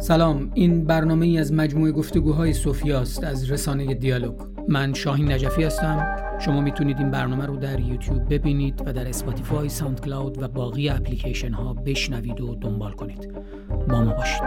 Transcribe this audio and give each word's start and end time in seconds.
سلام 0.00 0.50
این 0.54 0.84
برنامه 0.84 1.26
ای 1.26 1.38
از 1.38 1.52
مجموعه 1.52 1.92
گفتگوهای 1.92 2.50
است 2.94 3.24
از 3.24 3.50
رسانه 3.50 3.94
دیالوگ. 3.94 4.34
من 4.68 4.94
شاهین 4.94 5.32
نجفی 5.32 5.62
هستم. 5.62 6.16
شما 6.38 6.60
می‌تونید 6.60 6.98
این 6.98 7.10
برنامه 7.10 7.46
رو 7.46 7.56
در 7.56 7.80
یوتیوب 7.80 8.34
ببینید 8.34 8.82
و 8.86 8.92
در 8.92 9.08
Spotify 9.08 9.68
SoundCloud 9.68 10.42
و 10.42 10.48
باقی 10.48 10.88
اپلیکیشن 10.88 11.52
ها 11.52 11.74
بشنوید 11.74 12.40
و 12.40 12.54
دنبال 12.54 12.92
کنید. 12.92 13.32
با 13.88 14.04
ما 14.04 14.12
باشید. 14.12 14.42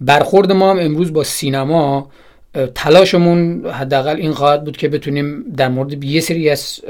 برخورد 0.00 0.52
ما 0.52 0.70
هم 0.70 0.78
امروز 0.80 1.12
با 1.12 1.24
سینما 1.24 2.10
تلاشمون 2.74 3.66
حداقل 3.66 4.16
این 4.16 4.32
خواهد 4.32 4.64
بود 4.64 4.76
که 4.76 4.88
بتونیم 4.88 5.44
در 5.56 5.68
مورد 5.68 6.04
یه 6.04 6.20
سری 6.20 6.50
از 6.50 6.80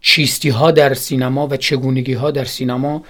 چیستی 0.00 0.48
ها 0.48 0.70
در 0.70 0.94
سینما 0.94 1.48
و 1.48 1.56
چگونگی 1.56 2.12
ها 2.12 2.30
در 2.30 2.44
سینما 2.44 3.02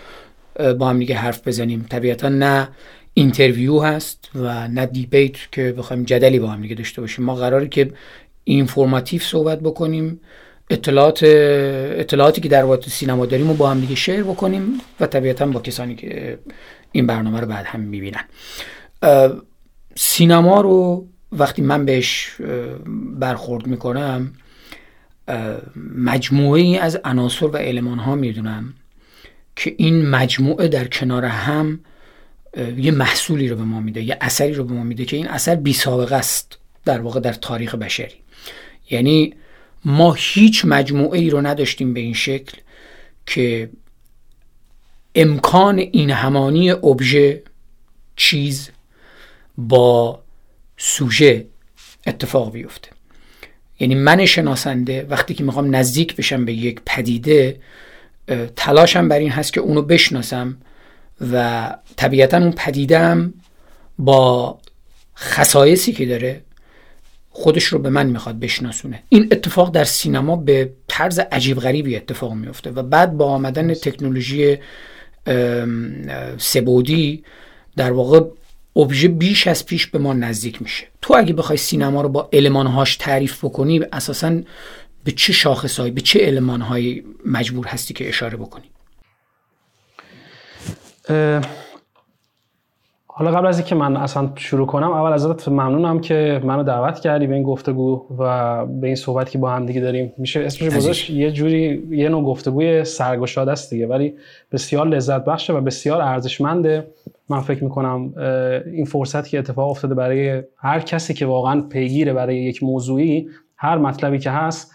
با 0.79 0.89
هم 0.89 0.99
دیگه 0.99 1.15
حرف 1.15 1.49
بزنیم. 1.49 1.87
طبیعتا 1.91 2.29
نه 2.29 2.69
interview 3.15 3.81
هست 3.81 4.31
و 4.35 4.69
نه 4.69 4.87
debate 4.87 5.37
که 5.53 5.75
بخوایم 5.79 6.05
جدلی 6.05 6.39
با 6.39 6.49
هم 6.49 6.63
دیگه 6.63 6.75
داشته 6.75 7.01
باشیم. 7.01 7.25
ما 7.25 7.35
قراره 7.35 7.69
که 7.69 7.91
informative 8.45 9.21
صحبت 9.21 9.61
بکنیم 9.61 10.21
اطلاعات 10.71 11.21
اطلاعاتی 11.23 12.41
که 12.41 12.49
در 12.49 12.65
وقت 12.65 12.89
سینما 12.89 13.27
داریم 13.27 13.49
رو 13.49 13.55
با 13.55 13.71
هم 13.71 13.81
دیگه 13.81 13.95
share 13.95 14.23
بکنیم 14.23 14.63
و 15.01 15.07
طبیعتا 15.07 15.47
با 15.47 15.61
کسانی 15.61 15.95
که 15.95 16.39
این 16.93 17.07
برنامه 17.07 17.41
رو 17.41 17.47
بعد 17.47 17.67
هم 17.67 17.81
می‌بینن. 17.81 18.25
سینما 19.95 20.61
رو 20.61 21.07
وقتی 21.33 21.63
من 21.63 21.85
بهش 21.85 22.37
برخورد 23.19 23.67
می‌کنم 23.67 24.33
مجموعه 25.97 26.63
ای 26.63 26.79
از 26.79 26.97
عناصر 27.05 27.47
و 27.47 27.57
علمان 27.57 27.99
ها 27.99 28.15
می‌دونم 28.15 28.75
که 29.57 29.75
این 29.79 30.09
مجموعه 30.09 30.69
در 30.69 30.89
کنار 30.89 31.25
هم 31.25 31.81
یه 32.77 32.93
محصولی 32.93 33.49
رو 33.49 33.57
به 33.57 33.63
ما 33.63 33.81
میده 33.81 34.03
یه 34.03 34.17
اثری 34.21 34.55
رو 34.55 34.65
به 34.65 34.75
ما 34.75 34.83
میده 34.83 35.05
که 35.05 35.17
این 35.17 35.29
اثر 35.29 35.55
بی 35.55 35.73
سابقه 35.73 36.17
است 36.17 36.59
در 36.85 37.01
واقع 37.01 37.21
در 37.21 37.33
تاریخ 37.33 37.75
بشری. 37.75 38.15
یعنی 38.91 39.35
ما 39.85 40.13
هیچ 40.13 40.65
مجموعه 40.65 41.19
ای 41.19 41.31
رو 41.31 41.41
نداشتیم 41.41 41.95
به 41.95 42.01
این 42.01 42.15
شکل 42.15 42.59
که 43.27 43.71
امکان 45.15 45.79
این 45.79 46.11
همانی 46.11 46.71
ابژه 46.71 47.43
چیز 48.17 48.71
با 49.59 50.23
سوژه 50.77 51.47
اتفاق 52.07 52.53
بیفته. 52.53 52.89
یعنی 53.81 53.95
من 53.95 54.25
شناسنده 54.25 55.07
وقتی 55.11 55.35
که 55.35 55.45
می‌خوام 55.45 55.77
نزدیک 55.77 56.17
بشم 56.17 56.45
به 56.45 56.53
یک 56.53 56.81
پدیده 56.87 57.61
تلاشم 58.57 59.09
بر 59.09 59.19
این 59.19 59.31
هست 59.31 59.53
که 59.53 59.61
اونو 59.61 59.83
بشناسم 59.83 60.57
و 61.33 61.77
طبیعتا 61.97 62.39
اون 62.39 62.53
پدیدم 62.53 63.35
با 63.99 64.59
خصایصی 65.17 65.93
که 65.93 66.07
داره 66.07 66.43
خودش 67.31 67.65
رو 67.65 67.79
به 67.79 67.91
من 67.91 68.07
می‌خواد 68.07 68.39
بشناسونه. 68.41 69.03
این 69.09 69.29
اتفاق 69.33 69.71
در 69.71 69.85
سینما 69.85 70.37
به 70.37 70.73
طرز 70.89 71.19
عجیب 71.19 71.59
غریبی 71.59 71.97
اتفاق 71.97 72.33
میفته 72.33 72.71
و 72.71 72.83
بعد 72.83 73.17
با 73.17 73.25
آمدن 73.25 73.75
تکنولوژی 73.75 74.59
سبودی 76.39 77.25
در 77.77 77.93
واقع 77.93 78.21
ابژه 78.77 79.09
بیش 79.09 79.47
از 79.47 79.67
پیش 79.67 79.87
به 79.87 79.99
ما 79.99 80.13
نزدیک 80.13 80.63
میشه. 80.63 80.87
تو 81.03 81.15
اگه 81.17 81.33
بخوای 81.33 81.59
سینما 81.59 82.03
رو 82.03 82.09
با 82.09 82.29
المانهاش 82.33 82.97
تعریف 82.97 83.45
بکنی 83.45 83.81
اساسا 83.93 84.41
به 85.05 85.13
چه 85.13 85.33
شاخصهایی 85.33 85.91
به 85.91 86.01
چه 86.01 86.19
المانهایی 86.23 87.05
مجبور 87.27 87.67
هستی 87.67 87.95
که 87.95 88.09
اشاره 88.09 88.37
بکنی؟ 88.37 88.71
حالا 93.19 93.31
قبل 93.31 93.47
از 93.47 93.59
اینکه 93.59 93.75
من 93.75 93.97
اصلا 93.97 94.31
شروع 94.35 94.67
کنم 94.67 94.93
اول 94.93 95.13
ازت 95.13 95.49
ممنونم 95.49 96.01
که 96.01 96.41
منو 96.45 96.63
دعوت 96.63 97.01
کردی 97.01 97.27
به 97.27 97.35
این 97.35 97.43
گفتگو 97.43 98.07
و 98.19 98.67
به 98.67 98.87
این 98.87 98.97
صحبت 98.97 99.31
که 99.31 99.39
با 99.39 99.51
هم 99.51 99.67
دیگه 99.67 99.81
داریم. 99.81 100.13
میشه 100.19 100.41
اسمش 100.41 100.77
گذاشت؟ 100.77 101.11
یه 101.11 101.33
جوری 101.33 101.83
یه 101.91 102.09
نوع 102.09 102.25
گفتگوی 102.25 102.85
سرگشاده 102.85 103.53
است 103.53 103.71
دیگه 103.71 103.87
ولی 103.87 104.15
بسیار 104.53 104.87
لذت 104.87 105.25
بخشه 105.25 105.53
و 105.53 105.61
بسیار 105.61 106.01
ارزشمنده. 106.01 106.87
من 107.29 107.41
فکر 107.41 107.65
می‌کنم 107.65 108.15
این 108.67 108.85
فرصتی 108.85 109.31
که 109.31 109.39
اتفاق 109.39 109.71
افتاده 109.71 109.95
برای 109.95 110.43
هر 110.57 110.81
کسی 110.81 111.15
که 111.15 111.27
واقعا 111.27 111.61
پیگیره 111.61 112.13
برای 112.13 112.37
یک 112.37 112.63
موضوعی 112.63 113.29
هر 113.57 113.79
مطلبی 113.79 114.19
که 114.19 114.31
هست 114.31 114.75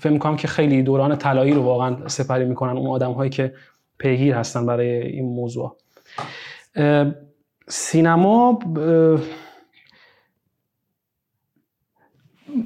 فکر 0.00 0.12
می‌کنم 0.12 0.36
که 0.36 0.48
خیلی 0.48 0.82
دوران 0.82 1.16
طلایی 1.16 1.52
رو 1.54 1.62
واقعا 1.62 1.96
سپری 2.06 2.44
می‌کنن 2.44 2.76
اون 2.76 2.86
آدم 2.86 3.12
هایی 3.12 3.30
که 3.30 3.52
پیگیر 3.98 4.34
هستن 4.34 4.66
برای 4.66 5.06
این 5.06 5.24
موضوع. 5.24 5.76
سینما 7.68 8.58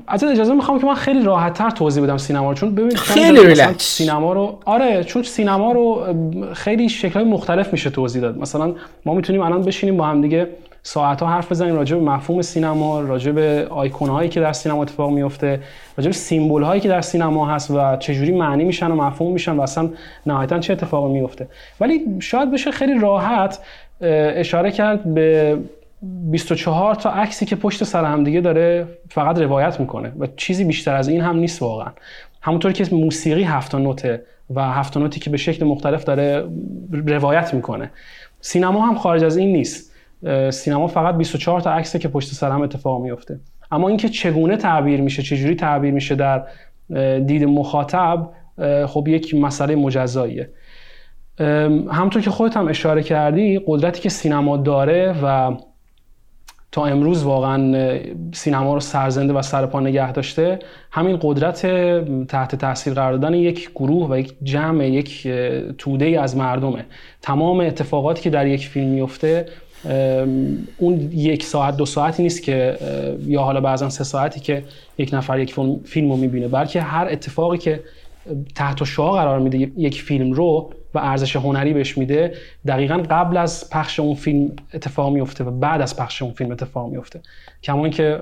از 0.07 0.25
اجازه 0.25 0.55
می‌خوام 0.55 0.81
که 0.81 0.87
من 0.87 0.95
خیلی 0.95 1.23
راحت 1.23 1.55
تر 1.55 1.71
توضیح 1.71 2.03
بدم 2.03 2.17
سینما 2.17 2.49
رو 2.49 2.55
چون 2.55 2.75
ببین 2.75 2.97
خیلی 2.97 3.47
ریلکس 3.47 3.97
سینما 3.97 4.33
رو 4.33 4.59
آره 4.65 5.05
چون 5.05 5.23
سینما 5.23 5.73
رو 5.73 6.15
خیلی 6.55 6.89
شکلهای 6.89 7.29
مختلف 7.29 7.73
میشه 7.73 7.91
توضیح 7.91 8.23
داد. 8.23 8.39
مثلا 8.39 8.75
ما 9.07 9.15
می‌تونیم 9.15 9.43
الان 9.43 9.63
بشینیم 9.63 9.97
با 9.97 10.07
هم 10.07 10.21
دیگه 10.21 10.49
ساعت 10.87 11.21
ها 11.21 11.29
حرف 11.29 11.51
بزنیم 11.51 11.75
راجع 11.75 11.97
به 11.97 12.03
مفهوم 12.03 12.43
سینما 12.43 13.01
راجع 13.01 13.33
به 13.33 13.67
آیکون 13.71 14.09
هایی 14.09 14.29
که 14.29 14.41
در 14.41 14.53
سینما 14.53 14.83
اتفاق 14.83 15.11
میفته 15.11 15.61
راجع 15.97 16.09
به 16.09 16.15
سیمبل 16.15 16.63
هایی 16.63 16.81
که 16.81 16.89
در 16.89 17.01
سینما 17.01 17.47
هست 17.47 17.71
و 17.71 17.97
چجوری 17.97 18.33
معنی 18.33 18.65
میشن 18.65 18.91
و 18.91 18.95
مفهوم 18.95 19.33
میشن 19.33 19.57
و 19.57 19.61
اصلا 19.61 19.91
نهایتا 20.27 20.59
چه 20.59 20.73
اتفاقی 20.73 21.13
میفته 21.13 21.49
ولی 21.81 22.01
شاید 22.21 22.51
بشه 22.51 22.71
خیلی 22.71 22.99
راحت 22.99 23.59
اشاره 24.37 24.71
کرد 24.71 25.15
به 25.15 25.59
24 26.03 26.95
تا 26.95 27.11
عکسی 27.11 27.47
که 27.47 27.57
پشت 27.57 27.85
سر 27.85 28.05
هم 28.05 28.25
دیگه 28.25 28.41
داره 28.41 28.87
فقط 29.11 29.39
روایت 29.39 29.81
می‌کنه 29.81 30.13
و 30.19 30.27
چیزی 30.37 30.65
بیشتر 30.65 30.95
از 30.95 31.09
این 31.09 31.21
هم 31.21 31.37
نیست 31.37 31.63
واقعا. 31.63 31.93
همونطوری 32.43 32.75
که 32.75 32.95
موسیقی 32.95 33.43
هفت 33.43 33.75
نوته 33.75 34.23
و 34.55 34.63
هفت 34.63 34.97
نوتی 34.97 35.21
که 35.21 35.31
به 35.31 35.37
شکل 35.37 35.67
مختلف 35.67 36.05
داره 36.05 36.45
روایت 37.07 37.55
می‌کنه. 37.55 37.91
سینما 38.41 38.87
هم 38.87 38.95
خارج 38.95 39.25
از 39.25 39.37
این 39.37 39.53
نیست. 39.53 39.95
سینما 40.51 40.87
فقط 40.87 41.15
24 41.15 41.61
تا 41.61 41.73
عکسه 41.73 41.99
که 41.99 42.09
پشت 42.09 42.35
سر 42.35 42.51
هم 42.51 42.63
اتفاق 42.63 43.03
میفته 43.03 43.41
اما 43.73 43.89
اینکه 43.89 44.09
چگونه 44.09 44.57
تعبیر 44.57 45.01
میشه 45.01 45.23
چجوری 45.23 45.55
تعبیر 45.55 45.95
میشه 45.95 46.15
در 46.15 46.43
دید 47.27 47.45
مخاطب 47.45 48.29
خب 48.87 49.09
یک 49.09 49.35
مسئله 49.35 49.77
مجزاییه. 49.77 50.51
همطور 51.91 52.23
که 52.23 52.31
خودت 52.31 52.57
هم 52.57 52.69
اشاره 52.69 53.03
کردی 53.03 53.61
قدرتی 53.67 54.01
که 54.01 54.09
سینما 54.09 54.57
داره 54.57 55.15
و 55.25 55.57
تا 56.73 56.87
امروز 56.87 57.23
واقعا 57.23 57.91
سینما 58.33 58.75
رو 58.75 58.81
سرزنده 58.81 59.33
و 59.33 59.43
سرپا 59.43 59.81
نگه 59.81 60.13
داشته 60.13 60.59
همین 60.91 61.19
قدرت 61.23 61.67
تحت 62.27 62.55
تاثیر 62.55 62.95
قرار 62.95 63.13
دادن 63.13 63.35
یک 63.35 63.71
گروه 63.71 64.11
و 64.11 64.19
یک 64.19 64.35
جمع 64.43 64.89
یک 64.89 65.29
توده 65.79 66.21
از 66.21 66.37
مردمه. 66.37 66.87
تمام 67.23 67.61
اتفاقاتی 67.61 68.23
که 68.23 68.31
در 68.31 68.47
یک 68.47 68.69
فیلم 68.69 68.89
میفته 68.89 69.47
اون 70.79 71.01
یک 71.13 71.45
ساعت 71.45 71.77
دو 71.77 71.87
ساعتی 71.87 72.23
نیست 72.23 72.43
که 72.43 72.79
یا 73.27 73.43
حالا 73.43 73.61
بعضا 73.61 73.89
سه 73.89 74.05
ساعتی 74.05 74.41
که 74.41 74.65
یک 74.99 75.11
نفر 75.15 75.39
یک 75.39 75.55
فیلم 75.85 76.11
رو 76.11 76.17
می‌بینه. 76.17 76.49
بلکه 76.49 76.81
هر 76.81 77.09
اتفاقی 77.11 77.59
که 77.59 77.81
تحت 78.55 78.85
شعا 78.85 79.13
قرار 79.13 79.39
میده 79.39 79.59
یک 79.77 80.03
فیلم 80.03 80.33
رو 80.33 80.71
و 80.95 80.99
ارزش 80.99 81.37
هنری 81.37 81.73
بهش 81.73 81.99
میده 81.99 82.35
دقیقا 82.67 82.97
قبل 83.11 83.37
از 83.37 83.71
پخش 83.71 84.01
اون 84.01 84.15
فیلم 84.15 84.53
اتفاق 84.75 85.13
میفته 85.13 85.45
و 85.45 85.51
بعد 85.51 85.81
از 85.81 85.97
پخش 85.97 86.23
اون 86.23 86.33
فیلم 86.33 86.51
اتفاق 86.51 86.91
میفته. 86.91 87.21
کما 87.63 87.89
که 87.89 88.21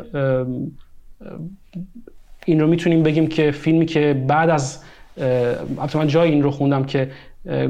این 2.46 2.60
رو 2.60 2.66
می‌تونیم 2.66 3.02
بگیم 3.02 3.26
که 3.26 3.50
فیلمی 3.50 3.86
که 3.86 4.24
بعد 4.28 4.50
از 4.50 4.84
من 5.94 6.06
جای 6.06 6.30
این 6.30 6.42
رو 6.42 6.50
خوندم 6.50 6.84
که 6.84 7.10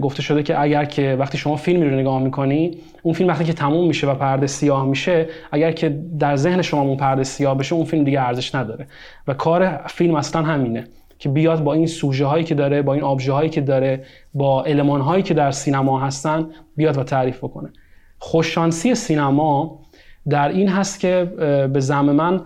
گفته 0.02 0.22
شده 0.22 0.43
که 0.43 0.60
اگر 0.60 0.84
که 0.84 1.16
وقتی 1.19 1.38
شما 1.38 1.56
فیلمی 1.56 1.84
رو 1.84 1.96
نگاه 1.96 2.22
می‌کنی 2.22 2.78
اون 3.02 3.14
فیلم 3.14 3.28
وقتی 3.28 3.44
که 3.44 3.52
تموم 3.52 3.87
میشه 3.87 4.06
و 4.06 4.14
پرده 4.14 4.46
سیاه 4.46 4.87
میشه 4.87 5.26
اگر 5.52 5.72
که 5.72 5.98
در 6.19 6.37
ذهن 6.37 6.62
شما 6.62 6.82
اون 6.82 6.96
پرده 6.96 7.25
سیاه 7.25 7.58
بشه 7.58 7.75
اون 7.75 7.84
فیلم 7.84 8.05
دیگه 8.05 8.20
ارزش 8.20 8.55
نداره. 8.55 8.87
و 9.28 9.34
کار 9.34 9.81
فیلم 9.87 10.14
اصلا 10.14 10.43
همینه. 10.43 10.84
که 11.22 11.28
بیاد 11.28 11.64
با 11.64 11.72
این 11.72 11.86
سوژه 11.86 12.26
هایی 12.26 12.44
که 12.44 12.54
داره 12.54 12.82
با 12.82 12.94
این 12.94 13.02
آبژه 13.02 13.32
هایی 13.32 13.50
که 13.50 13.60
داره 13.60 14.04
با 14.34 14.64
علمان 14.64 15.00
هایی 15.00 15.22
که 15.22 15.34
در 15.34 15.50
سینما 15.50 16.00
هستن 16.00 16.46
بیاد 16.76 16.98
و 16.98 17.02
تعریف 17.02 17.38
بکنه. 17.38 17.72
خوششانسی 18.19 18.94
سینما 18.94 19.80
در 20.28 20.48
این 20.48 20.69
هست 20.69 21.00
که 21.00 21.24
به 21.72 21.80
زم 21.80 22.04
من 22.04 22.40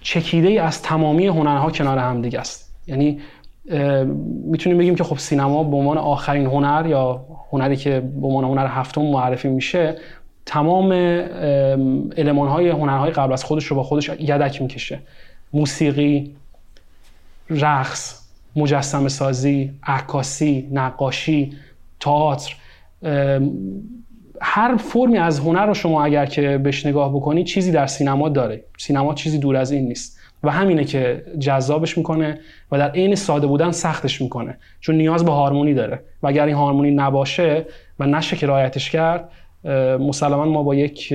چکیده 0.00 0.48
ای 0.48 0.58
از 0.58 0.82
تمامی 0.82 1.26
هنرها 1.26 1.70
کنار 1.70 1.98
هم 1.98 2.22
دیگه 2.22 2.40
است. 2.40 2.74
یعنی 2.86 3.20
می‌تونیم 4.44 4.78
بگیم 4.78 4.94
که 4.94 5.04
خب 5.04 5.18
سینما 5.18 5.64
به 5.64 5.76
عنوان 5.76 5.98
آخرین 5.98 6.46
هنر 6.46 6.86
یا 6.88 7.24
هنری 7.50 7.76
که 7.76 8.00
به 8.20 8.26
عنوان 8.26 8.44
هنر 8.44 8.66
هفتم 8.66 9.02
معرفی 9.02 9.48
میشه 9.48 9.96
تمام 10.46 10.92
علمان 12.16 12.48
های 12.48 12.68
هنرهای 12.68 13.10
قبل 13.10 13.32
از 13.32 13.44
خودش 13.44 13.64
رو 13.64 13.76
با 13.76 13.82
خودش 13.82 14.08
یدک 14.08 14.62
می‌کشه. 14.62 14.98
موسیقی 15.52 16.34
رقص 17.50 18.28
مجسم 18.56 19.08
سازی 19.08 19.70
عکاسی 19.82 20.68
نقاشی 20.72 21.52
تئاتر 22.00 22.54
هر 24.40 24.76
فرمی 24.76 25.18
از 25.18 25.38
هنر 25.38 25.66
رو 25.66 25.74
شما 25.74 26.04
اگر 26.04 26.26
که 26.26 26.58
بهش 26.58 26.86
نگاه 26.86 27.14
بکنی 27.14 27.44
چیزی 27.44 27.72
در 27.72 27.86
سینما 27.86 28.28
داره. 28.28 28.64
سینما 28.78 29.14
چیزی 29.14 29.38
دور 29.38 29.56
از 29.56 29.70
این 29.70 29.88
نیست. 29.88 30.18
و 30.42 30.50
همینه 30.50 30.84
که 30.84 31.24
جذابش 31.38 31.98
می‌کنه 31.98 32.40
و 32.72 32.78
در 32.78 32.90
عین 32.90 33.14
ساده 33.14 33.46
بودن 33.46 33.70
سختش 33.70 34.22
می‌کنه. 34.22 34.58
چون 34.80 34.94
نیاز 34.94 35.24
به 35.24 35.30
هارمونی 35.32 35.74
داره. 35.74 36.00
و 36.22 36.26
اگر 36.26 36.46
این 36.46 36.54
هارمونی 36.54 36.90
نباشه 36.90 37.66
و 37.98 38.06
نشه 38.06 38.36
که 38.36 38.46
رایتش 38.46 38.90
کرد 38.90 39.30
مسلما 40.00 40.44
ما 40.44 40.62
با 40.62 40.74
یک 40.74 41.14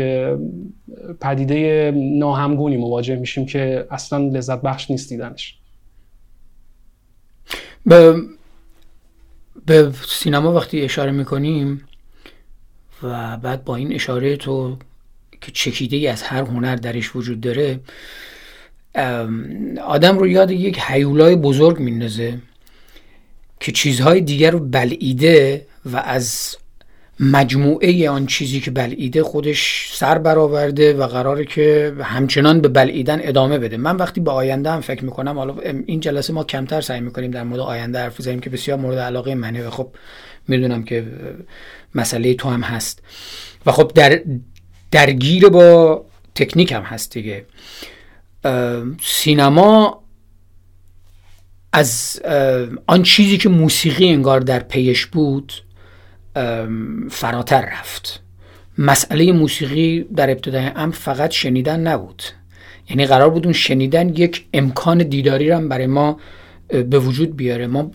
پدیده 1.21 1.91
ناهمگونی 1.95 2.77
مواجه 2.77 3.15
میشیم 3.15 3.45
که 3.45 3.87
اصلا 3.91 4.19
لذت 4.19 4.61
بخش 4.61 4.91
نیست 4.91 5.09
دیدنش. 5.09 5.59
به, 7.93 8.21
به 9.65 9.91
سینما 10.07 10.53
وقتی 10.53 10.81
اشاره 10.81 11.11
می‌کنیم 11.11 11.87
و 13.03 13.37
بعد 13.37 13.63
با 13.63 13.75
این 13.75 13.93
اشاره 13.93 14.37
تو 14.37 14.77
که 15.41 15.51
چکیده 15.51 15.97
ای 15.97 16.07
از 16.07 16.23
هر 16.23 16.43
هنر 16.43 16.75
درش 16.75 17.15
وجود 17.15 17.41
داره 17.41 17.79
آدم 19.85 20.17
رو 20.17 20.27
یاد 20.27 20.51
یک 20.51 20.79
حیولای 20.79 21.35
بزرگ 21.35 21.79
میندازه 21.79 22.39
که 23.59 23.71
چیزهای 23.71 24.21
دیگر 24.21 24.51
رو 24.51 24.59
بلعیده 24.59 25.67
و 25.85 25.97
از 25.97 26.57
مجموعه 27.23 28.09
آن 28.09 28.25
چیزی 28.25 28.59
که 28.59 28.71
بلعیده 28.71 29.23
خودش 29.23 29.89
سر 29.93 30.17
برآورده 30.17 30.93
و 30.93 31.07
قراره 31.07 31.45
که 31.45 31.93
همچنان 32.01 32.61
به 32.61 32.67
بلعیدن 32.67 33.19
ادامه 33.21 33.57
بده. 33.57 33.77
من 33.77 33.95
وقتی 33.95 34.21
به 34.21 34.31
آینده 34.31 34.71
هم 34.71 34.81
فکر 34.81 35.05
می‌کنم 35.05 35.37
حالا 35.37 35.55
این 35.85 35.99
جلسه 35.99 36.33
ما 36.33 36.43
کمتر 36.43 36.81
سعی 36.81 36.99
می‌کنیم 36.99 37.31
در 37.31 37.43
مورد 37.43 37.59
آینده 37.59 37.99
حرف 37.99 38.19
بزنیم 38.19 38.39
که 38.39 38.49
بسیار 38.49 38.79
مورد 38.79 38.97
علاقه 38.97 39.35
منه 39.35 39.67
و 39.67 39.69
خب 39.69 39.87
می‌دونم 40.47 40.83
که 40.83 41.05
مسئله 41.95 42.33
تو 42.33 42.49
هم 42.49 42.61
هست. 42.61 43.01
و 43.65 43.71
خب 43.71 43.91
در 43.95 44.21
درگیر 44.91 45.49
با 45.49 46.05
تکنیک 46.35 46.71
هم 46.71 46.81
هست 46.81 47.13
دیگه. 47.13 47.45
سینما 49.01 50.03
از 51.73 52.21
آن 52.87 53.03
چیزی 53.03 53.37
که 53.37 53.49
موسیقی 53.49 54.09
انگار 54.09 54.39
در 54.39 54.59
پیش 54.59 55.05
بود 55.05 55.53
فراتر 57.09 57.61
رفت. 57.79 58.21
مسئله 58.77 59.31
موسیقی 59.31 60.05
در 60.15 60.29
ابتدای 60.29 60.71
ام 60.75 60.91
فقط 60.91 61.31
شنیدن 61.31 61.79
نبود. 61.79 62.23
یعنی 62.89 63.05
قرار 63.05 63.29
بود 63.29 63.45
اون 63.45 63.53
شنیدن 63.53 64.09
یک 64.09 64.45
امکان 64.53 64.97
دیداری 64.97 65.49
رو 65.49 65.67
برای 65.67 65.87
ما 65.87 66.19
به 66.67 66.99
وجود 66.99 67.37
بیاره. 67.37 67.67
ما 67.67 67.91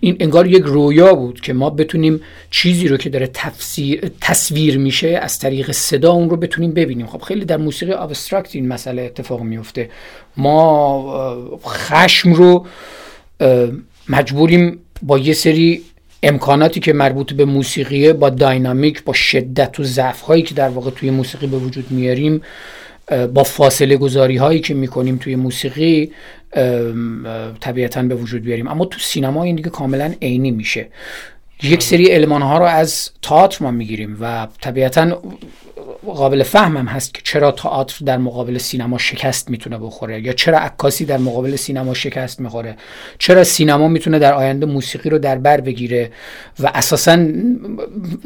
این 0.00 0.16
انگار 0.20 0.46
یک 0.46 0.62
رویا 0.62 1.14
بود 1.14 1.40
که 1.40 1.52
ما 1.52 1.70
بتونیم 1.70 2.20
چیزی 2.50 2.88
رو 2.88 2.96
که 2.96 3.10
داره 3.10 3.30
تفسیر 3.34 4.10
تصویر 4.20 4.78
میشه 4.78 5.08
از 5.08 5.38
طریق 5.38 5.70
صدا 5.70 6.12
اون 6.12 6.30
رو 6.30 6.36
بتونیم 6.36 6.72
ببینیم. 6.72 7.06
خب 7.06 7.22
خیلی 7.22 7.44
در 7.44 7.56
موسیقی 7.56 7.92
ابسترکت 7.92 8.56
این 8.56 8.68
مسئله 8.68 9.02
اتفاق 9.02 9.40
میفته. 9.40 9.90
ما 10.36 11.58
خشم 11.66 12.32
رو 12.32 12.66
مجبوریم 14.08 14.78
با 15.02 15.18
یه 15.18 15.32
سری 15.32 15.82
امکاناتی 16.24 16.80
که 16.80 16.92
مربوط 16.92 17.32
به 17.32 17.44
موسیقیه 17.44 18.12
با 18.12 18.30
داینامیک 18.30 19.04
با 19.04 19.12
شدت 19.12 19.80
و 19.80 19.84
ضعف 19.84 20.20
هایی 20.20 20.42
که 20.42 20.54
در 20.54 20.68
واقع 20.68 20.90
توی 20.90 21.10
موسیقی 21.10 21.46
به 21.46 21.56
وجود 21.56 21.90
میاریم 21.90 22.42
با 23.34 23.42
فاصله 23.44 23.96
گذاری 23.96 24.36
هایی 24.36 24.60
که 24.60 24.74
می‌کنیم 24.74 25.16
توی 25.16 25.36
موسیقی 25.36 26.10
طبیعتا 27.60 28.02
به 28.02 28.14
وجود 28.14 28.42
بیاریم. 28.42 28.68
اما 28.68 28.84
تو 28.84 28.98
سینما 28.98 29.44
این 29.44 29.56
دیگه 29.56 29.70
کاملا 29.70 30.14
عینی 30.22 30.50
میشه. 30.50 30.88
یک 31.62 31.82
سری 31.82 32.06
علمان 32.06 32.42
ها 32.42 32.58
رو 32.58 32.64
از 32.64 33.10
تئاتر 33.22 33.64
ما 33.64 33.70
می‌گیریم 33.70 34.16
و 34.20 34.46
طبیعتا 34.60 35.22
قابل 36.12 36.42
فهمم 36.42 36.86
هست 36.86 37.14
که 37.14 37.20
چرا 37.24 37.52
تئاتر 37.52 38.04
در 38.04 38.18
مقابل 38.18 38.58
سینما 38.58 38.98
شکست 38.98 39.50
می‌تونه 39.50 39.78
بخوره 39.78 40.20
یا 40.20 40.32
چرا 40.32 40.58
عکاسی 40.58 41.04
در 41.04 41.18
مقابل 41.18 41.56
سینما 41.56 41.94
شکست 41.94 42.40
می‌خوره؟ 42.40 42.76
چرا 43.18 43.44
سینما 43.44 43.88
می‌تونه 43.88 44.18
در 44.18 44.34
آینده 44.34 44.66
موسیقی 44.66 45.10
رو 45.10 45.18
در 45.18 45.38
بر 45.38 45.60
بگیره؟ 45.60 46.10
و 46.60 46.70
اساسا 46.74 47.16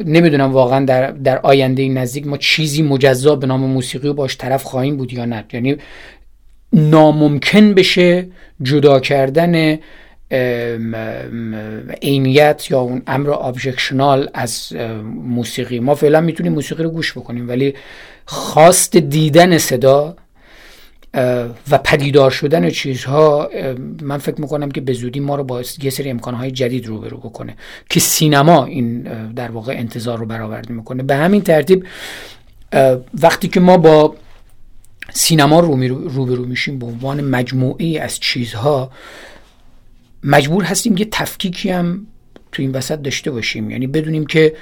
نمی‌دونم 0.05 0.53
واقعا 0.53 0.85
در, 0.85 1.11
در 1.11 1.39
آینده 1.39 1.87
نزدیک 1.89 2.27
ما 2.27 2.37
چیزی 2.37 2.81
مجزا 2.81 3.35
به 3.35 3.47
نام 3.47 3.59
موسیقی 3.59 4.07
رو 4.07 4.13
باش 4.13 4.37
طرف 4.37 4.63
خواهیم 4.63 4.97
بود 4.97 5.13
یا 5.13 5.25
نه. 5.25 5.45
یعنی 5.53 5.77
ناممکن 6.73 7.73
بشه 7.73 8.27
جدا 8.61 8.99
کردن 8.99 9.79
عینیت 12.01 12.71
یا 12.71 12.79
اون 12.79 13.01
امر 13.07 13.29
ابجکشنال 13.29 14.29
از 14.33 14.73
موسیقی. 15.15 15.79
ما 15.79 15.95
فعلا 15.95 16.21
می‌تونیم 16.21 16.53
موسیقی 16.53 16.83
رو 16.83 16.89
گوش 16.89 17.13
بکنیم 17.13 17.49
ولی 17.49 17.73
خواست 18.25 18.97
دیدن 18.97 19.57
صدا 19.57 20.15
و 21.71 21.77
پدیدار 21.83 22.31
شدن 22.31 22.69
چیزها 22.69 23.49
من 24.01 24.17
فکر 24.17 24.41
می‌کنم 24.41 24.71
که 24.71 24.81
به 24.81 24.93
زودی 24.93 25.19
ما 25.19 25.35
رو 25.35 25.43
با 25.43 25.61
یه 25.81 25.89
سری 25.89 26.09
امکانهای 26.09 26.51
جدید 26.51 26.87
روبرو 26.87 27.17
بکنه 27.17 27.55
که 27.89 27.99
سینما 27.99 28.65
این 28.65 29.01
در 29.33 29.51
واقع 29.51 29.73
انتظار 29.77 30.17
رو 30.17 30.25
برآورده 30.25 30.73
می‌کنه. 30.73 31.03
به 31.03 31.15
همین 31.15 31.41
ترتیب 31.41 31.85
وقتی 33.21 33.47
که 33.47 33.59
ما 33.59 33.77
با 33.77 34.15
سینما 35.13 35.59
روبرو 35.59 36.45
میشیم 36.45 36.79
به 36.79 36.85
عنوان 36.85 37.21
مجموعه 37.21 37.99
از 38.01 38.19
چیزها 38.19 38.91
مجبور 40.23 40.63
هستیم 40.63 40.97
یه 40.97 41.07
تفکیکی 41.11 41.69
هم 41.69 42.07
تو 42.51 42.61
این 42.61 42.71
وسط 42.71 43.01
داشته 43.01 43.31
باشیم. 43.31 43.71
یعنی 43.71 43.87
بدونیم 43.87 44.25
که 44.25 44.53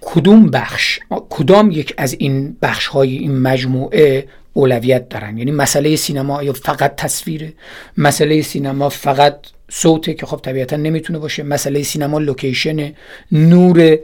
کدوم 0.00 0.46
بخش 0.46 1.00
کدام 1.30 1.70
یک 1.70 1.94
از 1.96 2.16
این 2.18 2.56
بخش 2.62 2.86
های 2.86 3.16
این 3.16 3.38
مجموعه 3.38 4.28
اولویت 4.52 5.08
دارن؟ 5.08 5.38
یعنی 5.38 5.50
مسئله 5.50 5.96
سینما 5.96 6.42
یا 6.42 6.52
فقط 6.52 6.96
تصویره 6.96 7.52
مسئله 7.96 8.42
سینما 8.42 8.88
فقط 8.88 9.38
صوته 9.70 10.14
که 10.14 10.26
خب 10.26 10.40
طبیعتا 10.42 10.76
نمی‌تونه 10.76 11.18
باشه. 11.18 11.42
مسئله 11.42 11.82
سینما 11.82 12.18
لوکیشن 12.18 12.92
نور. 13.32 13.98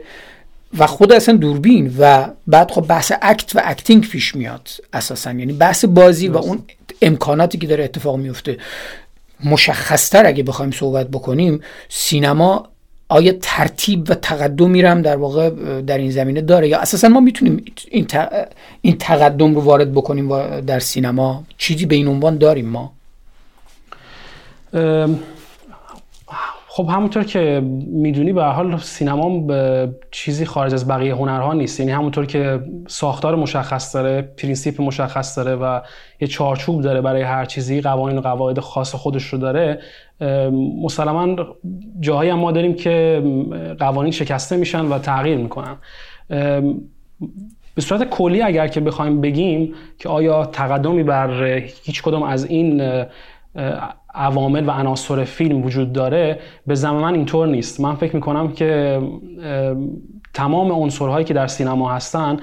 و 0.77 0.87
خود 0.87 1.13
اصلا 1.13 1.37
دوربین. 1.37 1.95
و 1.99 2.29
بعد 2.47 2.71
خب 2.71 2.87
بحث 2.87 3.11
act 3.21 3.55
و 3.55 3.61
acting 3.63 4.09
پیش 4.09 4.35
میاد 4.35 4.69
اساسا. 4.93 5.31
یعنی 5.31 5.53
بحث 5.53 5.85
بازی 5.85 6.27
و 6.27 6.37
اون 6.37 6.63
امکاناتی 7.01 7.57
که 7.57 7.67
داره 7.67 7.83
اتفاق 7.83 8.17
میفته. 8.17 8.57
مشخصتر 9.43 10.25
اگه 10.25 10.43
بخوایم 10.43 10.71
صحبت 10.71 11.07
بکنیم 11.07 11.61
سینما 11.89 12.67
آیا 13.09 13.33
ترتیب 13.41 14.09
و 14.09 14.15
تقدمی 14.15 14.81
رو 14.81 14.89
هم 14.89 15.01
در 15.01 15.15
واقع 15.17 15.49
در 15.81 15.97
این 15.97 16.11
زمینه 16.11 16.41
داره 16.41 16.67
یا 16.67 16.79
اساسا 16.79 17.09
ما 17.09 17.19
می‌تونیم 17.19 17.65
این, 17.91 18.07
این 18.81 18.97
تقدم 18.97 19.55
رو 19.55 19.61
وارد 19.61 19.91
بکنیم 19.91 20.59
در 20.61 20.79
سینما؟ 20.79 21.43
چیزی 21.57 21.85
به 21.85 21.95
این 21.95 22.07
عنوان 22.07 22.37
داریم 22.37 22.69
ما. 22.69 22.91
خب 26.75 26.89
همونطور 26.89 27.23
که 27.23 27.61
می‌دونی 27.87 28.33
به 28.33 28.43
حال 28.43 28.77
سینما 28.77 29.39
به 29.39 29.89
چیزی 30.11 30.45
خارج 30.45 30.73
از 30.73 30.87
بقیه 30.87 31.15
هنرها 31.15 31.53
نیست. 31.53 31.79
یعنی 31.79 31.91
همونطور 31.91 32.25
که 32.25 32.59
ساختار 32.87 33.35
مشخص 33.35 33.95
داره 33.95 34.21
پرینسیپ 34.21 34.81
مشخص 34.81 35.37
داره 35.37 35.55
و 35.55 35.81
یه 36.21 36.27
چارچوب 36.27 36.81
داره 36.81 37.01
برای 37.01 37.21
هر 37.21 37.45
چیزی 37.45 37.81
قوانین 37.81 38.17
و 38.17 38.21
قواعد 38.21 38.59
خاص 38.59 38.95
خودش 38.95 39.23
رو 39.23 39.39
داره 39.39 39.79
مسلما 40.83 41.35
جاهایی 41.99 42.29
هم 42.29 42.39
ما 42.39 42.51
داریم 42.51 42.73
که 42.73 43.23
قوانین 43.79 44.11
شکسته 44.11 44.57
میشن 44.57 44.85
و 44.85 44.99
تغییر 44.99 45.37
می‌کنن. 45.37 45.77
به 47.75 47.81
صورت 47.81 48.03
کلی 48.09 48.41
اگر 48.41 48.67
که 48.67 48.79
بخوایم 48.79 49.21
بگیم 49.21 49.73
که 49.99 50.09
آیا 50.09 50.45
تقدمی 50.45 51.03
بر 51.03 51.43
هیچ 51.83 52.03
کدام 52.03 52.23
از 52.23 52.45
این 52.45 52.81
عوامل 54.15 54.67
و 54.67 54.71
عناصر 54.71 55.23
فیلم 55.23 55.63
وجود 55.65 55.93
داره 55.93 56.39
به 56.67 56.75
زمان 56.75 57.03
من 57.03 57.13
اینطور 57.13 57.47
نیست. 57.47 57.79
من 57.79 57.95
فکر 57.95 58.15
می‌کنم 58.15 58.51
که 58.51 59.01
تمام 60.33 60.71
عنصرهایی 60.71 61.25
که 61.25 61.33
در 61.33 61.47
سینما 61.47 61.91
هستن 61.91 62.37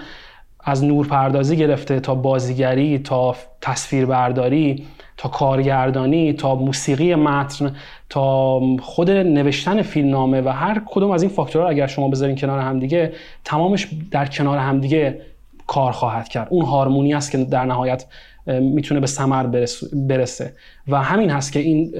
از 0.64 0.84
نورپردازی 0.84 1.56
گرفته 1.56 2.00
تا 2.00 2.14
بازیگری 2.14 2.98
تا 2.98 3.36
تصویربرداری 3.60 4.86
تا 5.16 5.28
کارگردانی 5.28 6.32
تا 6.32 6.54
موسیقی 6.54 7.14
متن 7.14 7.76
تا 8.08 8.60
خود 8.80 9.10
نوشتن 9.10 9.82
فیلمنامه 9.82 10.40
و 10.40 10.48
هر 10.48 10.82
کدوم 10.86 11.10
از 11.10 11.22
این 11.22 11.30
فاکتورها 11.30 11.68
اگر 11.68 11.86
شما 11.86 12.08
بذارین 12.08 12.36
کنار 12.36 12.60
همدیگه 12.60 13.12
تمامش 13.44 13.88
در 14.10 14.26
کنار 14.26 14.58
همدیگه 14.58 15.20
کار 15.66 15.92
خواهد 15.92 16.28
کرد. 16.28 16.48
اون 16.50 16.64
هارمونی 16.64 17.14
است 17.14 17.30
که 17.30 17.38
در 17.38 17.64
نهایت 17.64 18.06
می‌تونه 18.46 19.00
به 19.00 19.06
ثمر 19.06 19.46
برسه. 19.92 20.52
و 20.88 21.02
همین 21.02 21.30
هست 21.30 21.52
که 21.52 21.60
این 21.60 21.90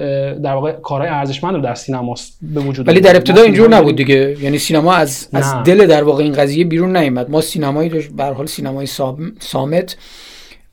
در 0.41 0.55
واقع 0.55 0.73
کارهای 0.73 1.11
ارزشمند 1.11 1.55
رو 1.55 1.61
در 1.61 1.75
سینما 1.75 2.15
به 2.43 2.61
وجود 2.61 2.89
ولی 2.89 3.01
در 3.01 3.17
ابتدا 3.17 3.43
اینجور 3.43 3.69
نبود 3.69 3.97
دیگه. 3.97 4.37
یعنی 4.41 4.59
سینما 4.59 4.95
از 4.95 5.29
از 5.33 5.55
دل 5.65 5.87
در 5.87 6.05
واقع 6.05 6.25
این 6.25 6.33
قضیه 6.33 6.65
بیرون 6.65 6.97
نیامد 6.97 7.31
ما 7.31 7.41
سینمایی 7.41 7.89
به 7.89 8.25
حال 8.25 8.47
سینمای 8.47 8.87
سامت 9.41 9.97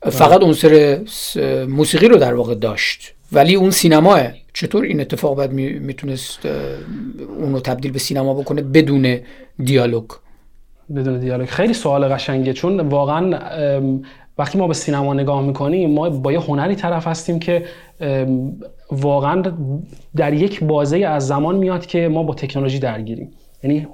فقط 0.02 0.42
عنصر 0.42 1.00
موسیقی 1.68 2.08
رو 2.08 2.16
در 2.16 2.34
واقع 2.34 2.54
داشت. 2.54 3.14
ولی 3.32 3.54
اون 3.54 3.70
سینماه 3.70 4.20
چطور 4.52 4.84
این 4.84 5.00
اتفاق 5.00 5.36
باید 5.36 5.50
می‌تونست 5.52 6.38
اونو 7.40 7.60
تبدیل 7.60 7.92
به 7.92 7.98
سینما 7.98 8.34
بکنه؟ 8.34 8.62
بدون 8.62 9.18
دیالوگ. 9.64 10.04
بدون 10.96 11.20
دیالوگ. 11.20 11.48
خیلی 11.48 11.74
سوال 11.74 12.08
قشنگه 12.08 12.52
چون 12.52 12.80
واقعا 12.80 13.38
وقتی 14.40 14.58
ما 14.58 14.66
به 14.66 14.74
سینما 14.74 15.14
نگاه 15.14 15.42
می‌کنیم 15.42 15.90
ما 15.90 16.10
با 16.10 16.32
یه 16.32 16.40
هنری 16.40 16.74
طرف 16.74 17.06
هستیم 17.06 17.38
که 17.38 17.64
واقعا 18.92 19.42
در 20.16 20.32
یک 20.32 20.64
بازه 20.64 20.98
از 20.98 21.26
زمان 21.26 21.56
میاد 21.56 21.86
که 21.86 22.08
ما 22.08 22.22
با 22.22 22.34
تکنولوژی 22.34 22.78
درگیریم. 22.78 23.30
یعنی 23.62 23.86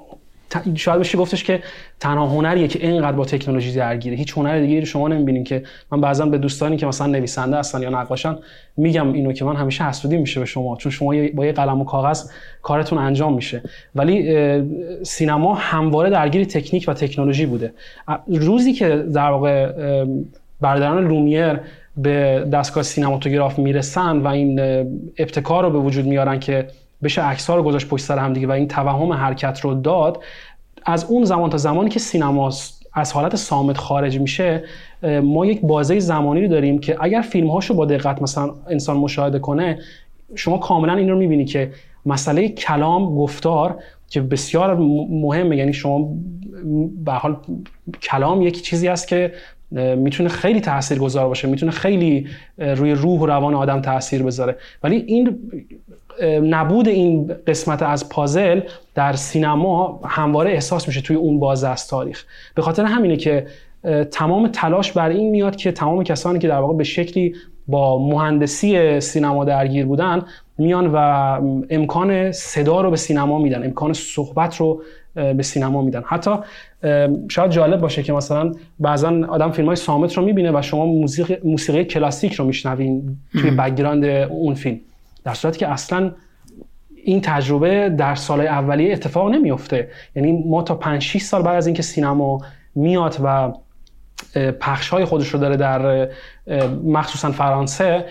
شاید 0.75 0.99
بشه 0.99 1.17
گفتش 1.17 1.43
که 1.43 1.63
تنها 1.99 2.27
هنریه 2.27 2.67
که 2.67 2.87
اینقدر 2.87 3.17
با 3.17 3.25
تکنولوژی 3.25 3.73
درگیره. 3.73 4.15
هیچ 4.15 4.37
هنر 4.37 4.59
دیگه 4.59 4.85
شما 4.85 5.07
نمی‌بینین 5.07 5.43
که 5.43 5.63
من 5.91 6.01
بعضا 6.01 6.25
به 6.25 6.37
دوستانی 6.37 6.77
که 6.77 6.85
مثلا 6.85 7.07
نویسنده 7.07 7.57
هستن 7.57 7.81
یا 7.81 7.89
نقاشن 7.89 8.37
میگم 8.77 9.13
اینو 9.13 9.33
که 9.33 9.45
من 9.45 9.55
همیشه 9.55 9.83
حسودی 9.83 10.17
میشه 10.17 10.39
به 10.39 10.45
شما 10.45 10.75
چون 10.75 10.91
شما 10.91 11.13
با 11.33 11.45
یه 11.45 11.51
قلم 11.51 11.81
و 11.81 11.85
کاغذ 11.85 12.29
کارتون 12.61 12.97
انجام 12.97 13.33
میشه. 13.33 13.61
ولی 13.95 14.37
سینما 15.03 15.55
همواره 15.55 16.09
درگیر 16.09 16.45
تکنیک 16.45 16.85
و 16.87 16.93
تکنولوژی 16.93 17.45
بوده. 17.45 17.73
روزی 18.27 18.73
که 18.73 19.05
در 19.13 19.29
واقع 19.29 19.73
برادران 20.61 21.07
لومیر 21.07 21.59
به 21.97 22.47
دستگاه 22.53 22.83
سینماتوگراف 22.83 23.59
می‌رسن 23.59 24.17
و 24.17 24.27
این 24.27 24.59
ابتکار 25.17 25.63
رو 25.63 25.69
به 25.69 25.79
وجود 25.79 26.05
میارن 26.05 26.39
که 26.39 26.67
بشه 27.03 27.21
عکس 27.21 27.49
رو 27.49 27.63
گذاشت 27.63 27.87
پشت 27.87 28.05
سر 28.05 28.17
هم 28.17 28.33
دیگه 28.33 28.47
و 28.47 28.51
این 28.51 28.67
توهم 28.67 29.13
حرکت 29.13 29.59
رو 29.59 29.73
داد 29.73 30.23
از 30.85 31.05
اون 31.05 31.23
زمان 31.23 31.49
تا 31.49 31.57
زمانی 31.57 31.89
که 31.89 31.99
سینما 31.99 32.51
از 32.93 33.13
حالت 33.13 33.35
سامت 33.35 33.77
خارج 33.77 34.19
میشه 34.19 34.63
ما 35.23 35.45
یک 35.45 35.61
بازه 35.61 35.99
زمانی 35.99 36.41
رو 36.41 36.47
داریم 36.47 36.79
که 36.79 36.97
اگر 37.01 37.21
فیلم 37.21 37.47
هاشو 37.47 37.73
با 37.73 37.85
دقت 37.85 38.21
مثلا 38.21 38.53
انسان 38.69 38.97
مشاهده 38.97 39.39
کنه 39.39 39.79
شما 40.35 40.57
کاملا 40.57 40.95
این 40.95 41.09
رو 41.09 41.17
می‌بینی 41.17 41.45
که 41.45 41.71
مسئله 42.05 42.49
کلام 42.49 43.15
گفتار 43.15 43.79
که 44.09 44.21
بسیار 44.21 44.75
مهمه. 45.09 45.57
یعنی 45.57 45.73
شما 45.73 46.09
به 47.05 47.11
حال 47.11 47.37
کلام 48.01 48.41
یک 48.41 48.61
چیزی 48.61 48.87
است 48.87 49.07
که 49.07 49.33
می‌تونه 49.71 50.29
خیلی 50.29 50.61
تاثیر 50.61 50.99
گذار 50.99 51.27
باشه 51.27 51.47
می‌تونه 51.47 51.71
خیلی 51.71 52.27
روی 52.57 52.91
روح 52.91 53.19
و 53.19 53.25
روان 53.25 53.53
آدم 53.53 53.81
تاثیر 53.81 54.23
بذاره. 54.23 54.55
ولی 54.83 54.95
این 54.95 55.39
نبود 56.23 56.87
این 56.87 57.31
قسمت 57.47 57.83
از 57.83 58.09
پازل 58.09 58.61
در 58.95 59.13
سینما 59.13 59.99
همواره 60.05 60.51
احساس 60.51 60.87
میشه 60.87 61.01
توی 61.01 61.15
اون 61.15 61.39
بازه 61.39 61.67
از 61.67 61.87
تاریخ. 61.87 62.23
به 62.55 62.61
خاطر 62.61 62.85
همینه 62.85 63.17
که 63.17 63.47
تمام 64.11 64.47
تلاش 64.47 64.91
بر 64.91 65.09
این 65.09 65.29
میاد 65.29 65.55
که 65.55 65.71
تمام 65.71 66.03
کسانی 66.03 66.39
که 66.39 66.47
در 66.47 66.59
واقع 66.59 66.77
به 66.77 66.83
شکلی 66.83 67.35
با 67.67 68.07
مهندسی 68.07 68.99
سینما 68.99 69.45
درگیر 69.45 69.85
بودن 69.85 70.21
میان 70.57 70.87
و 70.93 70.97
امکان 71.69 72.31
صدا 72.31 72.81
رو 72.81 72.89
به 72.89 72.97
سینما 72.97 73.39
میدن 73.39 73.63
امکان 73.63 73.93
صحبت 73.93 74.55
رو 74.57 74.81
به 75.15 75.43
سینما 75.43 75.81
میدن. 75.81 76.03
حتی 76.05 76.31
شاید 77.29 77.51
جالب 77.51 77.81
باشه 77.81 78.03
که 78.03 78.13
مثلا 78.13 78.51
بعضا 78.79 79.21
آدم 79.29 79.51
فیلم 79.51 79.67
های 79.67 79.75
صامت 79.75 80.13
رو 80.13 80.25
می‌بینه 80.25 80.59
و 80.59 80.61
شما 80.61 80.85
موسیقی, 80.85 81.37
موسیقی 81.43 81.85
کلاسیک 81.85 82.33
رو 82.33 82.45
میشنوین 82.45 83.17
توی 83.31 83.51
background 83.51 84.05
اون 84.05 84.53
فیلم. 84.53 84.79
در 85.23 85.33
صورتی 85.33 85.59
که 85.59 85.67
اصلا 85.67 86.11
این 86.95 87.21
تجربه 87.21 87.89
در 87.89 88.15
سال 88.15 88.41
اولیه 88.41 88.93
اتفاق 88.93 89.29
نمیفته 89.29 89.89
یعنی 90.15 90.31
ما 90.31 90.61
تا 90.61 90.75
5 90.75 91.01
6 91.01 91.21
سال 91.21 91.41
بعد 91.41 91.55
از 91.55 91.67
اینکه 91.67 91.81
سینما 91.81 92.41
میاد 92.75 93.17
و 93.23 93.53
پخش 94.59 94.89
های 94.89 95.05
خودش 95.05 95.27
رو 95.27 95.39
داره 95.39 95.57
در 95.57 96.07
مخصوصا 96.83 97.31
فرانسه 97.31 98.05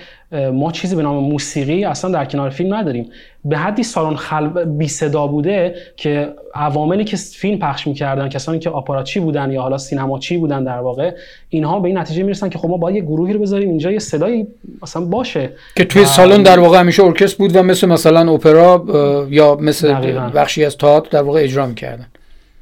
ما 0.53 0.73
چیزی 0.73 0.97
به 0.97 1.03
نام 1.03 1.25
موسیقی 1.25 1.85
اصلا 1.85 2.11
در 2.11 2.25
کنار 2.25 2.51
فیلم 2.51 2.75
نداریم. 2.75 3.11
به 3.45 3.59
حدی 3.59 3.83
سالن 3.83 4.17
خلب 4.17 4.79
بی 4.79 4.89
صدا 4.89 5.27
بوده 5.27 5.75
که 5.97 6.35
عواملی 6.55 7.05
که 7.05 7.17
فیلم 7.17 7.59
پخش 7.59 7.87
می‌کردن 7.87 8.29
کسانی 8.29 8.59
که 8.59 8.71
آپاراتچی 8.71 9.21
بودن 9.21 9.53
یا 9.53 9.63
حالا 9.63 9.79
سینماچی 9.79 10.39
بودن 10.39 10.65
در 10.65 10.79
واقع 10.79 11.15
اینها 11.49 11.81
به 11.81 11.89
این 11.89 11.99
نتیجه 11.99 12.23
می‌رسن 12.23 12.49
که 12.49 12.59
خب 12.59 12.69
ما 12.69 12.77
باید 12.77 12.97
یه 12.97 13.03
گروهی 13.03 13.33
رو 13.33 13.41
بذاریم 13.41 13.69
اینجا 13.69 13.93
یه 13.93 13.99
صدایی 13.99 14.47
مثلا 14.83 15.05
باشه. 15.05 15.51
که 15.77 15.85
توی 15.85 16.05
سالن 16.05 16.43
در 16.43 16.61
واقع 16.61 16.81
همیشه 16.81 17.05
ارکستر 17.05 17.37
بود 17.39 17.57
و 17.57 17.63
مثل 17.63 17.87
مثلا 17.87 18.33
اپرا 18.33 18.85
یا 19.31 19.57
مثل 19.61 19.95
بخشی 20.35 20.65
از 20.65 20.77
تئاتر 20.77 21.09
در 21.11 21.23
واقع 21.23 21.41
اجرا 21.43 21.67
می‌کردن. 21.67 22.07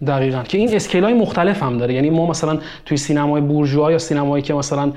دقیقا. 0.06 0.42
که 0.42 0.58
این 0.58 0.74
اسکیل 0.74 1.04
های 1.04 1.14
مختلف 1.14 1.62
هم 1.62 1.78
داره. 1.78 1.94
یعنی 1.94 2.10
ما 2.10 2.26
مثلا 2.26 2.58
توی 2.86 2.96
سینمای 2.96 3.40
بورژوا 3.40 3.92
یا 3.92 3.98
سینمایی 3.98 4.42
که 4.42 4.54
مثلا 4.54 4.92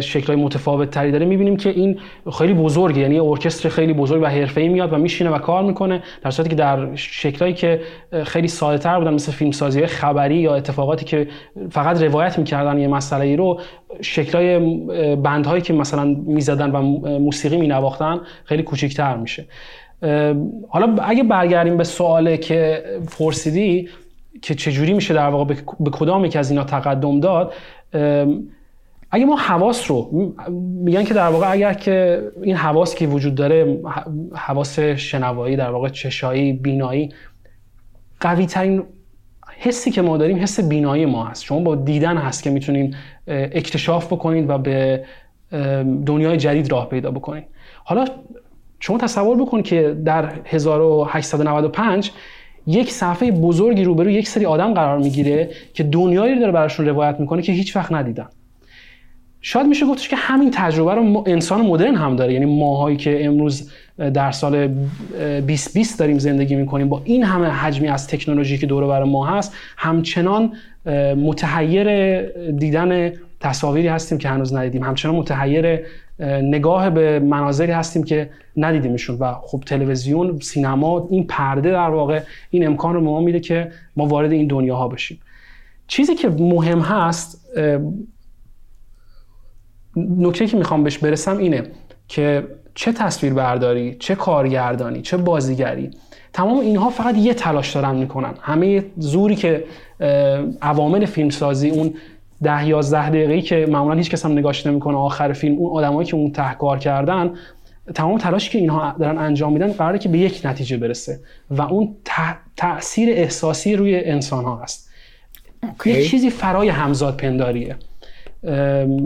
شکل 0.00 0.26
های 0.26 0.36
متفاوت 0.36 0.90
تری 0.90 1.12
داره 1.12 1.26
می‌بینیم 1.26 1.56
که 1.56 1.70
این 1.70 1.98
خیلی 2.38 2.54
بزرگه. 2.54 3.00
یعنی 3.00 3.18
ارکستر 3.18 3.68
خیلی 3.68 3.92
بزرگ 3.92 4.22
و 4.22 4.26
حرفه‌ای 4.26 4.68
میاد 4.68 4.92
و 4.92 4.96
میشینه 4.98 5.30
و 5.30 5.38
کار 5.38 5.62
می‌کنه 5.62 6.02
در 6.22 6.30
صورتی 6.30 6.50
که 6.50 6.56
در 6.56 6.94
شکلایی 6.94 7.54
که 7.54 7.80
خیلی 8.24 8.48
ساده 8.48 8.78
تر 8.78 8.98
بودن 8.98 9.14
مثل 9.14 9.32
فیلم 9.32 9.50
سازی 9.50 9.86
خبری 9.86 10.36
یا 10.36 10.54
اتفاقاتی 10.54 11.04
که 11.04 11.28
فقط 11.70 12.02
روایت 12.02 12.38
می‌کردن 12.38 12.78
یه 12.78 12.88
مسئله 12.88 13.24
ای 13.24 13.36
رو 13.36 13.60
شکلای 14.00 14.58
بندهایی 15.16 15.62
که 15.62 15.72
مثلا 15.72 16.04
می‌زدن 16.26 16.70
و 16.70 16.82
موسیقی 17.18 17.56
مینواختن 17.56 18.20
خیلی 18.44 18.62
کوچیک‌تر 18.62 19.16
میشه. 19.16 19.44
حالا 20.68 20.96
اگه 21.02 21.22
برگردیم 21.22 21.76
به 21.76 21.84
سواله 21.84 22.36
که 22.36 22.82
پرسیدی 23.18 23.88
که 24.42 24.54
چجوری 24.54 24.92
میشه 24.92 25.14
در 25.14 25.28
واقع 25.28 25.54
به 25.80 25.90
کدام 25.90 26.24
یک 26.24 26.36
از 26.36 26.50
اینا 26.50 26.64
تقدم 26.64 27.20
داد 27.20 27.52
اگه 29.10 29.24
ما 29.24 29.36
حواس 29.36 29.90
رو 29.90 30.10
میگن 30.84 31.04
که 31.04 31.14
در 31.14 31.28
واقع 31.28 31.50
اگر 31.50 31.72
که 31.72 32.22
این 32.42 32.56
حواس 32.56 32.94
که 32.94 33.06
وجود 33.06 33.34
داره 33.34 33.80
حواس 34.34 34.78
شنوایی 34.78 35.56
در 35.56 35.70
واقع 35.70 35.88
چشایی 35.88 36.52
بینایی 36.52 37.08
قوی 38.20 38.46
ترین 38.46 38.82
حسی 39.58 39.90
که 39.90 40.02
ما 40.02 40.16
داریم 40.16 40.38
حس 40.38 40.60
بینایی 40.60 41.06
ما 41.06 41.24
هست. 41.24 41.44
شما 41.44 41.60
با 41.60 41.76
دیدن 41.76 42.16
هست 42.16 42.42
که 42.42 42.50
می‌تونین 42.50 42.94
اکتشاف 43.26 44.06
بکنید 44.12 44.50
و 44.50 44.58
به 44.58 45.04
دنیای 46.06 46.36
جدید 46.36 46.72
راه 46.72 46.88
پیدا 46.88 47.10
بکنید 47.10 47.44
حالا 47.84 48.04
شما 48.80 48.98
تصور 48.98 49.36
بکن 49.36 49.62
که 49.62 49.96
در 50.04 50.32
1895 50.44 52.12
یک 52.66 52.92
صفحه 52.92 53.30
بزرگی 53.30 53.84
روبرو 53.84 54.10
یک 54.10 54.28
سری 54.28 54.46
آدم 54.46 54.74
قرار 54.74 54.98
می‌گیره 54.98 55.50
که 55.74 55.82
دنیایی 55.82 56.34
رو 56.34 56.40
داره 56.40 56.52
براشون 56.52 56.86
روایت 56.86 57.20
می‌کنه 57.20 57.42
که 57.42 57.52
هیچ 57.52 57.76
وقت 57.76 57.92
ندیدن. 57.92 58.26
شاید 59.40 59.66
میشه 59.66 59.86
گفتش 59.86 60.08
که 60.08 60.16
همین 60.16 60.50
تجربه 60.54 60.94
رو 60.94 61.24
انسان 61.26 61.60
مدرن 61.60 61.94
هم 61.94 62.16
داره. 62.16 62.32
یعنی 62.32 62.58
ماهایی 62.58 62.96
که 62.96 63.24
امروز 63.24 63.70
در 63.98 64.30
سال 64.30 64.66
2020 64.66 65.98
داریم 65.98 66.18
زندگی 66.18 66.54
می‌کنیم 66.54 66.88
با 66.88 67.02
این 67.04 67.24
همه 67.24 67.46
حجمی 67.46 67.88
از 67.88 68.08
تکنولوژی 68.08 68.58
که 68.58 68.66
دور 68.66 68.86
بر 68.86 69.04
ما 69.04 69.26
هست 69.26 69.54
همچنان 69.76 70.52
متحیر 71.16 72.20
دیدن 72.50 73.12
تصاویری 73.40 73.88
هستیم 73.88 74.18
که 74.18 74.28
هنوز 74.28 74.54
ندیدیم. 74.54 74.82
همچنان 74.82 75.14
متحیر 75.14 75.80
نگاه 76.26 76.90
به 76.90 77.18
مناظری 77.18 77.72
هستیم 77.72 78.02
که 78.02 78.30
ندیدیمشون 78.56 79.16
و 79.18 79.34
خب 79.34 79.62
تلویزیون 79.66 80.38
سینما 80.40 81.08
این 81.10 81.26
پرده 81.26 81.70
در 81.70 81.90
واقع 81.90 82.20
این 82.50 82.66
امکان 82.66 82.94
رو 82.94 83.00
ما 83.00 83.20
میده 83.20 83.40
که 83.40 83.72
ما 83.96 84.06
وارد 84.06 84.32
این 84.32 84.46
دنیاها 84.46 84.88
بشیم. 84.88 85.20
چیزی 85.86 86.14
که 86.14 86.28
مهم 86.28 86.80
هست 86.80 87.56
نکته 89.96 90.46
که 90.46 90.56
می‌خوام 90.56 90.84
بهش 90.84 90.98
برسم 90.98 91.36
اینه 91.36 91.62
که 92.08 92.48
چه 92.74 92.92
تصویر 92.92 93.34
برداری 93.34 93.96
چه 93.98 94.14
کارگردانی 94.14 95.02
چه 95.02 95.16
بازیگری 95.16 95.90
تمام 96.32 96.58
اینها 96.58 96.90
فقط 96.90 97.16
یه 97.16 97.34
تلاش 97.34 97.74
دارن 97.74 97.94
می‌کنن. 97.94 98.34
همه 98.40 98.84
زوری 98.96 99.36
که 99.36 99.64
عوامل 100.62 101.04
فیلمسازی 101.04 101.70
اون 101.70 101.94
ده 102.42 102.68
یازده 102.68 103.08
دقیقه‌ای 103.08 103.42
که 103.42 103.66
معمولا 103.70 103.96
هیچ 103.96 104.10
کس 104.10 104.24
هم 104.24 104.32
نگاش 104.32 104.66
نمی‌کنه. 104.66 104.96
آخر 104.96 105.32
فیلم 105.32 105.56
اون 105.56 105.72
آدمایی 105.72 106.08
که 106.08 106.16
اون 106.16 106.32
تحکار 106.32 106.78
کردن 106.78 107.34
تمام 107.94 108.18
تلاشی 108.18 108.50
که 108.50 108.58
اینها 108.58 108.94
دارن 108.98 109.18
انجام 109.18 109.52
میدن 109.52 109.72
قراره 109.72 109.98
که 109.98 110.08
به 110.08 110.18
یک 110.18 110.40
نتیجه 110.44 110.76
برسه 110.76 111.20
و 111.50 111.62
اون 111.62 111.96
تاثیر 112.56 113.10
احساسی 113.10 113.76
روی 113.76 114.04
انسان 114.04 114.44
ها 114.44 114.56
هست 114.56 114.90
یک 115.86 116.10
چیزی 116.10 116.30
فرای 116.30 116.68
همزاد 116.68 117.16
پنداریه. 117.16 117.76
و 118.42 118.48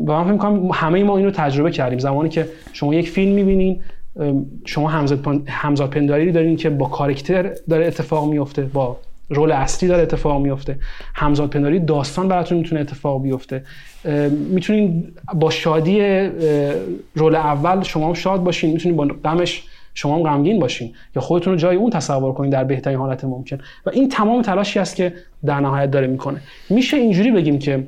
من 0.06 0.24
فکر 0.24 0.32
می‌کنم 0.32 0.70
همه 0.72 1.04
ما 1.04 1.16
اینو 1.16 1.30
تجربه 1.30 1.70
کردیم. 1.70 1.98
زمانی 1.98 2.28
که 2.28 2.48
شما 2.72 2.94
یک 2.94 3.10
فیلم 3.10 3.32
می‌بینین 3.32 3.80
شما 4.64 4.88
همزاد 5.48 5.90
پنداری 5.90 6.32
دارین 6.32 6.56
که 6.56 6.70
با 6.70 6.86
کاراکتر 6.86 7.54
داره 7.68 7.86
اتفاق 7.86 8.28
میفته 8.30 8.62
با 8.62 8.96
رول 9.28 9.52
اصلی 9.52 9.88
داره 9.88 10.02
اتفاق 10.02 10.42
میفته. 10.42 10.78
همزاد 11.14 11.50
پنداری 11.50 11.80
داستان 11.80 12.28
براتون 12.28 12.58
می‌تونه 12.58 12.80
اتفاق 12.80 13.22
بیفته. 13.22 13.64
می‌تونین 14.50 15.12
با 15.34 15.50
شادی 15.50 16.00
رول 17.14 17.34
اول 17.34 17.82
شما 17.82 18.06
هم 18.06 18.14
شاد 18.14 18.42
باشین. 18.42 18.72
می‌تونین 18.72 18.96
با 18.96 19.08
غمش 19.24 19.62
شما 19.94 20.16
هم 20.16 20.22
غمگین 20.22 20.58
باشین. 20.58 20.92
یا 21.16 21.22
خودتون 21.22 21.52
رو 21.52 21.58
جای 21.58 21.76
اون 21.76 21.90
تصور 21.90 22.32
کنین 22.32 22.50
در 22.50 22.64
بهترین 22.64 22.98
حالت 22.98 23.24
ممکن. 23.24 23.58
و 23.86 23.90
این 23.90 24.08
تمام 24.08 24.42
تلاشی 24.42 24.78
است 24.78 24.96
که 24.96 25.12
در 25.44 25.60
نهایت 25.60 25.90
داره 25.90 26.06
می‌کنه. 26.06 26.40
میشه 26.70 26.96
اینجوری 26.96 27.30
بگیم 27.30 27.58
که 27.58 27.86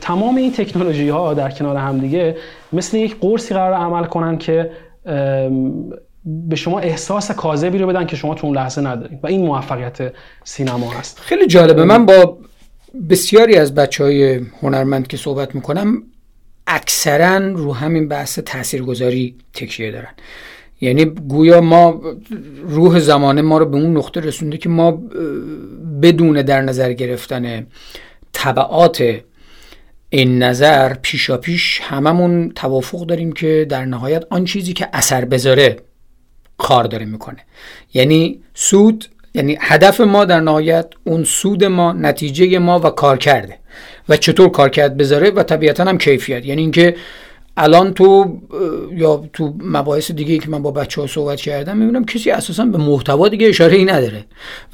تمام 0.00 0.36
این 0.36 0.52
تکنولوژی 0.52 1.08
ها 1.08 1.34
در 1.34 1.50
کنار 1.50 1.76
همدیگه 1.76 2.36
مثل 2.72 2.96
یک 2.96 3.16
قرصی 3.20 3.54
قرار 3.54 3.72
عمل 3.72 4.04
کنن 4.04 4.38
که 4.38 4.70
به 6.28 6.56
شما 6.56 6.78
احساس 6.78 7.30
کاذبی 7.30 7.78
رو 7.78 7.86
بدن 7.86 8.06
که 8.06 8.16
شما 8.16 8.34
تو 8.34 8.46
اون 8.46 8.56
لحظه 8.56 8.80
ندارید 8.80 9.18
و 9.22 9.26
این 9.26 9.46
موفقیت 9.46 10.12
سینما 10.44 10.90
هست. 10.90 11.18
خیلی 11.20 11.46
جالبه. 11.46 11.84
من 11.84 12.06
با 12.06 12.38
بسیاری 13.10 13.56
از 13.56 13.74
بچه 13.74 14.04
های 14.04 14.40
هنرمند 14.62 15.06
که 15.06 15.16
صحبت 15.16 15.54
می‌کنم 15.54 16.02
اکثرا 16.66 17.36
رو 17.36 17.74
همین 17.74 18.08
بحث 18.08 18.38
تاثیرگذاری 18.38 19.36
تکیه 19.54 19.90
دارن. 19.90 20.14
یعنی 20.80 21.04
گویا 21.04 21.60
ما 21.60 22.00
روح 22.62 22.98
زمانه 22.98 23.42
ما 23.42 23.58
رو 23.58 23.66
به 23.66 23.76
اون 23.76 23.96
نقطه 23.96 24.20
رسونده 24.20 24.58
که 24.58 24.68
ما 24.68 25.02
بدون 26.02 26.42
در 26.42 26.62
نظر 26.62 26.92
گرفتن 26.92 27.66
طبعات 28.32 29.20
این 30.10 30.42
نظر 30.42 30.94
پیشا 30.94 31.36
پیش 31.36 31.80
هممون 31.82 32.52
توافق 32.54 33.06
داریم 33.06 33.32
که 33.32 33.66
در 33.68 33.84
نهایت 33.84 34.24
آن 34.30 34.44
چیزی 34.44 34.72
که 34.72 34.88
اثر 34.92 35.24
بذاره 35.24 35.76
کار 36.58 36.84
داره 36.84 37.06
می‌کنه. 37.06 37.38
یعنی 37.94 38.40
سود 38.54 39.04
یعنی 39.34 39.58
هدف 39.60 40.00
ما 40.00 40.24
در 40.24 40.40
نهایت 40.40 40.86
اون 41.04 41.24
سود 41.24 41.64
ما 41.64 41.92
نتیجه 41.92 42.58
ما 42.58 42.78
و 42.78 42.90
کار 42.90 43.18
کرده 43.18 43.58
و 44.08 44.16
چطور 44.16 44.48
کار 44.50 44.68
کرد 44.68 44.96
بذاره 44.96 45.30
و 45.30 45.42
طبیعتا 45.42 45.84
هم 45.84 45.98
کیفیت. 45.98 46.46
یعنی 46.46 46.62
اینکه 46.62 46.96
الان 47.58 47.94
تو 47.94 48.38
یا 48.92 49.24
تو 49.32 49.54
مباحث 49.58 50.10
دیگه 50.10 50.38
که 50.38 50.50
من 50.50 50.62
با 50.62 50.70
بچه 50.70 51.00
ها 51.00 51.06
صحبت 51.06 51.40
کردم 51.40 51.76
می‌بینم 51.76 52.04
کسی 52.04 52.30
اساسا 52.30 52.64
به 52.64 52.78
محتوا 52.78 53.28
دیگه 53.28 53.48
اشاره 53.48 53.76
ای 53.76 53.84
نداره. 53.84 54.24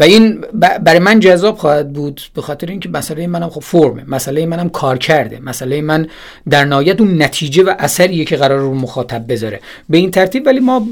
و 0.01 0.03
این 0.03 0.41
برای 0.83 0.99
من 0.99 1.21
جذاب 1.21 1.57
خواهد 1.57 1.93
بود 1.93 2.21
به 2.35 2.43
خاطر 2.43 2.67
اینکه 2.67 2.89
مسئله 2.89 3.27
منم 3.27 3.49
خب 3.49 3.61
فرمه 3.61 4.05
مسئله 4.09 4.47
منم 4.47 4.69
کار 4.69 4.99
کرده 4.99 5.41
مسئله 5.41 5.81
من 5.81 6.07
در 6.51 6.65
نهایت 6.65 7.01
اون 7.01 7.23
نتیجه 7.23 7.63
و 7.63 7.75
اثریه 7.79 8.25
که 8.25 8.37
قرار 8.37 8.59
رو 8.59 8.75
مخاطب 8.75 9.33
بذاره. 9.33 9.61
به 9.89 9.99
این 9.99 10.11
ترتیب 10.11 10.47
ولی 10.47 10.61
ما 10.61 10.87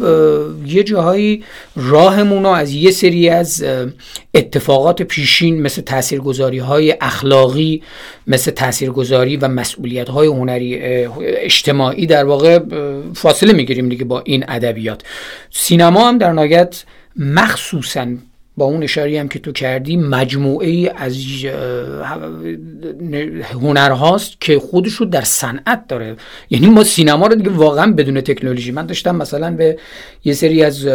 یه 0.67 0.83
جاهایی 0.83 1.45
راهمون 1.77 2.43
رو 2.43 2.49
از 2.49 2.73
یه 2.73 2.91
سری 2.91 3.29
از 3.29 3.65
اتفاقات 4.35 5.03
پیشین 5.03 5.63
مثل 5.63 5.83
تاثیرگذاری 5.83 6.59
های 6.59 6.97
اخلاقی 7.01 7.83
مثل 8.27 8.51
تاثیرگذاری 8.51 9.37
و 9.37 9.49
مسئولیت 9.49 10.09
های 10.09 10.27
هنری 10.27 10.79
اجتماعی 11.23 12.07
در 12.07 12.25
واقع 12.25 12.59
فاصله 13.15 13.53
می‌گیریم 13.53 13.89
دیگه 13.89 14.05
با 14.05 14.21
این 14.21 14.45
ادبیات. 14.49 15.03
سینما 15.51 16.09
هم 16.09 16.19
در 16.19 16.33
نهایت 16.33 16.85
مخصوصا 17.17 18.07
با 18.57 18.65
اون 18.65 18.83
اشاری 18.83 19.17
هم 19.17 19.29
که 19.29 19.39
تو 19.39 19.53
کردی 19.53 19.97
مجموعه 19.97 20.69
ای 20.69 20.89
از 20.89 21.17
هنرهاست 23.43 24.41
که 24.41 24.59
خودش 24.59 24.93
رو 24.93 25.07
در 25.07 25.25
صنعت 25.25 25.89
داره. 25.89 26.17
یعنی 26.51 26.67
ما 26.67 26.85
سینما 26.85 27.27
رو 27.27 27.35
دیگه 27.35 27.51
واقعا 27.51 27.93
بدون 27.93 28.21
تکنولوژی. 28.21 28.73
من 28.73 28.87
داشتم 28.87 29.17
مثلا 29.17 29.51
به 29.51 29.79
یه 30.25 30.33
سری 30.33 30.63
از 30.63 30.87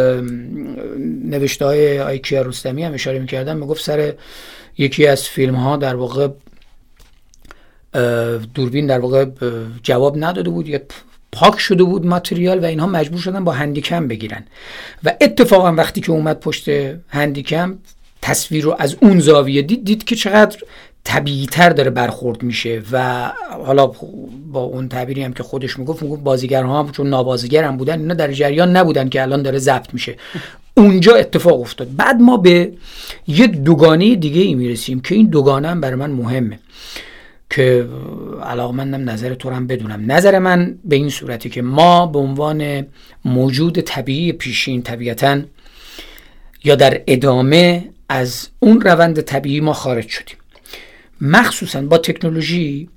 نوشته 1.24 1.64
های 1.64 2.00
آیکیا 2.00 2.42
رستمی 2.42 2.84
هم 2.84 2.94
اشاره 2.94 3.18
می‌کردم. 3.18 3.56
می‌گفت 3.56 3.84
سر 3.84 4.12
یکی 4.78 5.06
از 5.06 5.22
فیلم 5.22 5.54
ها 5.54 5.76
در 5.76 5.94
واقع 5.94 6.28
دوربین 8.54 8.86
در 8.86 8.98
واقع 8.98 9.26
جواب 9.82 10.24
نداده 10.24 10.50
بود 10.50 10.68
یا 10.68 10.80
پاک 11.32 11.58
شده 11.58 11.84
بود 11.84 12.06
ماتریال 12.06 12.58
و 12.58 12.64
اینها 12.64 12.86
مجبور 12.86 13.20
شدن 13.20 13.44
با 13.44 13.52
هندیکم 13.52 14.08
بگیرن. 14.08 14.44
و 15.04 15.14
اتفاقا 15.20 15.72
وقتی 15.72 16.00
که 16.00 16.12
اومد 16.12 16.40
پشت 16.40 16.68
هندیکم 17.08 17.78
تصویر 18.22 18.64
رو 18.64 18.76
از 18.78 18.96
اون 19.00 19.20
زاویه 19.20 19.62
دید 19.62 19.84
دید 19.84 20.04
که 20.04 20.16
چقدر 20.16 20.58
طبیعی 21.04 21.46
تر 21.46 21.70
داره 21.70 21.90
برخورد 21.90 22.42
میشه 22.42 22.82
و 22.92 23.26
حالا 23.66 23.86
با 24.52 24.60
اون 24.60 24.88
تعبیری 24.88 25.22
هم 25.22 25.32
که 25.32 25.42
خودش 25.42 25.78
می‌گفت 25.78 26.02
می‌گفت 26.02 26.22
بازیگرها 26.22 26.82
هم 26.82 26.90
چون 26.90 27.08
نابازیگر 27.08 27.64
هم 27.64 27.76
بودن 27.76 28.00
اینا 28.00 28.14
در 28.14 28.32
جریان 28.32 28.76
نبودن 28.76 29.08
که 29.08 29.22
الان 29.22 29.42
داره 29.42 29.58
ضبط 29.58 29.94
میشه. 29.94 30.16
اونجا 30.76 31.14
اتفاق 31.14 31.60
افتاد. 31.60 31.96
بعد 31.96 32.20
ما 32.20 32.36
به 32.36 32.72
یه 33.26 33.46
دوگانه 33.46 34.14
دیگه 34.14 34.40
ای 34.40 34.54
می‌رسیم 34.54 35.00
که 35.00 35.14
این 35.14 35.26
دوگانه 35.26 35.68
هم 35.68 35.80
برای 35.80 35.94
من 35.94 36.10
مهمه. 36.10 36.58
که 37.50 37.88
علاقمندم 38.42 39.10
نظر 39.10 39.34
تو 39.34 39.50
هم 39.50 39.66
بدونم. 39.66 40.12
نظر 40.12 40.38
من 40.38 40.78
به 40.84 40.96
این 40.96 41.10
صورتی 41.10 41.50
که 41.50 41.62
ما 41.62 42.06
به 42.06 42.18
عنوان 42.18 42.86
موجود 43.24 43.80
طبیعی 43.80 44.32
پیشین 44.32 44.82
طبیعتا 44.82 45.40
یا 46.64 46.74
در 46.74 47.02
ادامه 47.06 47.88
از 48.08 48.48
اون 48.58 48.80
روند 48.80 49.20
طبیعی 49.20 49.60
ما 49.60 49.72
خارج 49.72 50.08
شدیم. 50.08 50.36
مخصوصا 51.20 51.82
با 51.82 51.98
تکنولوژی 51.98 52.88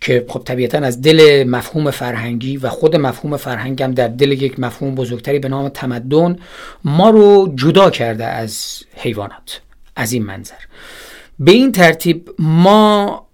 که 0.00 0.24
خب 0.28 0.42
طبیعتا 0.44 0.78
از 0.78 1.00
دل 1.00 1.44
مفهوم 1.48 1.90
فرهنگی 1.90 2.56
و 2.56 2.68
خود 2.68 2.96
مفهوم 2.96 3.36
فرهنگم 3.36 3.94
در 3.94 4.08
دل 4.08 4.32
یک 4.32 4.60
مفهوم 4.60 4.94
بزرگتری 4.94 5.38
به 5.38 5.48
نام 5.48 5.68
تمدن 5.68 6.36
ما 6.84 7.10
رو 7.10 7.52
جدا 7.54 7.90
کرده 7.90 8.24
از 8.24 8.82
حیوانات 8.96 9.60
از 9.96 10.12
این 10.12 10.24
منظر. 10.24 10.54
به 11.38 11.52
این 11.52 11.72
ترتیب 11.72 12.30
ما 12.38 13.25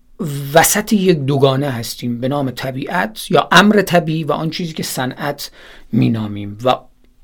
وسط 0.54 0.92
یک 0.92 1.18
دوگانه 1.18 1.70
هستیم 1.70 2.20
به 2.20 2.28
نام 2.28 2.50
طبیعت 2.50 3.30
یا 3.30 3.48
امر 3.52 3.82
طبیعی 3.82 4.24
و 4.24 4.32
آن 4.32 4.50
چیزی 4.50 4.72
که 4.72 4.82
صنعت 4.82 5.50
مینامیم. 5.92 6.58
و 6.64 6.74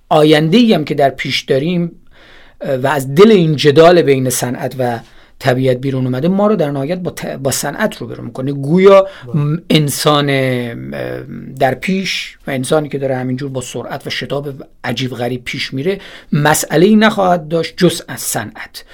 آینده 0.08 0.74
هم 0.74 0.84
که 0.84 0.94
در 0.94 1.10
پیش 1.10 1.40
داریم 1.40 1.90
و 2.82 2.86
از 2.86 3.14
دل 3.14 3.30
این 3.30 3.56
جدال 3.56 4.02
بین 4.02 4.30
صنعت 4.30 4.74
و 4.78 5.00
طبیعت 5.38 5.76
بیرون 5.76 6.04
اومده 6.04 6.28
ما 6.28 6.46
رو 6.46 6.56
در 6.56 6.70
نهایت 6.70 6.98
با, 6.98 7.14
با 7.42 7.50
صنعت 7.50 7.96
رو 7.96 8.06
برون 8.06 8.26
می‌کنه. 8.26 8.52
گویا 8.52 9.06
انسان 9.70 10.26
در 11.54 11.74
پیش 11.74 12.38
و 12.46 12.50
انسانی 12.50 12.88
که 12.88 12.98
داره 12.98 13.16
همینجور 13.16 13.50
با 13.50 13.60
سرعت 13.60 14.06
و 14.06 14.10
شتاب 14.10 14.48
عجیب 14.84 15.10
غریب 15.10 15.44
پیش 15.44 15.74
میره 15.74 16.00
مسئله 16.32 16.86
ای 16.86 16.96
نخواهد 16.96 17.48
داشت 17.48 17.74
جز 17.76 18.02
از 18.08 18.20
صنعت. 18.20 18.84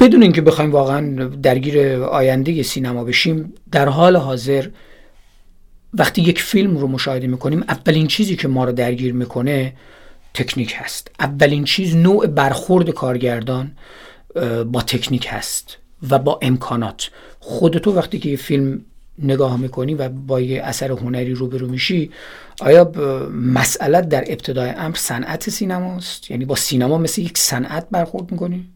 بدون 0.00 0.22
اینکه 0.22 0.40
بخوایم 0.40 0.72
واقعا 0.72 1.28
درگیر 1.42 2.02
آینده 2.02 2.62
سینما 2.62 3.04
بشیم 3.04 3.54
در 3.72 3.88
حال 3.88 4.16
حاضر 4.16 4.68
وقتی 5.94 6.22
یک 6.22 6.42
فیلم 6.42 6.76
رو 6.76 6.86
مشاهده 6.86 7.26
می‌کنیم 7.26 7.64
اولین 7.68 8.06
چیزی 8.06 8.36
که 8.36 8.48
ما 8.48 8.64
رو 8.64 8.72
درگیر 8.72 9.12
می‌کنه 9.12 9.72
تکنیک 10.34 10.74
هست. 10.76 11.10
اولین 11.20 11.64
چیز 11.64 11.96
نوع 11.96 12.26
برخورد 12.26 12.90
کارگردان 12.90 13.72
با 14.66 14.82
تکنیک 14.82 15.26
هست 15.30 15.78
و 16.10 16.18
با 16.18 16.38
امکانات. 16.42 17.10
خودتو 17.40 17.92
وقتی 17.92 18.18
که 18.18 18.28
یه 18.28 18.36
فیلم 18.36 18.80
نگاه 19.18 19.56
می‌کنی 19.56 19.94
و 19.94 20.08
با 20.08 20.40
یه 20.40 20.62
اثر 20.62 20.90
هنری 20.90 21.34
روبرو 21.34 21.68
میشی 21.68 22.10
آیا 22.60 22.92
مسئله 23.32 24.00
در 24.00 24.24
ابتدای 24.26 24.70
امر 24.70 24.96
صنعت 24.96 25.50
سینماست؟ 25.50 26.30
یعنی 26.30 26.44
با 26.44 26.54
سینما 26.54 26.98
مثل 26.98 27.22
یک 27.22 27.38
صنعت 27.38 27.86
برخورد 27.90 28.32
می‌کنی؟ 28.32 28.73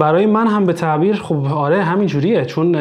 برای 0.00 0.26
من 0.26 0.46
هم 0.46 0.64
به 0.64 0.72
تعبیر 0.72 1.16
خب 1.16 1.44
آره 1.44 1.82
همین 1.82 2.06
جوریه. 2.06 2.44
چون 2.44 2.76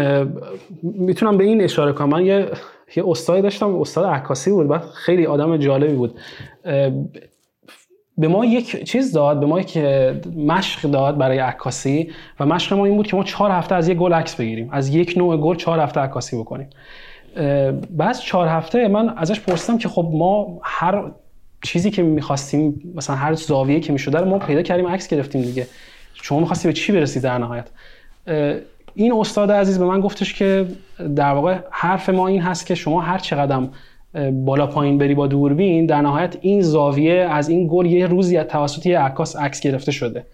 می‌تونم 0.83 1.37
به 1.37 1.43
این 1.43 1.61
اشاره 1.63 1.93
کنم. 1.93 2.09
من 2.09 2.25
یه 2.25 2.47
یه 2.95 3.03
استادی 3.07 3.41
داشتم 3.41 3.75
استاد 3.75 4.05
عکاسی 4.05 4.51
بود 4.51 4.67
بعد 4.67 4.81
خیلی 4.81 5.25
آدم 5.25 5.57
جالبی 5.57 5.93
بود. 5.93 6.19
به 8.17 8.27
ما 8.27 8.45
یک 8.45 8.83
چیز 8.83 9.13
داد 9.13 9.39
به 9.39 9.45
ما 9.45 9.59
یک 9.59 9.77
مشق 10.37 10.91
داد 10.91 11.17
برای 11.17 11.39
عکاسی 11.39 12.11
و 12.39 12.45
مشق 12.45 12.73
ما 12.73 12.85
این 12.85 12.97
بود 12.97 13.07
که 13.07 13.15
ما 13.15 13.23
چهار 13.23 13.51
هفته 13.51 13.75
از 13.75 13.89
یک 13.89 13.97
گل 13.97 14.13
عکس 14.13 14.35
بگیریم. 14.35 14.69
از 14.71 14.95
یک 14.95 15.13
نوع 15.17 15.37
گل 15.37 15.55
چهار 15.55 15.79
هفته 15.79 15.99
عکاسی 15.99 16.39
بکنیم. 16.39 16.69
بعد 17.89 18.17
چهار 18.17 18.47
هفته 18.47 18.87
من 18.87 19.13
ازش 19.17 19.39
پرسیدم 19.39 19.77
که 19.77 19.89
خب 19.89 20.09
ما 20.13 20.59
هر 20.63 21.11
چیزی 21.63 21.91
که 21.91 22.03
می‌خواستیم 22.03 22.93
مثلا 22.95 23.15
هر 23.15 23.33
زاویه 23.33 23.79
که 23.79 23.93
می‌شده 23.93 24.19
رو 24.19 24.25
ما 24.29 24.39
پیدا 24.39 24.61
کردیم 24.61 24.87
عکس 24.87 25.07
گرفتیم 25.07 25.41
دیگه. 25.41 25.67
شما 26.21 26.39
می‌خواستی 26.39 26.67
به 26.67 26.73
چی 26.73 26.91
برسی 26.91 27.19
در 27.19 27.37
نهایت؟ 27.37 27.67
این 28.95 29.13
استاد 29.13 29.51
عزیز 29.51 29.79
به 29.79 29.85
من 29.85 30.01
گفتش 30.01 30.33
که 30.33 30.65
در 31.15 31.33
واقع 31.33 31.57
حرف 31.71 32.09
ما 32.09 32.27
این 32.27 32.41
هست 32.41 32.65
که 32.65 32.75
شما 32.75 33.01
هر 33.01 33.17
چقدر 33.17 33.67
بالا 34.31 34.67
پایین 34.67 34.97
بری 34.97 35.15
با 35.15 35.27
دوربین 35.27 35.85
در 35.85 36.01
نهایت 36.01 36.37
این 36.41 36.61
زاویه 36.61 37.13
از 37.13 37.49
این 37.49 37.67
گل 37.71 37.85
یه 37.85 38.07
روزی 38.07 38.37
از 38.37 38.47
توسط 38.47 38.85
یه 38.85 38.99
عکاس 38.99 39.35
عکس 39.35 39.59
گرفته 39.59 39.91
شده. 39.91 40.25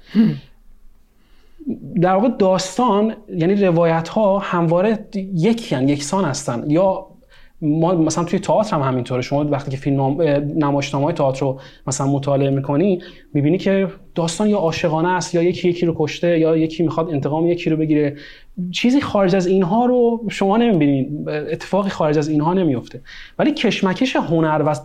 در 2.01 2.13
واقع 2.13 2.29
داستان 2.39 3.15
یعنی 3.29 3.55
روایت 3.55 4.07
ها 4.07 4.39
همواره 4.39 4.99
یکی 5.33 5.75
یکسان 5.75 6.25
هستن 6.25 6.63
یا 6.67 7.07
ما 7.61 7.95
مثلا 7.95 8.23
توی 8.23 8.39
تئاتر 8.39 8.75
هم 8.75 8.81
همینطوره. 8.81 9.21
شما 9.21 9.45
وقتی 9.45 9.71
که 9.71 9.77
فیلم 9.77 10.21
نمایشنامه 10.55 11.05
های 11.05 11.13
تئاتر 11.13 11.39
رو 11.39 11.59
مثلا 11.87 12.07
مطالعه 12.07 12.49
می‌کنی 12.49 13.01
می‌بینی 13.33 13.57
که 13.57 13.87
داستان 14.15 14.49
یا 14.49 14.57
عاشقانه 14.57 15.09
است 15.09 15.35
یا 15.35 15.43
یکی 15.43 15.69
یکی 15.69 15.85
رو 15.85 15.95
کشته 15.97 16.39
یا 16.39 16.57
یکی 16.57 16.83
می‌خواد 16.83 17.09
انتقام 17.09 17.47
یکی 17.47 17.69
رو 17.69 17.77
بگیره. 17.77 18.15
چیزی 18.71 19.01
خارج 19.01 19.35
از 19.35 19.47
اینها 19.47 19.85
رو 19.85 20.25
شما 20.29 20.57
نمی‌بینید 20.57 21.29
اتفاقی 21.29 21.89
خارج 21.89 22.17
از 22.17 22.27
اینها 22.27 22.53
نمیفته 22.53 23.01
ولی 23.39 23.51
کشمکش 23.51 24.15
هنر 24.15 24.63
و 24.65 24.75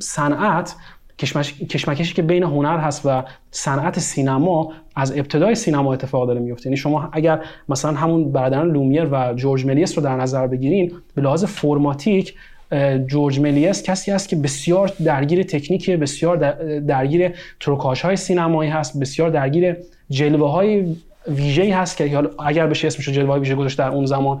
صنعت 0.00 0.76
کشمکشی 1.18 2.14
که 2.14 2.22
بین 2.22 2.42
هنر 2.42 2.78
هست 2.78 3.02
و 3.04 3.24
صنعت 3.50 3.98
سینما 3.98 4.72
از 4.96 5.12
ابتدای 5.12 5.54
سینما 5.54 5.92
اتفاق 5.92 6.26
داره 6.26 6.40
میفته. 6.40 6.66
یعنی 6.66 6.76
شما 6.76 7.08
اگر 7.12 7.44
مثلا 7.68 7.92
همون 7.92 8.32
برادران 8.32 8.70
لومیر 8.70 9.04
و 9.04 9.34
جورج 9.34 9.66
ملیس 9.66 9.98
رو 9.98 10.04
در 10.04 10.16
نظر 10.16 10.46
بگیرین 10.46 10.92
به 11.14 11.22
لحاظ 11.22 11.44
فرماتیک 11.44 12.34
جورج 13.06 13.40
ملیس 13.40 13.82
کسی 13.82 14.10
است 14.10 14.28
که 14.28 14.36
بسیار 14.36 14.92
درگیر 15.04 15.42
تکنیک 15.42 15.90
بسیار 15.90 16.36
درگیر 16.80 17.32
تروکاژ 17.60 18.00
های 18.00 18.16
سینمایی 18.16 18.70
هست 18.70 19.00
بسیار 19.00 19.30
درگیر 19.30 19.76
جلوه 20.10 20.50
های 20.50 20.96
ویژه 21.28 21.76
هست 21.76 21.96
که 21.96 22.22
اگر 22.38 22.66
بشه 22.66 22.86
اسمش 22.86 23.08
جلوه 23.08 23.36
ویژه 23.36 23.54
گذاشت 23.54 23.78
در 23.78 23.88
اون 23.88 24.06
زمان 24.06 24.40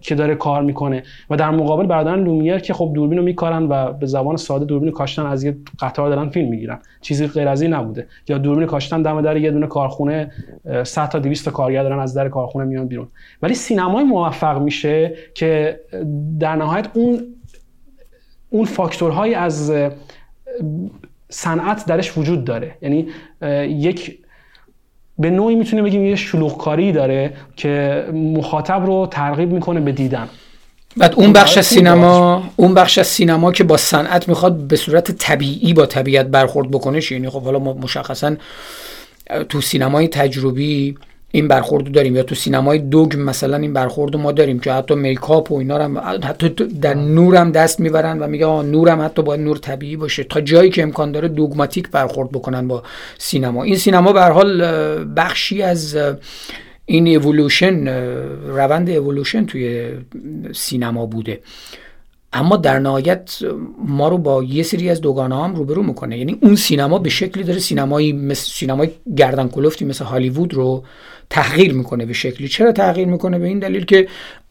که 0.00 0.14
داره 0.14 0.34
کار 0.34 0.62
می‌کنه. 0.62 1.02
و 1.30 1.36
در 1.36 1.50
مقابل 1.50 1.86
برادران 1.86 2.24
لومیر 2.24 2.58
که 2.58 2.74
خب 2.74 2.92
دوربین 2.94 3.18
رو 3.18 3.24
میکارن 3.24 3.62
و 3.62 3.92
به 3.92 4.06
زبان 4.06 4.36
ساده 4.36 4.64
دوربین 4.64 4.90
کاشتن 4.90 5.26
از 5.26 5.44
یه 5.44 5.56
قطار 5.80 6.08
دارن 6.10 6.28
فیلم 6.28 6.48
می‌گیرن. 6.48 6.78
چیزی 7.00 7.26
غیر 7.26 7.48
از 7.48 7.62
این 7.62 7.72
نبوده. 7.72 8.06
یا 8.28 8.38
دوربین 8.38 8.66
کاشتن 8.66 9.02
دم 9.02 9.20
در 9.22 9.36
یه 9.36 9.50
دونه 9.50 9.66
کارخونه 9.66 10.32
100 10.84 11.08
تا 11.08 11.18
200 11.18 11.44
تا 11.44 11.50
کارگر 11.50 11.82
دارن 11.82 11.98
از 11.98 12.14
در 12.14 12.28
کارخونه 12.28 12.64
میان 12.64 12.86
بیرون. 12.86 13.08
ولی 13.42 13.54
سینمای 13.54 14.04
موفق 14.04 14.62
میشه 14.62 15.14
که 15.34 15.80
در 16.40 16.56
نهایت 16.56 16.88
اون 16.94 17.20
اون 18.50 18.64
فاکتورهایی 18.64 19.34
از 19.34 19.72
صنعت 21.28 21.86
درش 21.86 22.18
وجود 22.18 22.44
داره. 22.44 22.74
یعنی 22.82 23.06
یک 23.68 24.18
به 25.18 25.30
نوعی 25.30 25.54
می‌تونه 25.54 25.82
بگیم 25.82 26.04
یه 26.04 26.16
شلوغکاری 26.16 26.92
داره 26.92 27.32
که 27.56 28.04
مخاطب 28.12 28.86
رو 28.86 29.08
ترغیب 29.10 29.52
می‌کنه 29.52 29.80
به 29.80 29.92
دیدن. 29.92 30.28
بعد 30.96 31.14
اون 31.14 31.32
بخش 31.32 31.58
از 31.58 31.66
سینما 31.66 32.42
اون 32.56 32.74
بخش 32.74 33.00
سینما 33.00 33.52
که 33.52 33.64
با 33.64 33.76
صنعت 33.76 34.28
می‌خواد 34.28 34.56
به 34.56 34.76
صورت 34.76 35.10
طبیعی 35.10 35.72
با 35.72 35.86
طبیعت 35.86 36.26
برخورد 36.26 36.70
بکنه 36.70 37.00
یعنی 37.10 37.28
خب 37.28 37.42
حالا 37.42 37.58
مشخصا 37.58 38.36
تو 39.48 39.60
سینمای 39.60 40.08
تجربی 40.08 40.96
این 41.32 41.48
برخورد 41.48 41.92
داریم. 41.92 42.16
یا 42.16 42.22
تو 42.22 42.34
سینمای 42.34 42.78
دوگ 42.78 43.16
مثلا 43.18 43.56
این 43.56 43.72
برخورد 43.72 44.16
ما 44.16 44.32
داریم 44.32 44.58
که 44.58 44.72
حتی 44.72 44.94
میکاپ 44.94 45.52
و 45.52 45.54
اینا 45.54 45.78
هم 45.78 45.98
حتی 46.24 46.48
در 46.80 46.94
نورم 46.94 47.52
دست 47.52 47.80
می‌برن 47.80 48.18
و 48.18 48.26
میگه 48.26 48.46
نورم 48.46 49.00
حتی 49.00 49.22
باید 49.22 49.40
نور 49.40 49.56
طبیعی 49.56 49.96
باشه. 49.96 50.24
تا 50.24 50.40
جایی 50.40 50.70
که 50.70 50.82
امکان 50.82 51.12
داره 51.12 51.28
دوگماتیک 51.28 51.90
برخورد 51.90 52.30
بکنن 52.30 52.68
با 52.68 52.82
سینما. 53.18 53.62
این 53.62 53.76
سینما 53.76 54.12
به 54.12 54.22
حال 54.22 54.64
بخشی 55.16 55.62
از 55.62 55.96
این 56.86 57.16
اولوشن 57.16 57.88
روند 58.46 58.90
اولوشن 58.90 59.46
توی 59.46 59.90
سینما 60.54 61.06
بوده. 61.06 61.40
اما 62.32 62.56
در 62.56 62.78
نهایت 62.78 63.38
ما 63.86 64.08
رو 64.08 64.18
با 64.18 64.42
یه 64.42 64.62
سری 64.62 64.90
از 64.90 65.00
دوگانه 65.00 65.44
هم 65.44 65.54
روبرو 65.54 65.82
می‌کنه. 65.82 66.18
یعنی 66.18 66.38
اون 66.42 66.56
سینما 66.56 66.98
به 66.98 67.08
شکلی 67.08 67.44
داره 67.44 67.58
سینمایی 67.58 68.12
مثل 68.12 68.50
سینمای 68.50 68.90
گردن 69.16 69.48
کلفتی 69.48 69.84
مثل 69.84 70.04
هالیوود 70.04 70.54
رو 70.54 70.84
تغییر 71.30 71.72
می‌کنه 71.72 72.06
به 72.06 72.12
شکلی. 72.12 72.48
چرا 72.48 72.72
تغییر 72.72 73.08
می‌کنه؟ 73.08 73.38
به 73.38 73.46
این 73.46 73.58
دلیل 73.58 73.84
که 73.84 74.08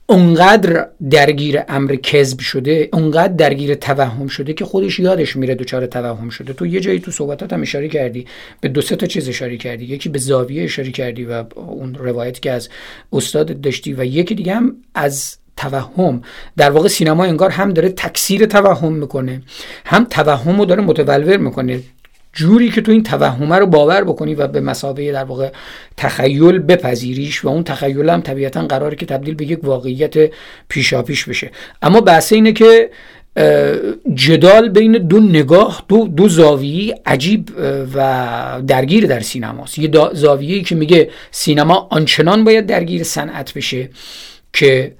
اونقدر 0.09 0.87
درگیر 1.09 1.59
امر 1.69 1.95
کذب 1.95 2.39
شده 2.39 2.89
اونقدر 2.93 3.33
درگیر 3.33 3.75
توهم 3.75 4.27
شده 4.27 4.53
که 4.53 4.65
خودش 4.65 4.99
یادش 4.99 5.35
میره 5.35 5.55
دچار 5.55 5.85
توهم 5.85 6.29
شده. 6.29 6.53
تو 6.53 6.65
یه 6.65 6.79
جایی 6.79 6.99
تو 6.99 7.11
صحبتات 7.11 7.53
هم 7.53 7.61
اشاره 7.61 7.87
کردی 7.87 8.25
به 8.61 8.67
دو 8.67 8.81
سه 8.81 8.95
تا 8.95 9.05
چیز 9.05 9.29
اشاره 9.29 9.57
کردی. 9.57 9.85
یکی 9.85 10.09
به 10.09 10.19
زاویه 10.19 10.63
اشاره 10.63 10.91
کردی 10.91 11.25
و 11.25 11.43
اون 11.55 11.95
روایتی 11.95 12.41
که 12.41 12.51
از 12.51 12.69
استاد 13.13 13.61
داشتی 13.61 13.93
و 13.93 14.05
یکی 14.05 14.35
دیگه 14.35 14.55
هم 14.55 14.75
از 14.95 15.37
توهم. 15.57 16.21
در 16.57 16.69
واقع 16.69 16.87
سینما 16.87 17.23
انگار 17.25 17.49
هم 17.49 17.73
داره 17.73 17.89
تکثیر 17.89 18.45
توهم 18.45 18.93
می‌کنه 18.93 19.41
هم 19.85 20.03
توهم 20.03 20.59
رو 20.59 20.65
داره 20.65 20.81
متولور 20.81 21.37
می‌کنه. 21.37 21.79
جوری 22.33 22.69
که 22.69 22.81
تو 22.81 22.91
این 22.91 23.03
توهمه 23.03 23.55
رو 23.55 23.65
باور 23.65 24.03
بکنی 24.03 24.35
و 24.35 24.47
به 24.47 24.61
مسابقه 24.61 25.11
در 25.11 25.23
واقع 25.23 25.49
تخیل 25.97 26.59
بپذیریش 26.59 27.45
و 27.45 27.47
اون 27.47 27.63
تخیل 27.63 28.09
هم 28.09 28.21
طبیعتا 28.21 28.67
قراره 28.67 28.95
که 28.95 29.05
تبدیل 29.05 29.35
به 29.35 29.45
یک 29.45 29.63
واقعیت 29.63 30.31
پیشاپیش 30.69 31.25
بشه. 31.25 31.51
اما 31.81 32.01
بحث 32.01 32.33
اینه 32.33 32.51
که 32.51 32.89
جدال 34.13 34.69
بین 34.69 34.91
دو 34.91 35.19
نگاه 35.19 35.83
دو, 35.87 36.07
دو 36.07 36.29
زاویه 36.29 36.95
عجیب 37.05 37.49
و 37.95 38.61
درگیر 38.67 39.05
در 39.05 39.19
سینماست. 39.19 39.79
یه 39.79 39.91
زاویه‌ای 40.13 40.61
که 40.61 40.75
میگه 40.75 41.09
سینما 41.31 41.87
آنچنان 41.91 42.43
باید 42.43 42.65
درگیر 42.65 43.03
صنعت 43.03 43.53
بشه 43.53 43.89
که 44.53 44.91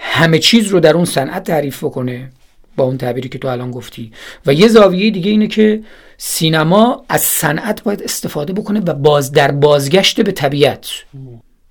همه 0.00 0.38
چیز 0.38 0.66
رو 0.66 0.80
در 0.80 0.94
اون 0.94 1.04
صنعت 1.04 1.44
تعریف 1.44 1.84
بکنه 1.84 2.30
با 2.76 2.84
اون 2.84 2.98
تعبیری 2.98 3.28
که 3.28 3.38
تو 3.38 3.48
الان 3.48 3.70
گفتی 3.70 4.12
و 4.46 4.52
یه 4.52 4.68
زاویه 4.68 5.10
دیگه 5.10 5.30
اینه 5.30 5.46
که 5.46 5.80
سینما 6.16 7.04
از 7.08 7.20
صنعت 7.20 7.82
باید 7.82 8.02
استفاده 8.02 8.52
بکنه 8.52 8.80
و 8.80 8.94
باز 8.94 9.32
در 9.32 9.50
بازگشت 9.50 10.20
به 10.20 10.32
طبیعت 10.32 10.88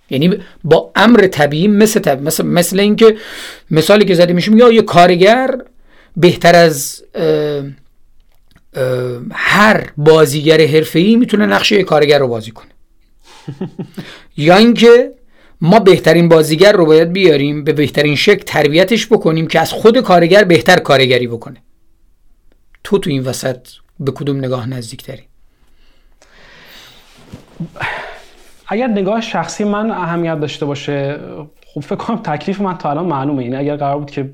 یعنی 0.09 0.37
با 0.63 0.91
امر 0.95 1.27
طبیعی 1.27 1.67
مثل 1.67 1.99
طبیعی. 1.99 2.25
مثل, 2.25 2.45
مثل 2.45 2.79
اینکه 2.79 3.17
مثالی 3.71 4.05
که 4.05 4.15
زده 4.15 4.33
میشیم 4.33 4.57
یا 4.57 4.71
یه 4.71 4.81
کارگر 4.81 5.61
بهتر 6.17 6.55
از 6.55 7.03
هر 9.31 9.91
بازیگر 9.97 10.61
حرفه‌ای 10.61 11.15
می‌تونه 11.15 11.45
نقشه 11.45 11.83
کارگر 11.83 12.19
رو 12.19 12.27
بازی 12.27 12.51
کنه 12.51 12.69
یا 14.37 14.57
اینکه 14.57 15.11
ما 15.61 15.79
بهترین 15.79 16.29
بازیگر 16.29 16.71
رو 16.71 16.85
باید 16.85 17.13
بیاریم 17.13 17.63
به 17.63 17.73
بهترین 17.73 18.15
شکل 18.15 18.43
تربیتش 18.43 19.07
بکنیم 19.07 19.47
که 19.47 19.59
از 19.59 19.71
خود 19.71 19.99
کارگر 19.99 20.43
بهتر 20.43 20.79
کارگری 20.79 21.27
بکنه. 21.27 21.57
تو 22.83 22.97
تو 22.97 23.09
این 23.09 23.23
وسط 23.23 23.67
به 23.99 24.11
کدوم 24.11 24.37
نگاه 24.37 24.69
نزدیکتری؟ 24.69 25.23
اگر 28.67 28.87
نگاه 28.87 29.21
شخصی 29.21 29.63
من 29.63 29.91
اهمیت 29.91 30.39
داشته 30.39 30.65
باشه 30.65 31.19
خب 31.65 31.81
فکر 31.81 31.95
کنم 31.95 32.17
تکلیف 32.17 32.61
من 32.61 32.77
تا 32.77 32.89
الان 32.89 33.05
معلومه. 33.05 33.43
اینه 33.43 33.57
اگر 33.57 33.75
قرار 33.75 33.99
بود 33.99 34.11
که 34.11 34.33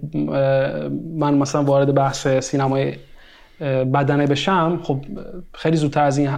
من 1.15 1.33
مثلا 1.33 1.63
وارد 1.63 1.95
بحث 1.95 2.27
سینمای 2.27 2.93
بدنه 3.93 4.27
بشم 4.27 4.79
خب 4.83 5.05
خیلی 5.53 5.77
زودتر 5.77 6.03
از 6.03 6.17
این 6.17 6.29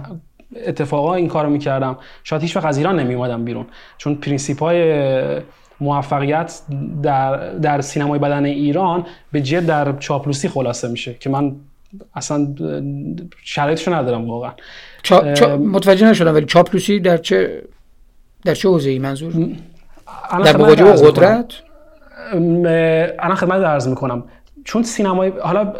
اتفاقا 0.66 1.14
این 1.14 1.28
کارو 1.28 1.50
می‌کردم. 1.50 1.96
شاید 2.24 2.42
هیچ 2.42 2.56
وقت 2.56 2.64
از 2.64 2.78
ایران 2.78 3.00
نمیومدم 3.00 3.44
بیرون. 3.44 3.66
چون 3.98 4.14
پرینسیپ 4.14 4.62
های 4.62 5.40
موفقیت 5.80 6.60
در, 7.02 7.52
در 7.52 7.80
سینمای 7.80 8.18
بدنه 8.18 8.44
ایران 8.44 9.06
به 9.32 9.40
جد 9.40 9.66
در 9.66 9.98
چاپلوسی 9.98 10.48
خلاصه 10.48 10.88
میشه 10.88 11.14
که 11.14 11.30
من 11.30 11.56
اصلا 12.14 12.54
شرایطشو 13.44 13.94
ندارم 13.94 14.30
واقعا. 14.30 14.52
چا... 15.02 15.34
چا... 15.34 15.56
متوجه 15.56 16.10
نشدم 16.10 16.34
ولی 16.34 16.46
چاپلوسی 16.46 17.00
در 17.00 17.16
چه 17.16 17.62
در 18.44 18.54
چه 18.54 18.68
حوزه 18.68 18.90
ای 18.90 18.98
منظور 18.98 19.32
در 20.44 20.56
مواجه 20.56 20.84
قدرت؟ 20.84 21.54
الان 22.32 23.34
خدمت 23.34 23.64
عرض 23.64 23.88
می‌کنم. 23.88 24.24
چون 24.64 24.82
سینمای 24.82 25.32
حالا 25.42 25.72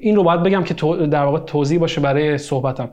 این 0.00 0.16
رو 0.16 0.22
باید 0.22 0.42
بگم 0.42 0.64
که 0.64 0.74
در 1.06 1.24
واقع 1.24 1.38
توضیح 1.38 1.78
باشه 1.78 2.00
برای 2.00 2.38
صحبتم. 2.38 2.90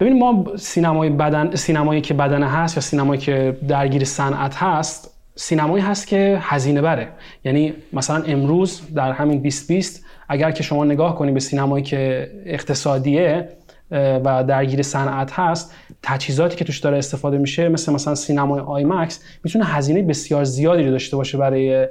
ببین 0.00 0.18
ما 0.18 0.44
سینمای 0.56 1.10
بدنه 1.10 1.54
سینمایی 1.54 2.00
که 2.00 2.14
بدنه 2.14 2.42
هست 2.42 2.76
یا 2.76 2.80
سینمایی 2.80 3.20
که 3.20 3.56
درگیر 3.68 4.04
صنعت 4.04 4.56
هست 4.56 5.14
سینمایی 5.36 5.84
هست 5.84 6.06
که 6.06 6.38
هزینه 6.42 6.82
بره. 6.82 7.08
یعنی 7.44 7.74
مثلا 7.92 8.22
امروز 8.22 8.82
در 8.94 9.12
همین 9.12 9.38
2020 9.38 10.04
اگر 10.28 10.50
که 10.50 10.62
شما 10.62 10.84
نگاه 10.84 11.16
کنید 11.16 11.34
به 11.34 11.40
سینمایی 11.40 11.84
که 11.84 12.30
اقتصادیه 12.46 13.48
و 13.90 14.44
درگیر 14.48 14.82
صنعت 14.82 15.32
هست 15.32 15.74
تجهیزاتی 16.02 16.56
که 16.56 16.64
توش 16.64 16.78
داره 16.78 16.98
استفاده 16.98 17.38
میشه 17.38 17.68
مثل 17.68 17.92
مثلا 17.92 18.14
سینمای 18.14 18.60
IMAX 18.60 19.20
می‌تونه 19.44 19.64
هزینه 19.64 20.02
بسیار 20.02 20.44
زیادی 20.44 20.82
رو 20.82 20.90
داشته 20.90 21.16
باشه 21.16 21.38
برای 21.38 21.88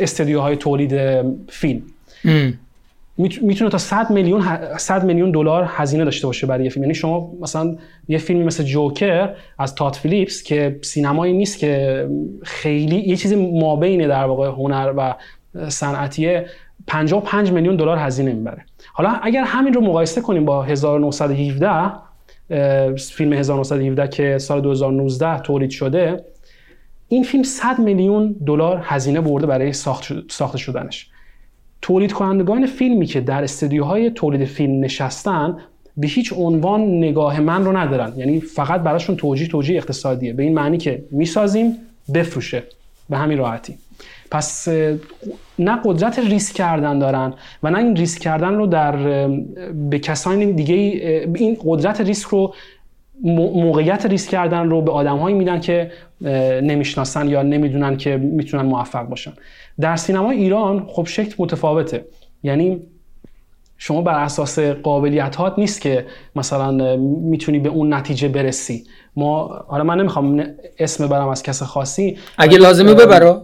استدیوهای 0.00 0.56
تولید 0.56 0.92
فیلم. 1.48 1.82
می‌تونه 3.16 3.70
تا 3.70 3.78
100 3.78 4.10
میلیون 4.10 4.42
100 4.78 5.04
میلیون 5.04 5.30
دلار 5.30 5.64
هزینه 5.68 6.04
داشته 6.04 6.26
باشه 6.26 6.46
برای 6.46 6.64
یه 6.64 6.70
فیلم. 6.70 6.84
یعنی 6.84 6.94
شما 6.94 7.32
مثلا 7.40 7.76
یه 8.08 8.18
فیلمی 8.18 8.44
مثل 8.44 8.64
جوکر 8.64 9.34
از 9.58 9.74
تات 9.74 9.96
فیلیپس 9.96 10.42
که 10.42 10.78
سینمایی 10.82 11.32
نیست 11.32 11.58
که 11.58 12.08
خیلی 12.42 12.96
یه 12.96 13.16
چیزی 13.16 13.60
مابین 13.60 14.08
در 14.08 14.24
واقع 14.24 14.48
هنر 14.48 14.92
و 14.96 15.14
صنعتیه 15.68 16.46
55 16.86 17.52
میلیون 17.52 17.76
دلار 17.76 17.98
هزینه 17.98 18.32
می‌بره. 18.32 18.64
حالا 18.92 19.10
اگر 19.22 19.44
همین 19.44 19.72
رو 19.72 19.80
مقایسه 19.80 20.20
کنیم 20.20 20.44
با 20.44 20.62
1917 20.62 21.92
فیلم 22.96 23.32
1917 23.32 24.08
که 24.08 24.38
سال 24.38 24.60
2019 24.60 25.38
تولید 25.38 25.70
شده 25.70 26.24
این 27.08 27.22
فیلم 27.22 27.42
100 27.42 27.78
میلیون 27.78 28.36
دلار 28.46 28.80
هزینه 28.82 29.20
برده 29.20 29.46
برای 29.46 29.72
ساخته 29.72 30.58
شدنش. 30.58 31.08
تولید 31.82 32.12
کنندگان 32.12 32.66
فیلمی 32.66 33.06
که 33.06 33.20
در 33.20 33.42
استودیوهای 33.42 34.10
تولید 34.10 34.44
فیلم 34.44 34.84
نشستن 34.84 35.56
به 35.96 36.06
هیچ 36.06 36.32
عنوان 36.36 36.80
نگاه 36.80 37.40
من 37.40 37.64
رو 37.64 37.76
ندارن. 37.76 38.12
یعنی 38.16 38.40
فقط 38.40 38.80
براشون 38.80 39.16
توجیه 39.16 39.48
توجیه 39.48 39.76
اقتصادیه. 39.76 40.32
به 40.32 40.42
این 40.42 40.54
معنی 40.54 40.78
که 40.78 41.04
می‌سازیم 41.10 41.76
بفروشه. 42.14 42.62
به 43.10 43.16
همین 43.16 43.38
راحتی. 43.38 43.74
پس 44.30 44.68
نه 45.58 45.80
قدرت 45.84 46.18
ریسک 46.18 46.54
کردن 46.54 46.98
دارن 46.98 47.34
و 47.62 47.70
نه 47.70 47.78
این 47.78 47.96
ریسک 47.96 48.20
کردن 48.20 48.54
رو 48.54 48.66
در 48.66 48.96
به 49.90 49.98
کسانی 49.98 50.52
دیگه 50.52 50.74
این 51.34 51.56
قدرت 51.64 52.00
ریسک 52.00 52.28
رو 52.28 52.54
موقعیت 53.22 54.06
ریسک 54.06 54.30
کردن 54.30 54.70
رو 54.70 54.82
به 54.82 54.92
آدمهایی 54.92 55.36
میدن 55.36 55.60
که 55.60 55.90
نمی‌شناسن 56.62 57.28
یا 57.28 57.42
نمی‌دونن 57.42 57.96
که 57.96 58.16
می‌تونن 58.16 58.62
موفق 58.62 59.02
باشن. 59.02 59.32
در 59.80 59.96
سینما 59.96 60.30
ایران 60.30 60.86
خب 60.88 61.06
شکل 61.06 61.34
متفاوته. 61.38 62.04
یعنی 62.42 62.80
شما 63.78 64.02
بر 64.02 64.24
اساس 64.24 64.58
قابلیت 64.58 65.36
هات 65.36 65.58
نیست 65.58 65.80
که 65.80 66.06
مثلا 66.36 66.96
می‌تونی 66.96 67.58
به 67.58 67.68
اون 67.68 67.94
نتیجه 67.94 68.28
برسی. 68.28 68.84
ما 69.16 69.46
حالا 69.66 69.84
من 69.84 70.00
نمی‌خوام 70.00 70.44
اسم 70.78 71.06
برم 71.06 71.28
از 71.28 71.42
کس 71.42 71.62
خاصی. 71.62 72.18
اگه 72.38 72.58
لازمه 72.58 72.94
ببرا 72.94 73.42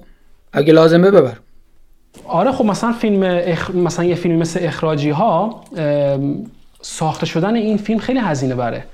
اگه 0.52 0.72
لازمه 0.72 1.10
ببر. 1.10 1.36
آره 2.24 2.52
خب 2.52 2.64
مثلا 2.64 2.92
فیلم 2.92 3.22
اخ... 3.22 3.70
مثلا 3.70 4.04
یه 4.04 4.14
فیلم 4.14 4.36
مثل 4.36 4.60
اخراجی 4.62 5.10
ها 5.10 5.64
ساخته 6.82 7.26
شدن 7.26 7.54
این 7.54 7.76
فیلم 7.76 7.98
خیلی 7.98 8.18
هزینه 8.18 8.54
بره 8.54 8.84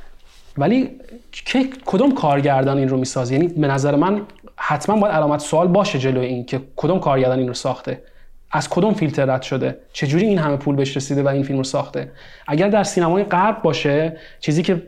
ولی 0.59 0.91
که 1.33 1.67
کدوم 1.85 2.15
کارگردان 2.15 2.79
این 2.79 2.89
رو 2.89 2.97
می‌سازه؟ 2.97 3.35
یعنی 3.35 3.49
به 3.49 3.67
نظر 3.67 3.97
من 3.97 4.23
حتما 4.57 4.97
باید 4.97 5.15
علامت 5.15 5.41
سوال 5.41 5.69
باشه 5.69 5.99
جلوی 5.99 6.27
این 6.27 6.45
که 6.45 6.61
کدوم 6.77 7.01
کارگردان 7.01 7.39
این 7.39 7.49
رو 7.49 7.55
ساخته. 7.55 8.03
از 8.53 8.69
کدوم 8.69 8.95
فیلتر 8.95 9.25
رد 9.25 9.43
شده؟ 9.43 9.79
چجوری 9.93 10.27
این 10.27 10.39
همه 10.39 10.57
پول 10.57 10.77
بهش 10.77 10.97
رسیده 10.97 11.23
و 11.23 11.29
این 11.29 11.43
فیلم 11.43 11.59
رو 11.59 11.65
ساخته؟ 11.65 12.11
اگر 12.47 12.69
در 12.69 12.85
سینمای 12.85 13.25
غرب 13.25 13.63
باشه 13.63 14.17
چیزی 14.41 14.63
که 14.63 14.83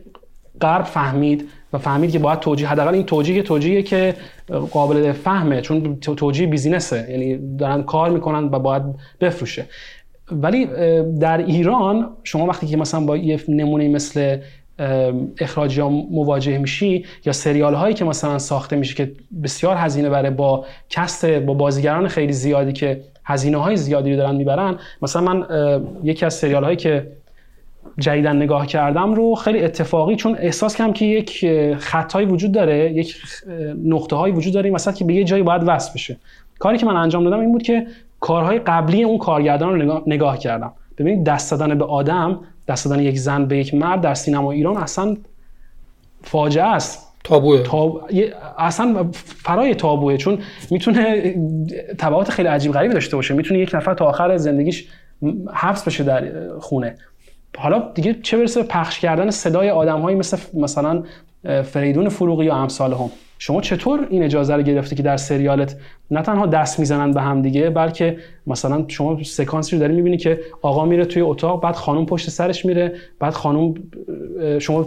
غرب 0.60 0.84
فهمید 0.84 1.48
و 1.72 1.78
فهمید 1.78 2.10
که 2.10 2.18
باید 2.18 2.40
توجیه 2.40 2.68
حداقل 2.68 2.94
این 2.94 3.04
توجیه 3.04 3.42
توجیه 3.42 3.82
که 3.82 4.14
قابل 4.70 5.12
فهمه 5.12 5.60
چون 5.60 5.96
توجیه 6.00 6.46
بیزینسه. 6.46 7.06
یعنی 7.10 7.56
دارن 7.56 7.82
کار 7.82 8.10
می‌کنن 8.10 8.44
و 8.44 8.58
باید 8.58 8.82
بفروشه. 9.20 9.66
ولی 10.32 10.66
در 11.20 11.38
ایران 11.38 12.08
شما 12.24 12.46
وقتی 12.46 12.66
که 12.66 12.76
مثلا 12.76 13.00
با 13.00 13.16
یه 13.16 13.40
نمونه 13.48 13.88
مثل 13.88 14.38
اخراجی 15.40 15.80
ها 15.80 15.88
مواجه 15.88 16.58
میشی 16.58 17.04
یا 17.24 17.32
سریال 17.32 17.74
هایی 17.74 17.94
که 17.94 18.04
مثلا 18.04 18.38
ساخته 18.38 18.76
میشه 18.76 18.94
که 18.94 19.12
بسیار 19.42 19.76
هزینه 19.76 20.08
بره 20.08 20.30
با 20.30 20.64
کست 20.90 21.26
با 21.26 21.54
بازیگران 21.54 22.08
خیلی 22.08 22.32
زیادی 22.32 22.72
که 22.72 23.00
هزینه 23.24 23.56
های 23.56 23.76
زیادی 23.76 24.10
رو 24.10 24.16
دارن 24.16 24.34
می‌برن. 24.36 24.78
مثلا 25.02 25.22
من 25.22 25.46
یکی 26.02 26.26
از 26.26 26.34
سریال 26.34 26.64
هایی 26.64 26.76
که 26.76 27.06
جدیدن 27.98 28.36
نگاه 28.36 28.66
کردم 28.66 29.14
رو 29.14 29.34
خیلی 29.34 29.64
اتفاقی 29.64 30.16
چون 30.16 30.36
احساس 30.40 30.76
کردم 30.76 30.92
که 30.92 31.04
یک 31.04 31.46
خطایی 31.78 32.26
وجود 32.26 32.52
داره 32.52 32.92
یک 32.92 33.16
نقطه 33.84 34.16
هایی 34.16 34.34
وجود 34.34 34.54
داره 34.54 34.70
مثلا 34.70 34.92
که 34.92 35.04
به 35.04 35.14
یه 35.14 35.24
جایی 35.24 35.42
باید 35.42 35.62
وصل 35.66 35.92
بشه. 35.94 36.16
کاری 36.58 36.78
که 36.78 36.86
من 36.86 36.96
انجام 36.96 37.24
دادم 37.24 37.40
این 37.40 37.52
بود 37.52 37.62
که 37.62 37.86
کارهای 38.20 38.58
قبلی 38.58 39.02
اون 39.02 39.18
کارگردان 39.18 39.80
رو 39.80 40.02
نگاه, 40.06 40.38
کردم. 40.38 40.72
ببینید 40.98 41.24
دست 41.24 41.50
دادن 41.50 41.78
به 41.78 41.84
آدم 41.84 42.40
دست 42.68 42.88
دادن 42.88 43.02
یک 43.02 43.18
زن 43.18 43.44
به 43.44 43.58
یک 43.58 43.74
مرد 43.74 44.00
در 44.00 44.14
سینما 44.14 44.52
ایران 44.52 44.76
اصلا 44.76 45.16
فاجعه 46.22 46.64
است. 46.64 47.06
تابوه. 47.24 47.62
تاب... 47.62 48.10
اصلا 48.58 49.10
فرای 49.12 49.74
تابوه 49.74 50.16
چون 50.16 50.38
می‌تونه 50.70 51.34
تبعات 51.98 52.30
خیلی 52.30 52.48
عجیب 52.48 52.72
غریبی 52.72 52.94
داشته 52.94 53.16
باشه. 53.16 53.34
می‌تونه 53.34 53.60
یک 53.60 53.74
نفر 53.74 53.94
تا 53.94 54.04
آخر 54.04 54.36
زندگیش 54.36 54.88
حبس 55.54 55.84
بشه 55.84 56.04
در 56.04 56.32
خونه. 56.58 56.94
حالا 57.56 57.92
دیگه 57.94 58.14
چه 58.22 58.36
برسه 58.36 58.62
به 58.62 58.68
پخش 58.68 59.00
کردن 59.00 59.30
صدای 59.30 59.70
آدمهایی 59.70 60.16
مثل 60.16 60.36
مثلا 60.54 61.02
فریدون 61.64 62.08
فروغی 62.08 62.44
یا 62.44 62.54
امثال 62.54 62.92
هم. 62.92 63.10
شما 63.38 63.60
چطور 63.60 64.06
این 64.10 64.22
اجازه 64.22 64.54
رو 64.54 64.62
گرفتی 64.62 64.96
که 64.96 65.02
در 65.02 65.16
سریالت 65.16 65.76
نه 66.10 66.22
تنها 66.22 66.46
دست 66.46 66.78
می‌زنن 66.78 67.12
به 67.12 67.22
هم 67.22 67.42
دیگه 67.42 67.70
بلکه 67.70 68.18
مثلا 68.46 68.84
شما 68.88 69.22
سکانسی 69.22 69.76
رو 69.76 69.80
داری 69.80 69.94
می‌بینی 69.94 70.16
که 70.16 70.40
آقا 70.62 70.84
میره 70.84 71.04
توی 71.04 71.22
اتاق 71.22 71.62
بعد 71.62 71.74
خانم 71.74 72.06
پشت 72.06 72.30
سرش 72.30 72.64
میره 72.64 72.94
بعد 73.18 73.32
خانم 73.32 73.74
شما 74.58 74.86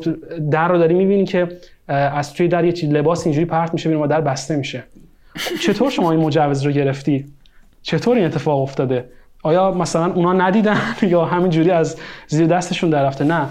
در 0.52 0.68
رو 0.68 0.78
داری 0.78 0.94
می‌بینی 0.94 1.26
که 1.26 1.48
از 1.88 2.34
توی 2.34 2.48
در 2.48 2.66
یه 2.66 2.90
لباس 2.90 3.26
اینجوری 3.26 3.46
پرت 3.46 3.74
میشه 3.74 3.90
و 3.90 4.08
در 4.08 4.22
بسته 4.22 4.56
میشه. 4.56 4.84
چطور 5.62 5.90
شما 5.90 6.12
این 6.12 6.20
مجوز 6.20 6.64
رو 6.66 6.72
گرفتی؟ 6.72 7.26
چطور 7.82 8.18
این 8.18 8.26
اتفاق 8.26 8.62
افتاده؟ 8.62 9.06
آیا 9.44 9.72
مثلا 9.72 10.14
اونا 10.14 10.34
ندیدن 10.34 10.78
یا 11.02 11.26
همینجوری 11.26 11.72
از 11.72 11.98
زیر 12.28 12.48
دستشون 12.48 12.90
در 12.90 13.24
نه. 13.24 13.48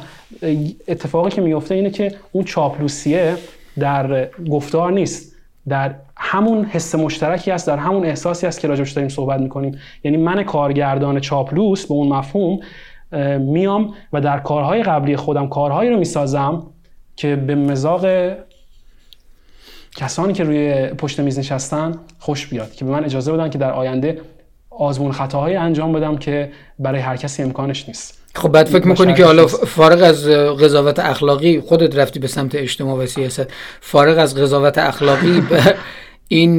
اتفاقی 0.89 1.31
که 1.31 1.41
میفته 1.41 1.75
اینه 1.75 1.91
که 1.91 2.15
اون 2.33 2.45
چاپلوسیه 2.45 3.37
در 3.79 4.29
گفتار 4.51 4.93
نیست. 4.93 5.35
در 5.69 5.95
همون 6.17 6.65
حس 6.65 6.95
مشترکی 6.95 7.51
است 7.51 7.67
در 7.67 7.77
همون 7.77 8.05
احساسی 8.05 8.47
است 8.47 8.61
که 8.61 8.69
راجبش 8.69 8.91
داریم 8.93 9.09
صحبت 9.09 9.41
می‌کنیم. 9.41 9.79
یعنی 10.05 10.17
من 10.17 10.43
کارگردان 10.43 11.21
چاپلوس 11.21 11.87
به 11.87 11.95
اون 11.95 12.09
مفهوم 12.09 12.61
میام 13.39 13.95
و 14.13 14.21
در 14.21 14.39
کارهای 14.39 14.83
قبلی 14.83 15.17
خودم 15.17 15.49
کارهایی 15.49 15.91
رو 15.91 15.99
می‌سازم 15.99 16.67
که 17.17 17.37
به 17.37 17.55
مزاق 17.55 18.07
کسانی 19.97 20.33
که 20.33 20.45
روی 20.45 20.87
پشت 20.87 21.21
میز 21.21 21.39
نشستن 21.39 21.95
خوش 22.19 22.47
بیاد 22.47 22.73
که 22.73 22.85
به 22.85 22.91
من 22.91 23.05
اجازه 23.05 23.33
بدن 23.33 23.51
که 23.51 23.59
در 23.59 23.73
آینده 23.73 24.21
آزمون 24.71 25.13
خطاهایی 25.13 25.57
انجام 25.57 25.93
بدم 25.93 26.17
که 26.17 26.53
برای 26.79 27.01
هر 27.01 27.17
کسی 27.17 27.43
امکانش 27.43 27.89
نیست. 27.89 28.18
خب 28.39 28.49
بعد 28.49 28.67
فکر 28.67 28.87
می‌کنی 28.87 29.15
که 29.15 29.25
حالا 29.25 29.47
فارغ 29.47 30.03
از 30.03 30.29
قضاوت 30.29 30.99
اخلاقی 30.99 31.61
خودت 31.61 31.97
رفتی 31.97 32.21
به 32.21 32.27
سمت 32.27 32.55
اجتماع 32.55 33.05
و 33.05 33.07
سیاست 33.07 33.47
فارغ 33.81 34.19
از 34.19 34.35
قضاوت 34.35 34.79
اخلاقی 34.79 35.43
این 36.29 36.59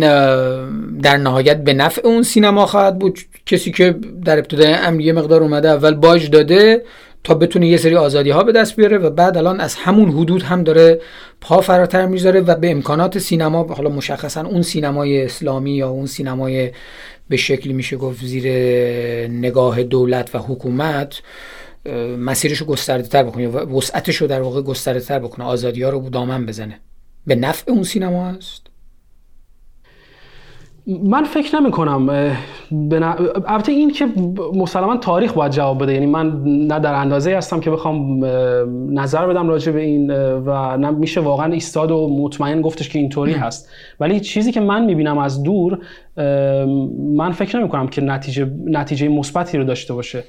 در 0.99 1.17
نهایت 1.17 1.63
به 1.63 1.73
نفع 1.73 2.01
اون 2.07 2.23
سینما 2.23 2.65
خواهد 2.65 2.99
بود. 2.99 3.19
کسی 3.45 3.71
که 3.71 3.95
در 4.25 4.37
ابتدای 4.37 4.73
امر 4.73 5.01
یه 5.01 5.13
مقدار 5.13 5.43
اومده 5.43 5.69
اول 5.69 5.93
باج 5.93 6.29
داده 6.29 6.83
تا 7.23 7.33
بتونه 7.33 7.67
یه 7.67 7.77
سری 7.77 7.95
آزادی 7.95 8.29
ها 8.29 8.43
به 8.43 8.51
دست 8.51 8.75
بیاره 8.75 8.97
و 8.97 9.09
بعد 9.09 9.37
الان 9.37 9.59
از 9.59 9.75
همون 9.75 10.11
حدود 10.11 10.43
هم 10.43 10.63
داره 10.63 11.01
پا 11.41 11.61
فراتر 11.61 12.05
می‌ذاره 12.05 12.41
و 12.41 12.55
به 12.55 12.71
امکانات 12.71 13.19
سینما 13.19 13.63
حالا 13.63 13.89
مشخصا 13.89 14.41
اون 14.41 14.61
سینمای 14.61 15.23
اسلامی 15.23 15.71
یا 15.71 15.89
اون 15.89 16.05
سینمای 16.05 16.71
به 17.29 17.37
شکلی 17.37 17.73
میشه 17.73 17.97
گفت 17.97 18.25
زیر 18.25 18.47
نگاه 19.27 19.83
دولت 19.83 20.35
و 20.35 20.37
حکومت 20.37 21.21
مسیرش 22.19 22.57
رو 22.57 22.65
گسترده 22.65 23.07
تر 23.07 23.23
بکنه 23.23 23.47
و 23.47 23.77
وسعتش 23.77 24.15
رو 24.15 24.27
در 24.27 24.41
واقع 24.41 24.61
گسترده 24.61 24.99
تر 24.99 25.19
بکنه. 25.19 25.45
آزادی 25.45 25.83
ها 25.83 25.89
رو 25.89 26.09
دامن 26.09 26.45
بزنه. 26.45 26.79
به 27.27 27.35
نفع 27.35 27.71
اون 27.71 27.83
سینما 27.83 28.25
هست؟ 28.29 28.67
من 31.03 31.23
فکر 31.23 31.59
نمی 31.59 31.71
کنم 31.71 32.09
البته 33.47 33.71
این 33.71 33.91
که 33.91 34.07
مسلما 34.53 34.97
تاریخ 34.97 35.33
باید 35.33 35.51
جواب 35.51 35.83
بده. 35.83 35.93
یعنی 35.93 36.05
من 36.05 36.43
نه 36.43 36.79
در 36.79 36.93
اندازه 36.93 37.37
هستم 37.37 37.59
که 37.59 37.71
بخوام 37.71 38.25
نظر 38.99 39.27
بدم 39.27 39.49
راجع 39.49 39.71
به 39.71 39.81
این 39.81 40.11
و 40.11 40.77
نه 40.77 40.91
میشه 40.91 41.21
واقعا 41.21 41.53
ایستاد 41.53 41.91
و 41.91 42.17
مطمئن 42.21 42.61
گفتش 42.61 42.89
که 42.89 42.99
اینطوری 42.99 43.33
هست. 43.33 43.69
ولی 43.99 44.19
چیزی 44.19 44.51
که 44.51 44.59
من 44.59 44.85
می‌بینم 44.85 45.17
از 45.17 45.43
دور 45.43 45.79
من 47.15 47.31
فکر 47.31 47.59
نمی 47.59 47.69
کنم 47.69 47.87
که 47.87 48.01
نتیجه 48.01 48.51
نتیجه 48.65 49.07
مثبتی 49.07 49.57
رو 49.57 49.63
داشته 49.63 49.93
باشه. 49.93 50.23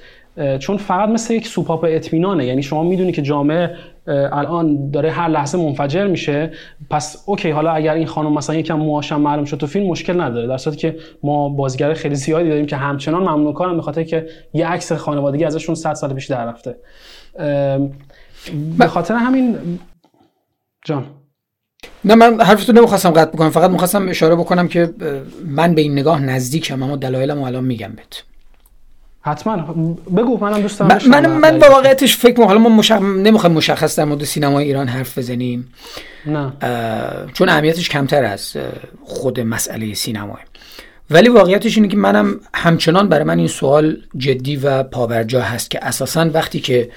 چون 0.59 0.77
فقط 0.77 1.09
مثل 1.09 1.35
یک 1.35 1.47
سوپاپ 1.47 1.87
اطمینانه. 1.89 2.47
یعنی 2.47 2.63
شما 2.63 2.83
می‌دونی 2.83 3.13
که 3.13 3.23
جامعه 3.23 3.71
الان 4.07 4.91
داره 4.91 5.11
هر 5.11 5.29
لحظه 5.29 5.59
منفجر 5.59 6.07
میشه. 6.07 6.51
پس 6.91 7.25
اوکی 7.27 7.51
حالا 7.51 7.71
اگر 7.71 7.95
این 7.95 8.07
خانم 8.07 8.33
مثلا 8.33 8.57
یکم 8.57 8.75
موهاشم 8.75 9.21
معلوم 9.21 9.45
شد 9.45 9.57
تو 9.57 9.67
فیلم 9.67 9.87
مشکل 9.87 10.21
نداره. 10.21 10.47
در 10.47 10.57
صورتی 10.57 10.79
که 10.79 10.97
ما 11.23 11.49
بازیگر 11.49 11.95
خیلی 11.95 12.15
زیادی 12.15 12.49
داریم 12.49 12.67
که 12.67 12.77
همچنان 12.77 13.23
ممنون 13.23 13.53
کارن 13.53 13.77
به 13.77 13.83
خاطر 13.83 14.03
که 14.03 14.27
یه 14.55 14.67
عکس 14.67 14.93
خانوادگی 14.93 15.45
ازشون 15.45 15.75
100 15.75 15.95
سال 15.95 16.13
پیش 16.13 16.27
در 16.27 16.47
رفته. 16.47 16.77
به 18.79 18.87
خاطر 18.87 19.15
همین 19.15 19.57
جان. 20.85 21.05
نه 22.05 22.15
من 22.15 22.41
حرفتو 22.41 22.73
نمی‌خواستم 22.73 23.11
قطع 23.11 23.31
بکنم 23.31 23.51
فقط 23.51 23.71
می‌خواستم 23.71 24.09
اشاره 24.09 24.37
بکنم 24.37 24.69
که 24.69 24.95
من 25.47 25.75
به 25.75 25.81
این 25.83 25.93
نگاه 25.93 26.21
نزدیکم 26.21 26.83
اما 26.83 26.97
دلایلمو 26.97 27.45
الان 27.45 27.65
میگم 27.65 27.93
بهت. 27.97 28.23
حتما. 29.23 29.57
بگو 30.17 30.39
منم 30.39 30.63
دوست 30.63 30.79
دارم 30.79 31.09
من 31.09 31.27
من 31.27 31.59
واقعیتش 31.59 32.17
فکر 32.17 32.29
می‌کنم. 32.29 32.47
حالا 32.47 32.59
ما 32.59 32.69
مشخ... 32.69 33.03
نمی‌خوایم 33.03 33.57
مشخص 33.57 33.99
در 33.99 34.05
مورد 34.05 34.25
سینما 34.25 34.59
ایران 34.59 34.89
حرف 34.89 35.19
بزنیم. 35.19 35.73
نه. 36.27 36.53
چون 37.33 37.49
اهمیتش 37.49 37.89
کمتر 37.89 38.25
از 38.25 38.57
خود 39.05 39.41
مسئله 39.41 39.95
سینما. 39.95 40.39
ولی 41.11 41.29
واقعیتش 41.29 41.77
اینه 41.77 41.89
که 41.89 41.97
منم 41.97 42.41
همچنان 42.55 43.09
برای 43.09 43.25
من 43.25 43.39
این 43.39 43.49
سوال 43.49 43.97
جدی 44.17 44.57
و 44.57 44.83
پاورجا 44.83 45.41
هست 45.41 45.71
که 45.71 45.85
اساسا 45.85 46.31
وقتی 46.35 46.61
که 46.61 46.91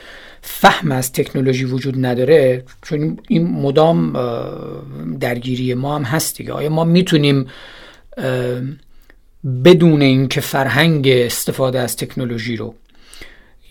فهم 0.46 0.92
از 0.92 1.12
تکنولوژی 1.12 1.66
وجود 1.66 2.06
نداره 2.06 2.64
چون 2.82 3.20
این 3.28 3.48
مدام 3.48 4.14
درگیری 5.20 5.74
ما 5.74 5.96
هم 5.96 6.04
هست 6.04 6.38
دیگه. 6.38 6.54
آیا 6.54 6.70
ما 6.70 6.84
می‌تونیم 6.84 7.48
بدون 9.66 10.02
اینکه 10.02 10.42
فرهنگ 10.42 11.08
استفاده 11.08 11.80
از 11.80 11.98
تکنولوژی 11.98 12.56
رو 12.56 12.76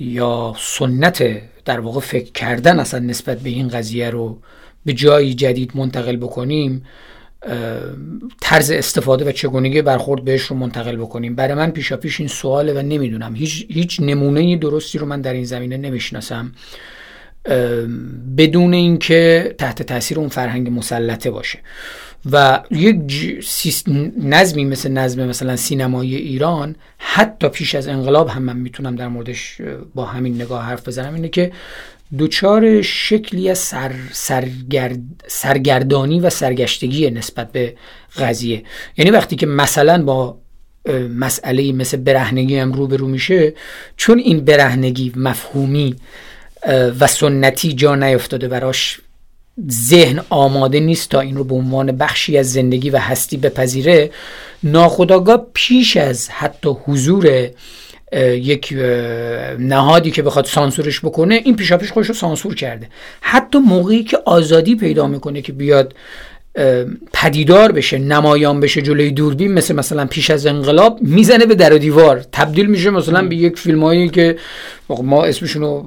یا 0.00 0.54
سنت 0.58 1.42
در 1.64 1.80
واقع 1.80 2.00
فکر 2.00 2.32
کردن 2.32 2.80
اصلا 2.80 3.00
نسبت 3.00 3.38
به 3.38 3.50
این 3.50 3.68
قضیه 3.68 4.10
رو 4.10 4.38
به 4.84 4.92
جایی 4.92 5.34
جدید 5.34 5.72
منتقل 5.74 6.16
بکنیم 6.16 6.84
طرز 8.40 8.70
استفاده 8.70 9.24
و 9.24 9.32
چگونگی 9.32 9.82
برخورد 9.82 10.24
بهش 10.24 10.42
رو 10.42 10.56
منتقل 10.56 10.96
بکنیم. 10.96 11.34
برای 11.34 11.54
من 11.54 11.70
پیشا 11.70 11.96
پیش 11.96 12.20
این 12.20 12.28
سواله 12.28 12.72
و 12.72 12.82
نمی‌دونم. 12.82 13.34
هیچ, 13.34 13.66
هیچ 13.70 14.00
نمونه 14.00 14.56
درستی 14.56 14.98
رو 14.98 15.06
من 15.06 15.20
در 15.20 15.32
این 15.32 15.44
زمینه 15.44 15.76
نمی‌شناسم. 15.76 16.52
بدون 18.38 18.74
اینکه 18.74 19.54
تحت 19.58 19.82
تاثیر 19.82 20.18
اون 20.18 20.28
فرهنگ 20.28 20.68
مسلطه 20.70 21.30
باشه. 21.30 21.58
و 22.32 22.62
یک 22.70 22.96
نظمی 24.22 24.64
مثل 24.64 24.90
نظم 24.90 25.26
مثلا 25.26 25.56
سینمای 25.56 26.16
ایران 26.16 26.76
حتی 26.98 27.48
پیش 27.48 27.74
از 27.74 27.88
انقلاب 27.88 28.28
هم 28.28 28.42
من 28.42 28.56
می‌تونم 28.56 28.96
در 28.96 29.08
موردش 29.08 29.60
با 29.94 30.04
همین 30.04 30.34
نگاه 30.34 30.64
حرف 30.64 30.88
بزنم 30.88 31.14
اینه 31.14 31.28
که 31.28 31.52
دوچار 32.18 32.82
شکلی 32.82 33.50
از 33.50 33.58
سر 33.58 33.92
سرگرد 34.12 34.98
سرگردانی 35.26 36.20
و 36.20 36.30
سرگشتگی 36.30 37.10
نسبت 37.10 37.52
به 37.52 37.74
قضیه. 38.18 38.62
یعنی 38.96 39.10
وقتی 39.10 39.36
که 39.36 39.46
مثلا 39.46 40.02
با 40.02 40.38
مسئله 41.16 41.72
مثل 41.72 41.96
برهنگی 41.96 42.56
هم 42.56 42.72
روبرو 42.72 43.06
میشه 43.06 43.54
چون 43.96 44.18
این 44.18 44.44
برهنگی 44.44 45.12
مفهومی 45.16 45.96
و 47.00 47.06
سنتی 47.06 47.72
جا 47.72 47.94
نیفتاده 47.94 48.48
براش 48.48 49.00
ذهن 49.70 50.20
آماده 50.30 50.80
نیست 50.80 51.10
تا 51.10 51.20
این 51.20 51.36
رو 51.36 51.44
به 51.44 51.54
عنوان 51.54 51.92
بخشی 51.92 52.38
از 52.38 52.52
زندگی 52.52 52.90
و 52.90 52.98
هستی 52.98 53.36
بپذیره 53.36 54.10
ناخداگاه 54.62 55.46
پیش 55.54 55.96
از 55.96 56.28
حتی 56.28 56.68
حضور 56.84 57.50
یک 58.20 58.74
نهادی 59.58 60.10
که 60.10 60.22
بخواد 60.22 60.44
سانسورش 60.44 61.00
بکنه 61.00 61.34
این 61.34 61.56
پیشا 61.56 61.76
پیش 61.76 61.92
خودش 61.92 62.08
رو 62.08 62.14
سانسور 62.14 62.54
کرده. 62.54 62.86
حتی 63.20 63.58
موقعی 63.58 64.04
که 64.04 64.18
آزادی 64.24 64.76
پیدا 64.76 65.06
می‌کنه 65.06 65.42
که 65.42 65.52
بیاد 65.52 65.94
پدیدار 67.12 67.72
بشه 67.72 67.98
نمایان 67.98 68.60
بشه 68.60 68.82
جلوی 68.82 69.10
دوربین 69.10 69.52
مثل 69.52 69.74
مثلا 69.74 70.06
پیش 70.06 70.30
از 70.30 70.46
انقلاب 70.46 70.98
می‌زنه 71.02 71.46
به 71.46 71.54
در 71.54 71.72
و 71.72 71.78
دیوار. 71.78 72.24
تبدیل 72.32 72.66
میشه 72.66 72.90
مثلا 72.90 73.28
به 73.28 73.36
یک 73.36 73.58
فیلم 73.58 73.82
هایی 73.82 74.08
که 74.08 74.36
ما 74.88 75.24
اسمشونو 75.24 75.84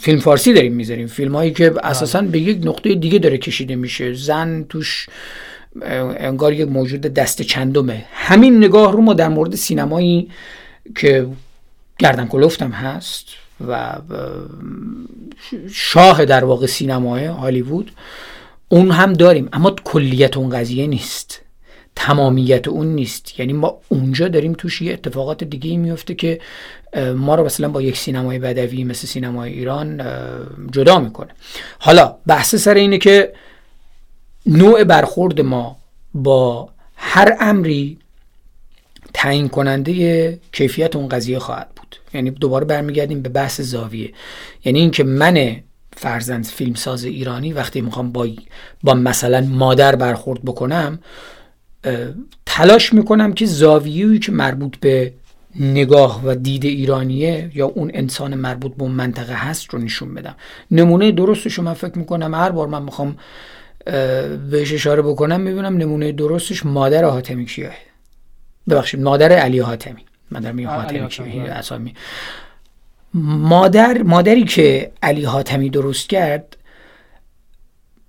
فیلم 0.00 0.18
فارسی 0.18 0.52
داریم 0.52 0.72
می‌ذاریم. 0.72 1.06
فیلم 1.06 1.34
هایی 1.34 1.50
که 1.50 1.72
اساسا 1.82 2.22
به 2.22 2.38
یک 2.38 2.58
نقطه 2.64 2.94
دیگه 2.94 3.18
داره 3.18 3.38
کشیده 3.38 3.76
میشه. 3.76 4.14
زن 4.14 4.64
توش 4.68 5.06
انگار 6.18 6.52
یک 6.52 6.68
موجود 6.68 7.00
دست 7.00 7.42
چندمه. 7.42 8.04
همین 8.12 8.58
نگاه 8.58 8.92
رو 8.92 9.00
ما 9.00 9.14
در 9.14 9.28
مورد 9.28 9.54
سینمایی 9.54 10.28
که 10.96 11.26
گردن 12.00 12.26
کلفتم 12.26 12.70
هست 12.70 13.24
و 13.68 13.98
شاه 15.72 16.24
در 16.24 16.44
واقع 16.44 16.66
سینمای 16.66 17.24
هالیوود 17.24 17.92
اون 18.68 18.90
هم 18.90 19.12
داریم 19.12 19.48
اما 19.52 19.70
کلیت 19.84 20.36
اون 20.36 20.50
قضیه 20.50 20.86
نیست 20.86 21.40
تمامیت 21.96 22.68
اون 22.68 22.86
نیست. 22.86 23.40
یعنی 23.40 23.52
ما 23.52 23.78
اونجا 23.88 24.28
داریم 24.28 24.52
توش 24.52 24.82
یه 24.82 24.92
اتفاقات 24.92 25.44
دیگه 25.44 25.70
ای 25.70 25.76
میفته 25.76 26.14
که 26.14 26.40
ما 27.16 27.34
رو 27.34 27.44
مثلا 27.44 27.68
با 27.68 27.82
یک 27.82 27.96
سینمای 27.96 28.38
بدوی 28.38 28.84
مثل 28.84 29.06
سینمای 29.06 29.52
ایران 29.52 30.02
جدا 30.72 30.98
می‌کنه. 30.98 31.28
حالا 31.78 32.16
بحث 32.26 32.54
سر 32.54 32.74
اینه 32.74 32.98
که 32.98 33.32
نوع 34.46 34.84
برخورد 34.84 35.40
ما 35.40 35.76
با 36.14 36.68
هر 36.96 37.36
امری 37.40 37.98
تعیین 39.14 39.48
کننده 39.48 40.38
کیفیت 40.52 40.96
اون 40.96 41.08
قضیه 41.08 41.38
خواهد 41.38 41.68
بود. 41.76 41.96
یعنی 42.14 42.30
دوباره 42.30 42.64
برمیگردیم 42.64 43.22
به 43.22 43.28
بحث 43.28 43.60
زاویه. 43.60 44.12
یعنی 44.64 44.80
اینکه 44.80 45.04
من 45.04 45.56
فرزند 45.96 46.44
فیلمساز 46.44 47.04
ایرانی 47.04 47.52
وقتی 47.52 47.80
می‌خوام 47.80 48.12
با 48.12 48.28
با 48.82 48.94
مثلا 48.94 49.40
مادر 49.40 49.96
برخورد 49.96 50.42
بکنم 50.42 50.98
تلاش 52.46 52.92
می‌کنم 52.92 53.32
که 53.32 53.46
زاویه‌ای 53.46 54.18
که 54.18 54.32
مربوط 54.32 54.76
به 54.76 55.12
نگاه 55.60 56.22
و 56.24 56.34
دید 56.34 56.64
ایرانیه 56.64 57.50
یا 57.54 57.66
اون 57.66 57.90
انسان 57.94 58.34
مربوط 58.34 58.74
به 58.74 58.82
اون 58.82 58.92
منطقه 58.92 59.34
هست 59.34 59.68
رو 59.70 59.78
نشون 59.78 60.14
بدم. 60.14 60.36
نمونه 60.70 61.12
درستش 61.12 61.54
رو 61.54 61.64
من 61.64 61.74
فکر 61.74 61.98
می‌کنم 61.98 62.34
هر 62.34 62.50
بار 62.50 62.68
من 62.68 62.82
می‌خوام 62.82 63.16
بهش 64.50 64.72
اشاره 64.72 65.02
بکنم 65.02 65.40
می‌بینم 65.40 65.76
نمونه 65.76 66.12
درستش 66.12 66.66
مادر 66.66 67.04
حاتمی 67.04 67.46
کیاه 67.46 67.72
ببخشید 68.68 69.00
مادر 69.00 69.32
علی 69.32 69.58
حاتمی. 69.58 70.04
مادر 70.30 70.52
می 70.52 70.64
حاتمی 70.64 71.00
اسامی 71.40 71.94
مادر 73.14 74.02
مادری 74.02 74.44
که 74.44 74.92
علی 75.02 75.24
حاتمی 75.24 75.70
درست 75.70 76.08
کرد 76.08 76.56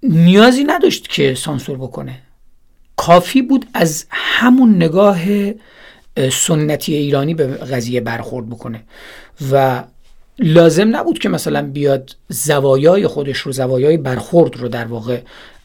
نیازی 0.04 0.64
نداشت 0.64 1.08
که 1.08 1.36
سانسور 1.36 1.78
بکنه. 1.78 2.20
کافی 2.96 3.42
بود 3.42 3.66
از 3.74 4.06
همون 4.10 4.76
نگاه 4.76 5.20
سنتی 6.32 6.94
ایرانی 6.94 7.34
به 7.34 7.48
قضیه 7.48 8.02
برخورد 8.02 8.50
بکنه 8.50 8.84
و 9.52 9.84
لازم 10.40 10.96
نبود 10.96 11.20
که 11.20 11.30
مثلا 11.30 11.62
بیاد 11.62 12.16
زوایای 12.30 13.08
خودش 13.08 13.38
رو 13.38 13.52
زوایای 13.52 13.98
برخورد 13.98 14.58
رو 14.58 14.68
در 14.68 14.86
واقع 14.86 15.22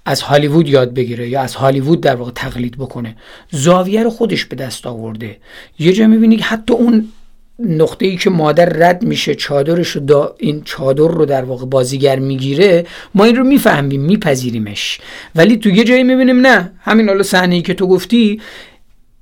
از 0.08 0.22
هالیوود 0.22 0.68
یاد 0.68 0.94
بگیره 0.94 1.28
یا 1.28 1.40
از 1.40 1.54
هالیوود 1.54 2.00
در 2.00 2.14
واقع 2.14 2.30
تقلید 2.34 2.78
بکنه. 2.78 3.16
زاویه 3.50 4.02
رو 4.02 4.10
خودش 4.10 4.44
به 4.44 4.56
دست 4.56 4.86
آورده. 4.86 5.36
یه 5.78 5.92
جا 5.92 6.06
می‌بینی 6.06 6.36
حتی 6.36 6.74
اون 6.74 7.08
نقطه 7.58 8.06
ای 8.06 8.16
که 8.16 8.30
مادر 8.30 8.64
رد 8.64 9.02
میشه 9.02 9.34
چادرش 9.34 9.88
رو 9.88 10.00
دا 10.00 10.34
این 10.38 10.62
چادر 10.64 11.08
رو 11.08 11.24
در 11.24 11.44
واقع 11.44 11.66
بازیگر 11.66 12.18
می‌گیره 12.18 12.86
ما 13.14 13.24
این 13.24 13.36
رو 13.36 13.44
می‌فهمیم 13.44 14.00
میپذیریمش. 14.00 15.00
ولی 15.34 15.56
تو 15.56 15.68
یه 15.68 15.84
جایی 15.84 16.02
می‌بینیم 16.02 16.46
نه 16.46 16.72
همین 16.80 17.08
حالا 17.08 17.22
صحنه 17.22 17.54
ای 17.54 17.62
که 17.62 17.74
تو 17.74 17.86
گفتی 17.86 18.40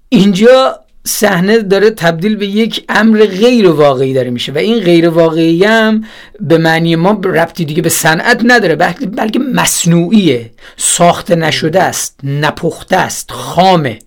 اینجا 0.08 0.83
صحنه 1.06 1.58
داره 1.58 1.90
تبدیل 1.90 2.36
به 2.36 2.46
یک 2.46 2.84
امر 2.88 3.26
غیر 3.26 3.68
واقعی 3.68 4.14
داره 4.14 4.30
میشه 4.30 4.52
و 4.52 4.58
این 4.58 4.80
غیر 4.80 5.08
واقعی 5.08 5.64
هم 5.64 6.04
به 6.40 6.58
معنی 6.58 6.96
ما 6.96 7.20
ربطی 7.24 7.64
دیگه 7.64 7.82
به 7.82 7.88
صنعت 7.88 8.40
نداره 8.44 8.76
بلکه 8.76 9.38
مصنوعیه. 9.38 10.50
ساخته 10.76 11.34
نشده 11.34 11.82
است 11.82 12.20
نپخته 12.22 12.96
است 12.96 13.30
خامه. 13.30 13.98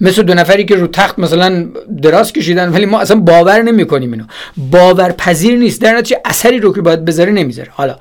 مثل 0.00 0.22
دو 0.22 0.34
نفری 0.34 0.64
که 0.64 0.76
رو 0.76 0.86
تخت 0.86 1.18
مثلا 1.18 1.68
دراز 2.02 2.32
کشیدن 2.32 2.68
ولی 2.72 2.86
ما 2.86 3.00
اصلا 3.00 3.20
باور 3.20 3.62
نمی 3.62 3.86
کنیم 3.86 4.12
اینو. 4.12 4.24
باورپذیر 4.56 5.58
نیست 5.58 5.80
در 5.80 5.96
نتیجه 5.96 6.20
اثری 6.24 6.58
رو 6.58 6.74
که 6.74 6.80
باید 6.80 7.04
بذاره 7.04 7.32
نمی‌ذاره. 7.32 7.70
حالا 7.72 7.98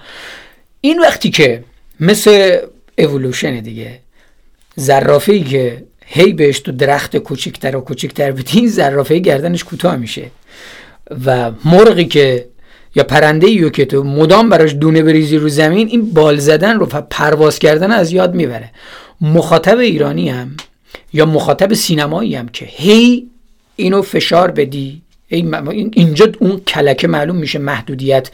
این 0.81 0.99
وقتی 0.99 1.29
که 1.29 1.63
مثل 1.99 2.57
اولوشن 2.97 3.59
دیگه 3.59 3.99
زرافه 4.75 5.39
که 5.39 5.83
هی 6.13 6.33
بهش 6.33 6.59
تو 6.59 6.71
درخت 6.71 7.17
کوچیکتر 7.17 7.75
و 7.75 7.81
کوچیکتر 7.81 8.31
بدی 8.31 8.59
این 8.59 8.67
زرافه 8.67 9.19
گردنش 9.19 9.63
کوتاه 9.63 9.95
میشه. 9.95 10.25
و 11.25 11.51
مرغی 11.65 12.05
که 12.05 12.47
یا 12.95 13.03
پرنده 13.03 13.47
ایو 13.47 13.69
که 13.69 13.85
تو 13.85 14.03
مدام 14.03 14.49
براش 14.49 14.73
دونه 14.73 15.03
بریزی 15.03 15.37
رو 15.37 15.49
زمین 15.49 15.87
این 15.87 16.13
بال 16.13 16.37
زدن 16.37 16.79
رو 16.79 16.85
پرواز 16.85 17.59
کردن 17.59 17.91
از 17.91 18.11
یاد 18.11 18.35
می‌بره. 18.35 18.69
مخاطب 19.21 19.77
ایرانی 19.77 20.29
هم 20.29 20.57
یا 21.13 21.25
مخاطب 21.25 21.73
سینمایی 21.73 22.35
هم 22.35 22.47
که 22.47 22.65
هی 22.69 23.27
اینو 23.75 24.01
فشار 24.01 24.51
بدی 24.51 25.01
اینجا 25.27 26.27
اون 26.39 26.59
کلکه 26.67 27.07
معلوم 27.07 27.35
میشه 27.35 27.59
محدودیت 27.59 28.29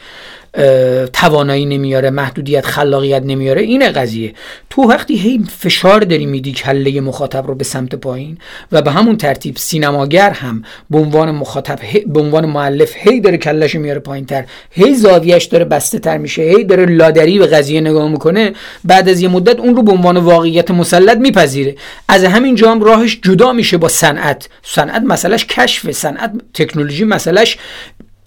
توانایی 1.12 1.66
نمیاره 1.66 2.10
محدودیت 2.10 2.66
خلاقیت 2.66 3.22
نمیاره 3.22 3.62
اینه 3.62 3.88
قضیه. 3.88 4.34
تو 4.70 4.82
وقتی 4.82 5.16
هی 5.16 5.44
فشار 5.58 6.00
داری 6.00 6.26
میدی 6.26 6.52
کله 6.52 7.00
مخاطب 7.00 7.46
رو 7.46 7.54
به 7.54 7.64
سمت 7.64 7.94
پایین 7.94 8.38
و 8.72 8.82
به 8.82 8.90
همون 8.90 9.16
ترتیب 9.16 9.56
سینماگر 9.56 10.30
هم 10.30 10.62
به 10.90 10.98
عنوان 10.98 11.30
مخاطب 11.30 11.78
به 12.06 12.20
عنوان 12.20 12.46
معلف 12.46 12.94
هی 12.96 13.20
داره 13.20 13.36
کلش 13.36 13.74
میاره 13.74 14.00
پایین 14.00 14.26
تر 14.26 14.44
هی 14.70 14.94
زاویهش 14.94 15.44
داره 15.44 15.64
بسته 15.64 15.98
تر 15.98 16.18
میشه 16.18 16.42
هی 16.42 16.64
داره 16.64 16.86
لادری 16.86 17.38
به 17.38 17.46
قضیه 17.46 17.80
نگاه 17.80 18.08
می‌کنه 18.08 18.52
بعد 18.84 19.08
از 19.08 19.20
یه 19.20 19.28
مدت 19.28 19.60
اون 19.60 19.76
رو 19.76 19.82
به 19.82 19.92
عنوان 19.92 20.16
واقعیت 20.16 20.70
مسلط 20.70 21.18
میپذیره. 21.18 21.74
از 22.08 22.24
همین 22.24 22.54
جا 22.54 22.70
هم 22.70 22.82
راهش 22.82 23.20
جدا 23.22 23.52
میشه 23.52 23.76
با 23.76 23.88
صنعت. 23.88 24.48
صنعت 24.62 25.02
مسئلهش 25.02 25.44
کشف 25.44 25.90
صنعت 25.90 26.32
تکنولوژی 26.54 27.04
مسئلهش 27.04 27.58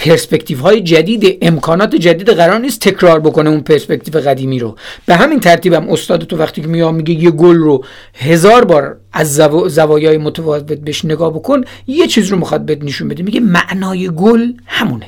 پرسپکتیو 0.02 0.58
های 0.60 0.82
جدید 0.82 1.38
امکانات 1.42 1.96
جدید 1.96 2.30
قرار 2.30 2.60
نیست 2.60 2.82
تکرار 2.82 3.20
بکنه 3.20 3.50
اون 3.50 3.60
پرسپکتیو 3.60 4.22
قدیمی 4.22 4.60
رو. 4.60 4.76
به 5.06 5.16
همین 5.16 5.40
ترتیبم 5.40 5.90
استاد 5.90 6.24
تو 6.24 6.38
وقتی 6.38 6.62
که 6.62 6.68
میاد 6.68 6.94
میگه 6.94 7.14
یه 7.24 7.32
گل 7.32 7.56
رو 7.56 7.86
هزار 8.16 8.66
بار 8.66 8.98
از 9.14 9.36
زوایای 9.68 10.18
متفاوت 10.18 10.64
بهش 10.64 11.06
نگاه 11.06 11.34
بکن 11.34 11.64
یه 11.88 12.08
چیز 12.08 12.28
رو 12.28 12.38
می‌خواد 12.38 12.66
بهت 12.66 12.84
نشون 12.84 13.08
بده. 13.08 13.24
میگه 13.24 13.40
معنای 13.40 14.10
گل 14.10 14.54
همونه. 14.66 15.06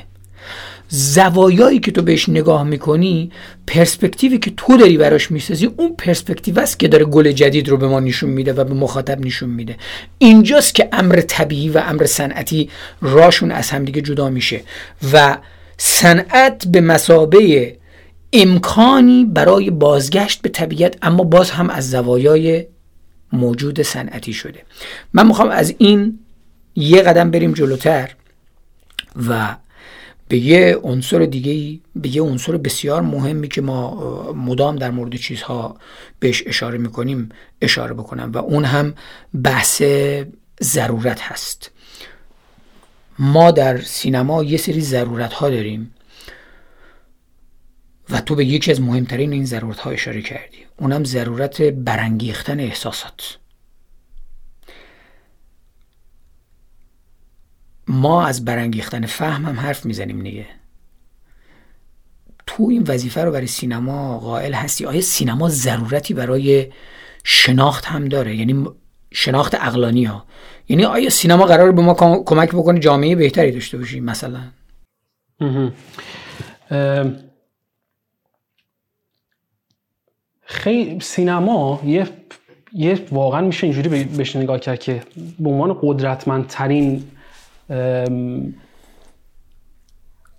زوایایی 0.88 1.78
که 1.78 1.90
تو 1.90 2.02
بهش 2.02 2.28
نگاه 2.28 2.64
می‌کنی 2.64 3.30
پرسپکتیوی 3.66 4.38
که 4.38 4.52
تو 4.56 4.76
داری 4.76 4.98
براش 4.98 5.30
می‌سازی 5.30 5.66
اون 5.66 5.94
پرسپکتیو 5.98 6.58
است 6.58 6.78
که 6.78 6.88
داره 6.88 7.04
گل 7.04 7.32
جدید 7.32 7.68
رو 7.68 7.76
به 7.76 7.88
ما 7.88 8.00
نشون 8.00 8.30
میده 8.30 8.52
و 8.52 8.64
به 8.64 8.74
مخاطب 8.74 9.20
نشون 9.20 9.50
میده. 9.50 9.76
اینجاست 10.18 10.74
که 10.74 10.88
امر 10.92 11.20
طبیعی 11.20 11.68
و 11.68 11.82
امر 11.86 12.06
صنعتی 12.06 12.70
راشون 13.00 13.50
از 13.50 13.70
همدیگه 13.70 14.00
جدا 14.00 14.30
میشه 14.30 14.60
و 15.12 15.38
صنعت 15.76 16.66
به 16.66 16.80
مسابه 16.80 17.76
امکانی 18.32 19.24
برای 19.24 19.70
بازگشت 19.70 20.42
به 20.42 20.48
طبیعت 20.48 20.96
اما 21.02 21.24
باز 21.24 21.50
هم 21.50 21.70
از 21.70 21.90
زوایای 21.90 22.66
موجود 23.32 23.82
صنعتی 23.82 24.32
شده. 24.32 24.62
من 25.12 25.26
می‌خوام 25.26 25.48
از 25.48 25.74
این 25.78 26.18
یه 26.76 27.02
قدم 27.02 27.30
بریم 27.30 27.52
جلوتر 27.52 28.10
و 29.28 29.56
به 30.34 30.40
یه 30.40 30.76
عنصر 30.76 31.18
دیگه 31.18 31.80
به 31.96 32.16
یه 32.16 32.22
عنصر 32.22 32.56
بسیار 32.56 33.02
مهمی 33.02 33.48
که 33.48 33.60
ما 33.60 34.32
مدام 34.32 34.76
در 34.76 34.90
مورد 34.90 35.16
چیزها 35.16 35.76
بهش 36.18 36.42
اشاره 36.46 36.78
می‌کنیم 36.78 37.28
اشاره 37.60 37.94
بکنم 37.94 38.32
و 38.32 38.38
اون 38.38 38.64
هم 38.64 38.94
بحث 39.44 39.82
ضرورت 40.62 41.20
هست. 41.20 41.70
ما 43.18 43.50
در 43.50 43.80
سینما 43.80 44.44
یه 44.44 44.56
سری 44.56 44.80
ضرورت 44.80 45.32
ها 45.32 45.50
داریم 45.50 45.94
و 48.10 48.20
تو 48.20 48.34
به 48.34 48.44
یکی 48.44 48.70
از 48.70 48.80
مهمترین 48.80 49.32
این 49.32 49.44
ضرورت 49.44 49.78
ها 49.78 49.90
اشاره 49.90 50.22
کردی. 50.22 50.58
اونم 50.76 51.04
ضرورت 51.04 51.62
برانگیختن 51.62 52.60
احساسات. 52.60 53.38
ما 57.88 58.26
از 58.26 58.44
برانگیختن 58.44 59.06
فهم 59.06 59.44
هم 59.46 59.60
حرف 59.60 59.86
می‌زنیم 59.86 60.22
دیگه. 60.22 60.46
تو 62.46 62.66
این 62.70 62.84
وظیفه 62.88 63.24
رو 63.24 63.32
برای 63.32 63.46
سینما 63.46 64.18
قائل 64.18 64.54
هستی؟ 64.54 64.86
آیا 64.86 65.00
سینما 65.00 65.48
ضرورتی 65.48 66.14
برای 66.14 66.72
شناخت 67.24 67.84
هم 67.84 68.08
داره؟ 68.08 68.36
یعنی 68.36 68.66
شناخت 69.12 69.54
اقلانی 69.54 70.04
ها. 70.04 70.24
یعنی 70.68 70.84
آیا 70.84 71.10
سینما 71.10 71.44
قرار 71.44 71.72
به 71.72 71.82
ما 71.82 71.94
کمک 72.24 72.48
بکنه 72.48 72.80
جامعه 72.80 73.16
بهتری 73.16 73.52
داشته 73.52 73.78
باشیم 73.78 74.04
مثلا؟ 74.04 74.40
خیلی 80.40 81.00
سینما 81.00 81.80
یه 81.84 82.08
یه 82.72 83.06
واقعا 83.10 83.40
میشه 83.40 83.66
اینجوری 83.66 84.04
بهش 84.04 84.36
نگاه 84.36 84.58
کرد 84.58 84.78
که 84.78 85.02
به 85.38 85.50
عنوان 85.50 85.78
قدرتمندترین 85.82 87.04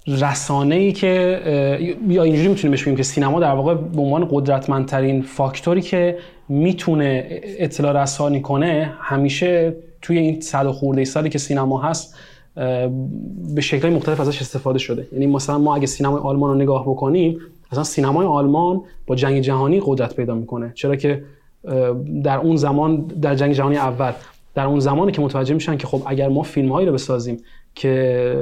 رسانه 0.07 0.75
ای 0.75 0.91
که 0.91 1.39
یا 2.07 2.23
اینجوری 2.23 2.47
می‌تونیم 2.47 2.71
بهش 2.71 2.83
بگیم 2.83 2.95
که 2.95 3.03
سینما 3.03 3.39
در 3.39 3.51
واقع 3.51 3.73
به 3.73 4.01
عنوان 4.01 4.27
قدرتمندترین 4.31 5.21
فاکتوری 5.21 5.81
که 5.81 6.17
می‌تونه 6.49 7.27
اطلاع 7.59 8.03
رسانی 8.03 8.41
کنه 8.41 8.93
همیشه 8.99 9.75
توی 10.01 10.17
این 10.17 10.41
صد 10.41 10.65
و 10.65 10.71
خورده 10.71 11.05
سالی 11.05 11.29
که 11.29 11.37
سینما 11.37 11.81
هست 11.81 12.15
به 13.55 13.61
شکل 13.61 13.89
مختلف 13.89 14.19
ازش 14.19 14.41
استفاده 14.41 14.79
شده. 14.79 15.07
یعنی 15.11 15.27
مثلا 15.27 15.57
ما 15.57 15.75
اگه 15.75 15.85
سینمای 15.85 16.21
آلمان 16.21 16.49
رو 16.49 16.55
نگاه 16.55 16.83
بکنیم 16.89 17.39
مثلا 17.71 17.83
سینمای 17.83 18.25
آلمان 18.25 18.81
با 19.07 19.15
جنگ 19.15 19.39
جهانی 19.39 19.81
قدرت 19.85 20.15
پیدا 20.15 20.35
می‌کنه. 20.35 20.71
چرا 20.75 20.95
که 20.95 21.23
در 22.23 22.37
اون 22.37 22.55
زمان 22.55 22.97
در 22.97 23.35
جنگ 23.35 23.53
جهانی 23.53 23.77
اول 23.77 24.11
در 24.55 24.65
اون 24.65 24.79
زمانی 24.79 25.11
که 25.11 25.21
متوجه 25.21 25.53
میشن 25.53 25.77
که 25.77 25.87
خب 25.87 26.01
اگر 26.05 26.27
ما 26.27 26.41
فیلم 26.41 26.71
هایی 26.71 26.87
رو 26.87 26.93
بسازیم 26.93 27.37
که 27.75 28.35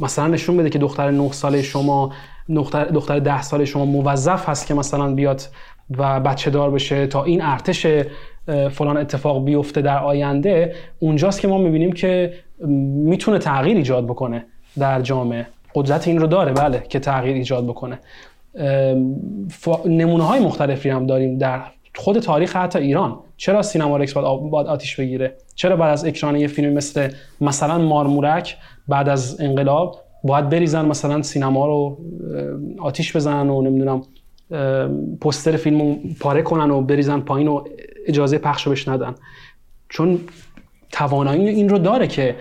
مثلا 0.00 0.26
نشون 0.26 0.56
بده 0.56 0.70
که 0.70 0.78
دختر 0.78 1.10
9 1.10 1.32
ساله 1.32 1.62
شما 1.62 2.12
دختر 2.54 2.84
دختر 2.84 3.18
10 3.18 3.42
ساله 3.42 3.64
شما 3.64 3.84
موظف 3.84 4.48
هست 4.48 4.66
که 4.66 4.74
مثلا 4.74 5.14
بیاد 5.14 5.42
و 5.98 6.20
بچه 6.20 6.50
دار 6.50 6.70
بشه 6.70 7.06
تا 7.06 7.24
این 7.24 7.42
ارتش 7.42 7.86
فلان 8.70 8.96
اتفاق 8.96 9.44
بیفته 9.44 9.82
در 9.82 9.98
آینده 9.98 10.74
اونجاست 10.98 11.40
که 11.40 11.48
ما 11.48 11.58
می‌بینیم 11.58 11.92
که 11.92 12.32
می‌تونه 13.04 13.38
تغییر 13.38 13.76
ایجاد 13.76 14.04
بکنه 14.04 14.46
در 14.78 15.00
جامعه. 15.00 15.46
قدرت 15.74 16.08
این 16.08 16.18
رو 16.18 16.26
داره 16.26 16.52
بله 16.52 16.82
که 16.88 16.98
تغییر 16.98 17.36
ایجاد 17.36 17.64
بکنه. 17.64 17.98
نمونه 19.84 20.24
های 20.24 20.40
مختلفی 20.40 20.88
هم 20.90 21.06
داریم 21.06 21.38
در 21.38 21.60
خود 21.96 22.18
تاریخ 22.18 22.56
حتی 22.56 22.78
ایران. 22.78 23.18
چرا 23.36 23.62
سینما 23.62 23.96
رکس 23.96 24.12
باید 24.12 24.66
آتیش 24.66 24.96
بگیره؟ 24.96 25.36
چرا 25.54 25.76
بعد 25.76 25.92
از 25.92 26.04
اکران 26.04 26.36
یه 26.36 26.46
فیلم 26.46 26.72
مثل 26.72 27.08
مثلا 27.40 27.78
مارمورک 27.78 28.56
بعد 28.88 29.08
از 29.08 29.40
انقلاب 29.40 30.00
باید 30.24 30.48
بریزن 30.48 30.84
مثلا 30.86 31.22
سینما 31.22 31.66
رو 31.66 31.98
آتیش 32.78 33.16
بزنن 33.16 33.50
و 33.50 33.62
نمی‌دونم 33.62 34.02
پستر 35.20 35.56
فیلم 35.56 35.80
رو 35.80 35.96
پاره 36.20 36.42
کنن 36.42 36.70
و 36.70 36.80
بریزن 36.80 37.20
پایین 37.20 37.48
و 37.48 37.64
اجازه 38.06 38.38
پخش 38.38 38.66
رو 38.66 38.72
بش 38.72 38.88
ندن. 38.88 39.14
چون 39.88 40.20
توانایی 40.92 41.48
این 41.48 41.68
رو 41.68 41.78
داره 41.78 42.06
که 42.06 42.36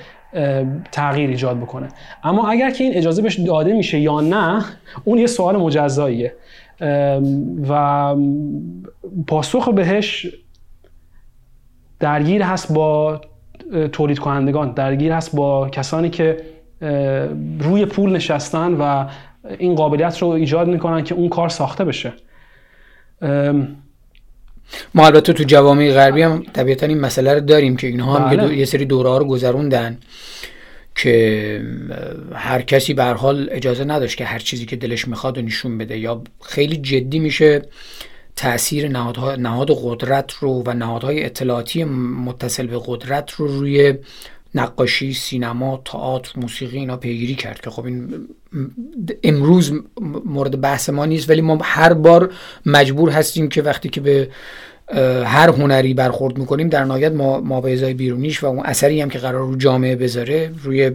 تغییر 0.92 1.30
ایجاد 1.30 1.60
بکنه. 1.60 1.88
اما 2.24 2.48
اگر 2.48 2.72
که 2.72 2.84
این 2.84 2.94
اجازه 2.94 3.22
بهش 3.22 3.40
داده 3.40 3.74
میشه 3.74 4.00
یا 4.00 4.22
نه 4.22 4.66
اون 5.04 5.18
یه 5.18 5.28
سوال 5.28 5.58
مجزاییه. 5.58 6.36
و 7.70 8.16
پاسخ 9.28 9.70
بهش 9.70 10.28
درگیر 12.00 12.44
هست 12.44 12.74
با 12.74 13.22
تولید 13.92 14.20
کنندگان. 14.20 14.74
درگیر 14.74 15.12
هست 15.12 15.36
با 15.36 15.70
کسانی 15.70 16.10
که 16.10 16.38
روی 17.60 17.86
پول 17.86 18.12
نشستن 18.12 18.74
و 18.74 19.08
این 19.60 19.76
قابلیت 19.76 20.22
رو 20.22 20.28
ایجاد 20.28 20.68
می‌کنن 20.68 21.04
که 21.04 21.16
اون 21.16 21.30
کار 21.30 21.50
ساخته 21.50 21.86
بشه. 21.86 22.14
ما 24.96 25.06
البته 25.06 25.34
تو 25.34 25.44
جوامع 25.44 25.92
غربی 25.92 26.22
هم 26.22 26.44
طبیعتا 26.54 26.86
این 26.86 27.00
مسئله 27.00 27.34
رو 27.34 27.40
داریم 27.40 27.76
که 27.76 27.88
اینها 27.88 28.20
هم 28.20 28.38
بله. 28.38 28.58
یه 28.58 28.66
سری 28.66 28.86
دوره 28.86 29.10
ها 29.10 29.18
رو 29.18 29.26
گذروندن. 29.26 29.98
که 30.96 31.62
هر 32.34 32.62
کسی 32.62 32.94
به 32.94 33.04
حال 33.04 33.50
اجازه 33.52 33.84
نداشت 33.84 34.18
که 34.18 34.26
هر 34.26 34.40
چیزی 34.40 34.66
که 34.66 34.76
دلش 34.76 35.08
می‌خواد 35.08 35.38
و 35.38 35.42
نشون 35.42 35.78
بده 35.78 35.98
یا 35.98 36.22
خیلی 36.42 36.78
جدی 36.78 37.20
میشه 37.20 37.62
تاثیر 38.36 38.88
نهادها 38.88 39.36
نهاد 39.36 39.68
قدرت 39.84 40.32
رو 40.34 40.64
و 40.66 40.74
نهادهای 40.74 41.26
اطلاعاتی 41.26 41.84
متصل 41.84 42.68
به 42.68 42.82
قدرت 42.86 43.32
رو 43.32 43.48
روی 43.48 43.94
نقاشی 44.56 45.14
سینما 45.14 45.82
تئاتر 45.86 46.40
موسیقی 46.40 46.78
اینا 46.78 46.98
پیگیری 46.98 47.36
کرد 47.36 47.62
که 47.62 47.70
خب 47.70 47.86
این 47.86 48.28
امروز 49.24 49.74
مورد 50.26 50.62
بحث 50.62 50.90
ما 50.90 51.06
نیست 51.06 51.30
ولی 51.30 51.42
ما 51.42 51.58
هر 51.62 51.94
بار 51.94 52.34
مجبور 52.66 53.10
هستیم 53.10 53.50
که 53.50 53.62
وقتی 53.62 53.90
که 53.90 54.02
به 54.02 54.30
هر 55.26 55.50
هنری 55.50 55.94
برخورد 55.94 56.38
می‌کنیم 56.38 56.70
در 56.70 56.84
نهایت 56.84 57.12
ما, 57.12 57.40
ما 57.40 57.62
به 57.62 57.74
ازای 57.74 57.94
بیرونیش 57.94 58.44
و 58.44 58.48
اون 58.48 58.60
اثری 58.66 59.02
هم 59.02 59.10
که 59.10 59.20
قرار 59.20 59.48
رو 59.48 59.56
جامعه 59.56 59.96
بذاره 59.96 60.52
روی 60.64 60.92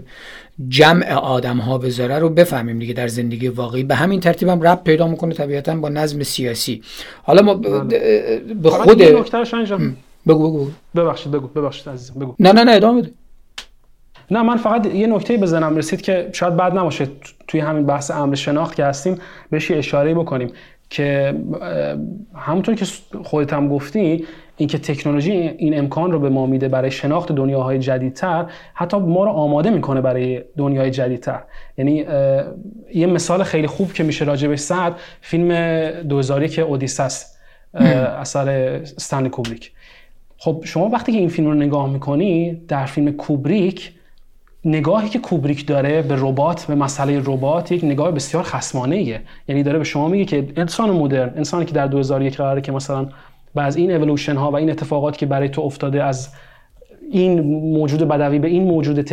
جمع 0.69 1.13
آدم 1.13 1.57
ها 1.57 1.79
بذاره 1.79 2.19
رو 2.19 2.29
بفهمیم 2.31 2.79
دیگه 2.79 2.95
در 2.95 3.09
زندگی 3.09 3.49
واقعی. 3.49 3.83
به 3.83 3.95
همین 3.95 4.21
ترتیب 4.21 4.49
هم 4.49 4.63
رب 4.63 4.85
پیدا 4.85 5.09
می‌کنه 5.09 5.35
طبیعتا 5.35 5.77
با 5.77 5.89
نظم 5.89 6.23
سیاسی. 6.23 6.83
حالا 7.23 7.43
ما 7.43 7.55
بله. 7.55 8.39
به 8.63 8.71
خود 8.71 8.99
بگو 8.99 10.49
بگو 10.49 10.71
ببخشید 10.97 11.33
بگو 11.33 11.47
ببخشید 11.47 11.89
عزیزم 11.89 12.21
بگو. 12.21 12.35
نه 12.39 12.53
نه 12.53 12.65
نه 12.65 12.73
ادامه 12.73 13.03
بده. 13.03 13.11
نه 14.31 14.43
من 14.43 14.57
فقط 14.57 14.87
یه 14.87 15.07
نکته 15.07 15.37
بزنم. 15.37 15.77
رسید 15.77 16.01
که 16.01 16.31
شاید 16.33 16.57
بعد 16.57 16.79
نباشه. 16.79 17.09
توی 17.47 17.61
همین 17.61 17.87
بحث 17.87 18.11
امر 18.11 18.35
شناخت 18.35 18.75
که 18.75 18.85
هستیم 18.85 19.19
بهش 19.51 19.71
اشاره 19.71 20.15
بکنیم. 20.15 20.51
که 20.91 21.35
همونطور 22.35 22.75
که 22.75 22.87
خودت 23.25 23.53
هم 23.53 23.69
گفتی 23.69 24.25
اینکه 24.57 24.79
تکنولوژی 24.79 25.33
این 25.33 25.79
امکان 25.79 26.13
رو 26.13 26.19
به 26.19 26.29
ما 26.29 26.47
میده 26.47 26.69
برای 26.69 26.91
شناخت 26.91 27.33
دنیاهای 27.33 27.79
جدیدتر 27.79 28.47
حتی 28.75 28.99
ما 28.99 29.25
رو 29.25 29.31
آماده 29.31 29.71
می‌کنه 29.71 30.01
برای 30.01 30.45
دنیای 30.57 30.91
جدیدتر. 30.91 31.43
یعنی 31.79 32.05
یه 32.95 33.07
مثال 33.07 33.43
خیلی 33.43 33.67
خوب 33.67 33.93
که 33.93 34.05
میشه 34.05 34.25
راجع 34.25 34.49
به 34.49 34.57
صد 34.57 34.97
فیلم 35.21 35.91
دوزاری 35.91 36.49
که 36.49 36.63
اودیسس 36.63 37.37
اثر 37.75 38.49
استنلی 38.49 39.29
کوبریک. 39.29 39.73
خب 40.39 40.63
شما 40.65 40.89
وقتی 40.89 41.13
که 41.13 41.19
این 41.19 41.29
فیلم 41.29 41.49
رو 41.49 41.55
نگاه 41.55 41.91
می‌کنی 41.91 42.53
در 42.69 42.87
فیلم 42.87 43.13
کوبریک 43.13 43.93
نگاهی 44.69 45.09
که 45.09 45.19
کوبریک 45.19 45.67
داره 45.67 46.03
به 46.03 46.15
ربات 46.19 46.65
به 46.65 46.75
مسئله 46.75 47.23
ربات 47.25 47.73
یک 47.73 47.85
نگاه 47.85 48.11
بسیار 48.11 48.43
خصمانه 48.43 48.97
ایه 48.97 49.21
یعنی 49.49 49.63
داره 49.63 49.79
به 49.79 49.85
شما 49.85 50.09
میگه 50.09 50.25
که 50.25 50.49
انسان 50.57 50.91
مدرن 50.91 51.33
انسانی 51.37 51.65
که 51.65 51.73
در 51.73 51.87
2001 51.87 52.37
قراره 52.37 52.61
که 52.61 52.73
مثلا 52.73 53.09
بعد 53.55 53.77
این 53.77 53.91
اولوشن 53.91 54.37
ها 54.37 54.51
و 54.51 54.57
این 54.57 54.71
اتفاقات 54.71 55.17
که 55.17 55.27
برای 55.27 55.49
تو 55.49 55.63
افتاده 55.63 56.05
از 56.05 56.29
این 57.11 57.41
موجود 57.75 58.09
بدوی 58.09 58.39
به 58.39 58.49
این 58.49 58.65
موجود 58.65 59.11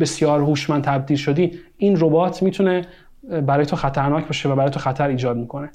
بسیار 0.00 0.40
هوشمند 0.40 0.84
تبدیل 0.84 1.16
شدی 1.16 1.50
این 1.76 1.96
ربات 2.00 2.42
می‌تونه 2.42 2.82
برای 3.46 3.66
تو 3.66 3.76
خطرناک 3.76 4.26
باشه 4.26 4.48
و 4.48 4.54
برای 4.54 4.70
تو 4.70 4.80
خطر 4.80 5.08
ایجاد 5.08 5.36
می‌کنه. 5.36 5.70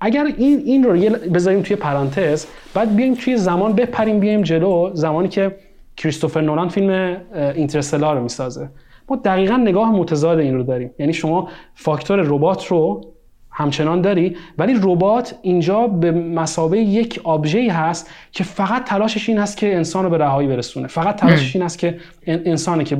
اگر 0.00 0.24
این 0.38 0.58
این 0.58 0.84
رو 0.84 1.16
بذاریم 1.34 1.62
توی 1.62 1.76
پرانتز 1.76 2.46
بعد 2.74 2.96
بیایم 2.96 3.14
توی 3.14 3.36
زمان 3.36 3.72
بپریم 3.72 4.20
بیایم 4.20 4.42
جلو. 4.42 4.90
زمانی 4.94 5.28
که 5.28 5.54
کریستوفر 5.96 6.40
نولان 6.40 6.68
فیلم 6.68 7.16
اینترستلار 7.54 8.16
رو 8.16 8.22
می‌سازه. 8.22 8.68
ما 9.08 9.16
دقیقا 9.16 9.56
نگاه 9.56 9.92
متضاد 9.92 10.38
این 10.38 10.54
رو 10.54 10.62
داریم. 10.62 10.90
یعنی 10.98 11.12
شما 11.12 11.48
فاکتور 11.74 12.20
ربات 12.20 12.66
رو 12.66 13.00
همچنان 13.54 14.00
داری 14.00 14.36
ولی 14.58 14.74
ربات 14.82 15.38
اینجا 15.42 15.86
به 15.86 16.12
مسابه 16.12 16.78
یک 16.78 17.20
آبژه 17.24 17.72
هست 17.72 18.10
که 18.32 18.44
فقط 18.44 18.84
تلاشش 18.84 19.28
این 19.28 19.38
هست 19.38 19.56
که 19.56 19.76
انسان 19.76 20.04
رو 20.04 20.10
به 20.10 20.18
رهایی 20.18 20.48
برسونه. 20.48 20.86
فقط 20.86 21.16
تلاشش 21.16 21.56
این 21.56 21.64
هست 21.64 21.78
که 21.78 21.98
انسانی 22.26 22.84
که 22.84 22.96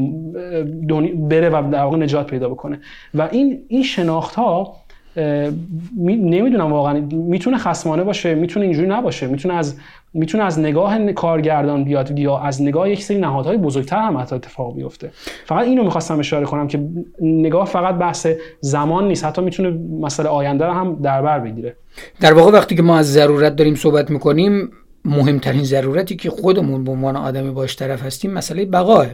بره 1.14 1.48
و 1.48 1.70
در 1.70 1.82
واقع 1.82 1.96
نجات 1.96 2.26
پیدا 2.26 2.48
بکنه. 2.48 2.80
و 3.14 3.28
این 3.32 3.62
این 3.68 3.82
شناخت 3.82 4.34
ها 4.34 4.76
نمی‌دونم 5.16 6.72
واقعا. 6.72 7.00
می‌تونه 7.12 7.58
خصمانه 7.58 8.04
باشه 8.04 8.34
می‌تونه 8.34 8.64
اینجوری 8.64 8.88
نباشه. 8.88 9.26
می‌تونه 9.26 9.54
از 9.54 9.76
می‌تونه 10.14 10.44
از 10.44 10.58
نگاه 10.58 11.12
کارگردان 11.12 11.84
بیاد 11.84 12.18
یا 12.18 12.38
از 12.38 12.62
نگاه 12.62 12.90
یک 12.90 13.02
سری 13.02 13.18
نهادهای 13.18 13.56
بزرگتر 13.56 13.98
هم 13.98 14.16
حتی 14.16 14.34
اتفاق 14.34 14.76
بیفته. 14.76 15.10
فقط 15.46 15.66
اینو 15.66 15.84
می‌خواستم 15.84 16.18
اشاره 16.18 16.46
کنم 16.46 16.68
که 16.68 16.88
نگاه 17.20 17.66
فقط 17.66 17.94
بحث 17.94 18.26
زمان 18.60 19.08
نیست. 19.08 19.24
حتی 19.24 19.42
می‌تونه 19.42 19.78
مسئله 20.00 20.28
آینده 20.28 20.64
رو 20.64 20.72
هم 20.72 20.98
در 21.02 21.22
بر 21.22 21.38
بگیره. 21.38 21.76
در 22.20 22.32
واقع 22.32 22.52
وقتی 22.52 22.76
که 22.76 22.82
ما 22.82 22.98
از 22.98 23.12
ضرورت 23.12 23.56
داریم 23.56 23.74
صحبت 23.74 24.10
می‌کنیم 24.10 24.70
مهمترین 25.04 25.64
ضرورتی 25.64 26.16
که 26.16 26.30
خودمون 26.30 26.84
به 26.84 26.90
عنوان 26.90 27.16
آدمی 27.16 27.50
باش 27.50 27.76
طرف 27.76 28.02
هستیم 28.02 28.30
مسئله 28.30 28.64
بقاه. 28.64 29.06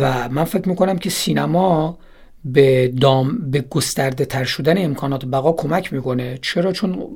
و 0.00 0.28
من 0.28 0.44
فکر 0.44 0.68
می‌کنم 0.68 0.98
که 0.98 1.10
سینما 1.10 1.98
به 2.44 2.88
دام 2.88 3.50
به 3.50 3.60
گسترده 3.60 4.24
تر 4.24 4.44
شدن 4.44 4.84
امکانات 4.84 5.24
بقا 5.24 5.52
کمک 5.52 5.92
می‌کنه. 5.92 6.38
چرا؟ 6.42 6.72
چون 6.72 7.06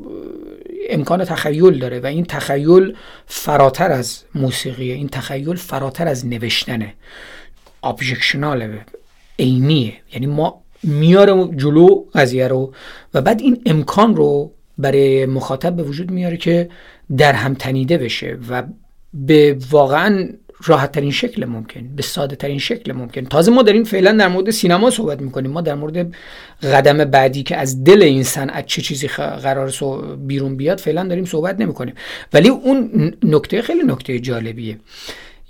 امکان 0.91 1.25
تخیل 1.25 1.79
داره 1.79 2.01
و 2.01 2.07
این 2.07 2.25
تخیل 2.25 2.97
فراتر 3.27 3.93
از 3.93 4.25
موسیقیه. 4.35 4.95
این 4.95 5.09
تخیل 5.09 5.55
فراتر 5.55 6.09
از 6.09 6.27
نوشتنه. 6.27 6.95
ابجکشنال 7.83 8.79
عینیه. 9.39 9.93
یعنی 10.13 10.27
ما 10.27 10.63
میاره 10.83 11.49
جلو 11.57 12.05
قضیه 12.15 12.49
رو 12.49 12.75
و 13.15 13.21
بعد 13.21 13.41
این 13.41 13.63
امکان 13.67 14.17
رو 14.17 14.53
برای 14.79 15.27
مخاطب 15.27 15.77
به 15.77 15.83
وجود 15.83 16.11
میاره 16.11 16.37
که 16.37 16.69
در 17.17 17.33
هم 17.33 17.55
تنیده 17.55 17.99
بشه 17.99 18.39
و 18.49 18.63
به 19.15 19.59
واقعا 19.71 20.29
راحت 20.65 20.93
ترین 20.93 21.11
شکل 21.11 21.45
ممکن 21.45 21.97
به 21.97 22.03
ساده 22.03 22.37
ترین 22.37 22.59
شکل 22.59 22.93
ممکن. 22.93 23.25
تازه 23.25 23.51
ما 23.51 23.63
داریم 23.63 23.85
فعلا 23.85 24.13
در 24.13 24.29
مورد 24.29 24.51
سینما 24.51 24.91
صحبت 24.91 25.21
می‌کنیم. 25.21 25.51
ما 25.51 25.61
در 25.61 25.75
مورد 25.75 26.15
قدم 26.63 27.05
بعدی 27.05 27.43
که 27.43 27.57
از 27.57 27.85
دل 27.85 28.03
این 28.03 28.23
صنعت 28.23 28.67
چه 28.67 28.83
چیزی 28.83 29.09
قرار 29.09 29.73
بیرون 30.17 30.57
بیاد 30.57 30.81
فعلا 30.81 31.05
داریم 31.05 31.25
صحبت 31.25 31.61
نمی‌کنیم. 31.61 31.95
ولی 32.33 32.49
اون 32.49 33.13
نکته 33.23 33.63
خیلی 33.63 33.83
نکته 33.83 34.19
جالبیه. 34.19 34.79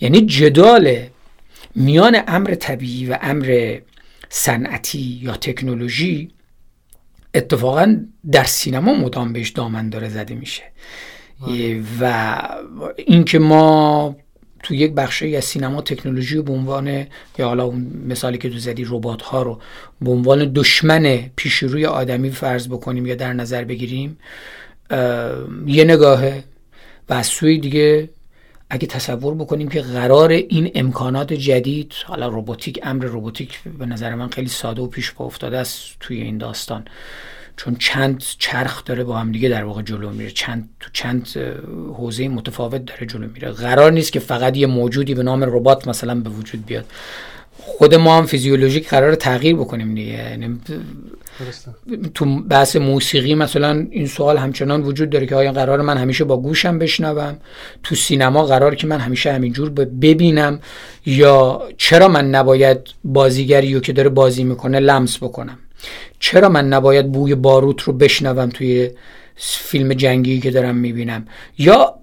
یعنی 0.00 0.20
جدال 0.20 0.96
میان 1.74 2.16
امر 2.26 2.54
طبیعی 2.54 3.06
و 3.06 3.18
امر 3.22 3.78
صنعتی 4.28 5.20
یا 5.22 5.32
تکنولوژی 5.32 6.30
اتفاقا 7.34 7.96
در 8.32 8.44
سینما 8.44 8.94
مدام 8.94 9.32
بهش 9.32 9.50
دامن 9.50 9.88
داره 9.88 10.08
زده 10.08 10.34
میشه. 10.34 10.62
و 12.00 12.38
اینکه 12.96 13.38
ما 13.38 14.16
تو 14.62 14.74
یک 14.74 14.92
بخشی 14.92 15.36
از 15.36 15.44
سینما 15.44 15.82
تکنولوژی 15.82 16.36
رو 16.36 16.42
به 16.42 16.52
عنوان 16.52 17.06
یا 17.38 17.48
حالا 17.48 17.64
اون 17.64 18.04
مثالی 18.08 18.38
که 18.38 18.50
تو 18.50 18.58
زدی 18.58 18.84
ربات 18.88 19.22
ها 19.22 19.42
رو 19.42 19.60
به 20.00 20.10
عنوان 20.10 20.52
دشمن 20.54 21.30
پیشروی 21.36 21.86
آدمی 21.86 22.30
فرض 22.30 22.68
بکنیم 22.68 23.06
یا 23.06 23.14
در 23.14 23.32
نظر 23.32 23.64
بگیریم 23.64 24.18
یه 25.66 25.84
نگاهه 25.84 26.44
و 27.08 27.14
از 27.14 27.26
سوی 27.26 27.58
دیگه 27.58 28.08
اگه 28.70 28.86
تصور 28.86 29.34
بکنیم 29.34 29.68
که 29.68 29.80
قرار 29.80 30.30
این 30.30 30.70
امکانات 30.74 31.32
جدید 31.32 31.92
حالا 32.06 32.28
روباتیک 32.28 32.80
امر 32.82 33.04
روباتیک 33.04 33.60
به 33.78 33.86
نظر 33.86 34.14
من 34.14 34.28
خیلی 34.28 34.48
ساده 34.48 34.82
و 34.82 34.86
پیش 34.86 35.12
پا 35.12 35.24
افتاده 35.24 35.58
است 35.58 35.96
توی 36.00 36.22
این 36.22 36.38
داستان. 36.38 36.84
چون 37.57 37.76
چند 37.78 38.22
چرخ 38.38 38.84
داره 38.84 39.05
با 39.05 39.18
هم 39.18 39.32
دیگه 39.32 39.48
در 39.48 39.64
واقع 39.64 39.82
جلو 39.82 40.11
میره. 40.11 40.30
چند 40.30 40.68
تو 40.80 40.90
چند 40.92 41.28
حوزه 41.94 42.28
متفاوت 42.28 42.84
داره 42.84 43.07
جلو 43.07 43.26
میره. 43.34 43.50
قرار 43.50 43.92
نیست 43.92 44.12
که 44.12 44.20
فقط 44.20 44.57
یه 44.57 44.66
موجودی 44.66 45.14
به 45.14 45.22
نام 45.22 45.44
ربات 45.44 45.88
مثلا 45.88 46.14
به 46.14 46.30
وجود 46.30 46.66
بیاد. 46.66 46.84
خود 47.59 47.94
ما 47.94 48.18
هم 48.18 48.26
فیزیولوژیک 48.26 48.88
قرار 48.88 49.14
تغییر 49.14 49.57
بکنیم 49.57 49.94
دیگه. 49.94 50.12
یعنی 50.12 50.61
تو 52.14 52.42
بحث 52.42 52.76
موسیقی 52.76 53.34
مثلا 53.34 53.86
این 53.90 54.07
سوال 54.07 54.36
همچنان 54.38 54.82
وجود 54.82 55.11
داره 55.11 55.26
که 55.26 55.34
آیا 55.34 55.53
قرار 55.53 55.80
من 55.80 55.96
همیشه 55.96 56.24
با 56.24 56.36
گوشم 56.36 56.78
بشنوم؟ 56.78 57.36
تو 57.82 57.94
سینما 57.94 58.44
قرار 58.44 58.74
که 58.74 58.86
من 58.86 58.98
همیشه 59.00 59.32
همینجور 59.32 59.70
ببینم؟ 59.70 60.61
یا 61.07 61.62
چرا 61.76 62.09
من 62.09 62.30
نباید 62.30 62.78
بازیگری 63.05 63.74
رو 63.74 63.80
که 63.80 63.92
داره 63.92 64.09
بازی 64.09 64.44
می‌کنه 64.44 64.80
لمس 64.80 65.16
بکنم؟ 65.16 65.59
چرا 66.20 66.49
من 66.49 66.68
نباید 66.68 67.12
بوی 67.12 67.35
باروت 67.35 67.83
رو 67.83 67.93
بشنوم 67.93 68.49
توی 68.49 68.91
فیلم 69.37 69.95
جنگی 69.95 70.41
که 70.41 70.51
دارم 70.51 70.74
می‌بینم؟ 70.74 71.26
یا 71.59 71.95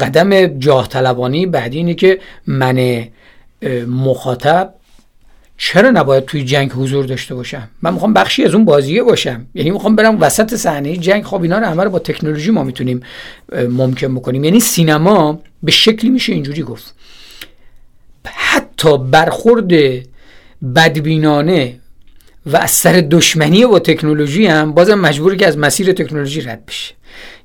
قدم 0.00 0.46
جاه 0.46 0.88
طلبانی 0.88 1.46
بعدی 1.46 1.76
اینه 1.76 1.94
که 1.94 2.20
من 2.46 3.04
مخاطب 3.88 4.74
چرا 5.58 5.90
نباید 5.90 6.24
توی 6.24 6.44
جنگ 6.44 6.70
حضور 6.70 7.04
داشته 7.04 7.34
باشم؟ 7.34 7.68
من 7.82 7.94
می‌خوام 7.94 8.12
بخشی 8.12 8.44
از 8.44 8.54
اون 8.54 8.64
بازیه 8.64 9.02
باشم. 9.02 9.46
یعنی 9.54 9.70
می‌خوام 9.70 9.96
برم 9.96 10.20
وسط 10.20 10.54
صحنه 10.54 10.96
جنگ. 10.96 11.24
خب 11.24 11.42
اینا 11.42 11.58
رو 11.58 11.66
همه 11.66 11.84
رو 11.84 11.90
با 11.90 11.98
تکنولوژی 11.98 12.50
ما 12.50 12.64
می‌تونیم 12.64 13.00
ممکن 13.52 14.14
بکنیم. 14.14 14.44
یعنی 14.44 14.60
سینما 14.60 15.42
به 15.62 15.72
شکلی 15.72 16.10
میشه 16.10 16.32
اینجوری 16.32 16.62
گفت. 16.62 16.94
حتی 18.24 18.98
برخورد 18.98 19.72
بدبینانه 20.74 21.76
و 22.46 22.56
از 22.56 22.70
سر 22.70 22.92
دشمنی 23.10 23.66
با 23.66 23.78
تکنولوژی 23.78 24.46
هم 24.46 24.72
بازم 24.72 24.94
مجبوری 24.94 25.36
که 25.36 25.46
از 25.46 25.58
مسیر 25.58 25.92
تکنولوژی 25.92 26.40
رد 26.40 26.66
بشه. 26.66 26.94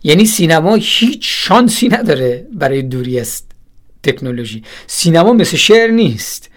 یعنی 0.03 0.25
سینما 0.25 0.75
هیچ 0.75 1.19
شانسی 1.21 1.87
نداره 1.87 2.47
برای 2.53 2.81
دوری 2.81 3.19
از 3.19 3.43
تکنولوژی. 4.03 4.63
سینما 4.87 5.33
مثل 5.33 5.57
شعر 5.57 5.91
نیست. 5.91 6.49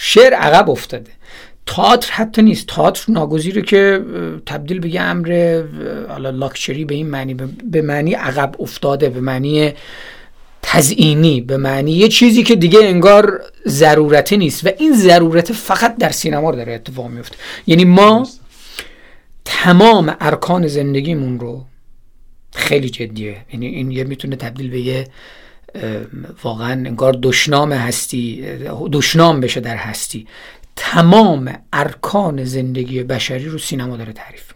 شعر 0.00 0.34
عقب 0.34 0.70
افتاده. 0.70 1.10
تئاتر 1.66 2.12
حتی 2.12 2.42
نیست. 2.42 2.66
تئاتر 2.66 3.12
ناگزیره 3.12 3.62
که 3.62 4.04
تبدیل 4.46 4.80
به 4.80 4.88
یه 4.88 5.00
امر 5.00 5.62
حالا 6.08 6.30
لاکچری 6.30 6.84
به 6.84 6.94
این 6.94 7.06
معنی 7.06 7.34
به 7.64 7.82
معنی 7.82 8.14
عقب 8.14 8.54
افتاده 8.58 9.08
به 9.08 9.20
معنی 9.20 9.72
تزئینی 10.68 11.40
به 11.40 11.56
معنی 11.56 11.92
یه 11.92 12.08
چیزی 12.08 12.42
که 12.42 12.56
دیگه 12.56 12.80
انگار 12.82 13.40
ضرورتی 13.66 14.36
نیست 14.36 14.66
و 14.66 14.70
این 14.78 14.92
ضرورت 14.94 15.52
فقط 15.52 15.96
در 15.96 16.10
سینما 16.10 16.52
داره 16.52 16.72
اتفاق 16.72 17.10
میفته. 17.10 17.36
یعنی 17.66 17.84
ما 17.84 18.28
تمام 19.44 20.16
ارکان 20.20 20.66
زندگیمون 20.66 21.40
رو 21.40 21.64
خیلی 22.54 22.90
جدیه. 22.90 23.36
یعنی 23.52 23.66
این 23.66 23.90
یه 23.90 24.04
می‌تونه 24.04 24.36
تبدیل 24.36 24.70
به 24.70 24.80
یه 24.80 25.08
واقعا 26.42 26.72
انگار 26.72 27.18
دشنام 27.22 27.72
هستی 27.72 28.46
دشنام 28.92 29.40
بشه 29.40 29.60
در 29.60 29.76
هستی. 29.76 30.26
تمام 30.76 31.58
ارکان 31.72 32.44
زندگی 32.44 33.02
بشری 33.02 33.44
رو 33.44 33.58
سینما 33.58 33.96
داره 33.96 34.12
تعریف 34.12 34.42
می‌کنه. 34.52 34.55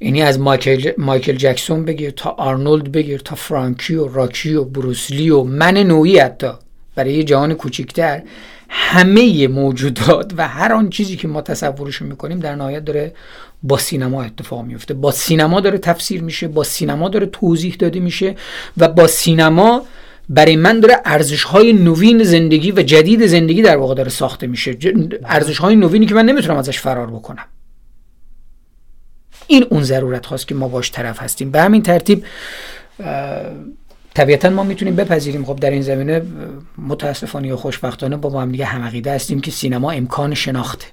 یعنی 0.00 0.22
از 0.22 0.40
مایکل, 0.40 0.90
مایکل 0.98 1.32
جکسون 1.32 1.84
بگیر 1.84 2.10
تا 2.10 2.30
آرنولد 2.30 2.92
بگیر 2.92 3.18
تا 3.18 3.34
فرانکی 3.34 3.94
و 3.94 4.08
راکی 4.08 4.54
و 4.54 4.64
بروسلی 4.64 5.30
و 5.30 5.42
من 5.42 5.76
نوعی 5.76 6.18
حتی 6.18 6.50
برای 6.94 7.14
یه 7.14 7.24
جهان 7.24 7.54
کوچکتر 7.54 8.22
همه 8.68 9.48
موجودات 9.48 10.32
و 10.36 10.48
هر 10.48 10.72
آن 10.72 10.90
چیزی 10.90 11.16
که 11.16 11.28
ما 11.28 11.42
تصورش 11.42 12.02
می‌کنیم 12.02 12.38
در 12.38 12.54
نهایت 12.54 12.84
داره 12.84 13.12
با 13.62 13.78
سینما 13.78 14.22
اتفاق 14.22 14.64
میفته 14.64 14.94
با 14.94 15.10
سینما 15.10 15.60
داره 15.60 15.78
تفسیر 15.78 16.22
میشه 16.22 16.48
با 16.48 16.64
سینما 16.64 17.08
داره 17.08 17.26
توضیح 17.26 17.76
داده 17.78 18.00
میشه 18.00 18.34
و 18.76 18.88
با 18.88 19.06
سینما 19.06 19.82
برای 20.28 20.56
من 20.56 20.80
داره 20.80 21.00
ارزش 21.04 21.42
های 21.42 21.72
نوین 21.72 22.24
زندگی 22.24 22.72
و 22.72 22.82
جدید 22.82 23.26
زندگی 23.26 23.62
در 23.62 23.76
واقع 23.76 23.94
داره 23.94 24.08
ساخته 24.08 24.46
میشه. 24.46 24.76
ارزش 25.24 25.58
های 25.58 25.76
نوینی 25.76 26.06
که 26.06 26.14
من 26.14 26.24
نمی‌تونم 26.24 26.58
ازش 26.58 26.78
فرار 26.78 27.06
بکنم. 27.06 27.44
این 29.46 29.66
اون 29.70 29.82
ضرورت 29.82 30.26
هاست 30.26 30.48
که 30.48 30.54
ما 30.54 30.68
باش 30.68 30.92
طرف 30.92 31.22
هستیم. 31.22 31.50
به 31.50 31.60
همین 31.60 31.82
ترتیب 31.82 32.24
طبیعتا 34.14 34.50
ما 34.50 34.62
می‌تونیم 34.62 34.96
بپذیریم. 34.96 35.44
خب 35.44 35.56
در 35.56 35.70
این 35.70 35.82
زمینه 35.82 36.22
متاسفانه 36.78 37.48
یا 37.48 37.56
خوشبختانه 37.56 38.16
با 38.16 38.40
هم 38.40 38.52
دیگه 38.52 38.64
همقیده 38.64 39.12
هستیم 39.12 39.40
که 39.40 39.50
سینما 39.50 39.90
امکان 39.90 40.34
شناخته. 40.34 40.86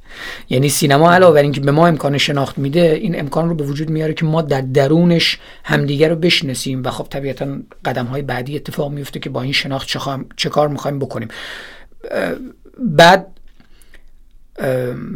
یعنی 0.49 0.69
سینما 0.69 1.13
علاوه 1.13 1.33
بر 1.33 1.41
اینکه 1.41 1.61
به 1.61 1.71
ما 1.71 1.87
امکان 1.87 2.17
شناخت 2.17 2.57
میده 2.57 2.99
این 3.01 3.19
امکان 3.19 3.49
رو 3.49 3.55
به 3.55 3.63
وجود 3.63 3.89
میاره 3.89 4.13
که 4.13 4.25
ما 4.25 4.41
در 4.41 4.61
درونش 4.61 5.39
همدیگه 5.63 6.07
رو 6.07 6.15
بشناسیم 6.15 6.83
و 6.83 6.89
خب 6.89 7.07
طبیعتا 7.09 7.57
قدم 7.85 8.05
های 8.05 8.21
بعدی 8.21 8.55
اتفاق 8.55 8.91
میفته 8.91 9.19
که 9.19 9.29
با 9.29 9.41
این 9.41 9.51
شناخت 9.51 9.87
چه, 9.87 9.99
چه 10.37 10.49
کار 10.49 10.67
می‌خوایم 10.67 10.99
بکنیم. 10.99 11.27
بعد 12.79 13.27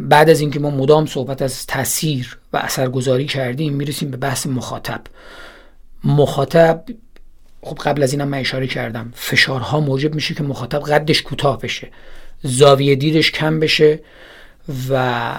بعد 0.08 0.30
از 0.30 0.40
اینکه 0.40 0.60
ما 0.60 0.70
مدام 0.70 1.06
صحبت 1.06 1.42
از 1.42 1.66
تاثیر 1.66 2.38
و 2.52 2.56
اثرگذاری 2.56 3.26
کردیم 3.26 3.74
می‌رسیم 3.74 4.10
به 4.10 4.16
بحث 4.16 4.46
مخاطب. 4.46 5.00
مخاطب 6.04 6.84
خب 7.62 7.78
قبل 7.84 8.02
از 8.02 8.12
اینم 8.12 8.28
من 8.28 8.38
اشاره 8.38 8.66
کردم 8.66 9.12
فشارها 9.14 9.80
موجب 9.80 10.14
میشه 10.14 10.34
که 10.34 10.42
مخاطب 10.42 10.78
قدش 10.78 11.22
کوتاه 11.22 11.60
بشه 11.60 11.88
زاویه 12.42 12.94
دیدش 12.94 13.30
کم 13.30 13.60
بشه 13.60 14.00
و 14.88 15.34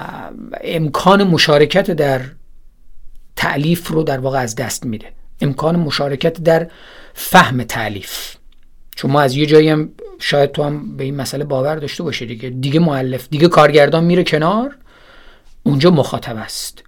امکان 0.62 1.24
مشارکت 1.24 1.91
در 1.91 2.22
تعلیف 3.36 3.88
رو 3.88 4.04
در 4.04 4.20
واقع 4.20 4.39
از 4.39 4.56
دست 4.56 4.86
میده. 4.86 5.06
امکان 5.41 5.76
مشارکت 5.76 6.43
در 6.43 6.68
فهم 7.14 7.64
تعلیف. 7.64 8.36
چون 8.95 9.12
ما 9.12 9.22
از 9.22 9.36
یه 9.36 9.45
جایی 9.45 9.70
هم 9.70 9.89
شاید 10.20 10.51
تو 10.51 10.63
هم 10.63 10.97
به 10.97 11.03
این 11.03 11.15
مسئله 11.15 11.43
باور 11.43 11.76
داشته 11.76 12.03
باشه 12.03 12.26
دیگه. 12.26 12.49
دیگه 12.49 12.80
معلف 12.80 13.28
دیگه 13.32 13.47
کارگردان 13.47 14.03
میره 14.03 14.24
کنار 14.24 14.76
اونجا 15.63 15.91
مخاطب 15.91 16.38
است. 16.38 16.84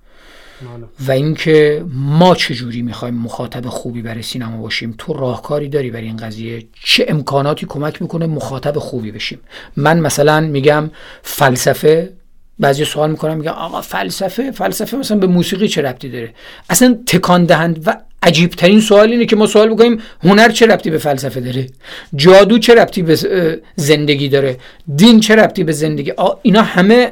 و 1.08 1.12
اینکه 1.12 1.86
ما 1.94 2.36
چجوری 2.36 2.82
می‌خوایم 2.82 3.16
مخاطب 3.16 3.68
خوبی 3.68 4.02
برای 4.02 4.22
سینما 4.22 4.62
باشیم؟ 4.62 4.96
تو 4.98 5.14
راهکاری 5.14 5.70
داری 5.70 5.92
برای 5.92 6.06
این 6.06 6.18
قضیه؟ 6.18 6.68
چه 6.84 7.06
امکاناتی 7.08 7.66
کمک 7.70 8.02
می‌کنه 8.02 8.26
مخاطب 8.26 8.80
خوبی 8.80 9.12
بشیم؟ 9.12 9.40
من 9.76 10.00
مثلا 10.00 10.40
میگم 10.40 10.92
فلسفه 11.22 12.14
بعضی 12.60 12.86
سوال 12.86 13.12
می‌کنم 13.12 13.38
میگم 13.38 13.52
آقا 13.52 13.82
فلسفه 13.82 14.52
فلسفه 14.52 14.98
مثلا 14.98 15.18
به 15.18 15.28
موسیقی 15.28 15.68
چه 15.68 15.82
ربطی 15.82 16.10
داره؟ 16.10 16.34
اصلا 16.70 16.98
تکان 17.08 17.46
دهند 17.46 17.88
و 17.88 17.98
عجیب 18.24 18.50
ترین 18.50 18.82
سوال 18.82 19.12
اینه 19.12 19.26
که 19.26 19.36
ما 19.36 19.48
سوال 19.48 19.70
بکنیم 19.70 20.00
هنر 20.24 20.50
چه 20.50 20.66
ربطی 20.66 20.90
به 20.90 20.98
فلسفه 20.98 21.40
داره؟ 21.40 21.68
جادو 22.16 22.60
چه 22.60 22.76
ربطی 22.76 23.02
به 23.02 23.16
زندگی 23.76 24.30
داره؟ 24.30 24.58
دین 24.96 25.20
چه 25.20 25.36
ربطی 25.36 25.64
به 25.64 25.72
زندگی؟ 25.72 26.14
اینا 26.42 26.62
همه 26.62 27.12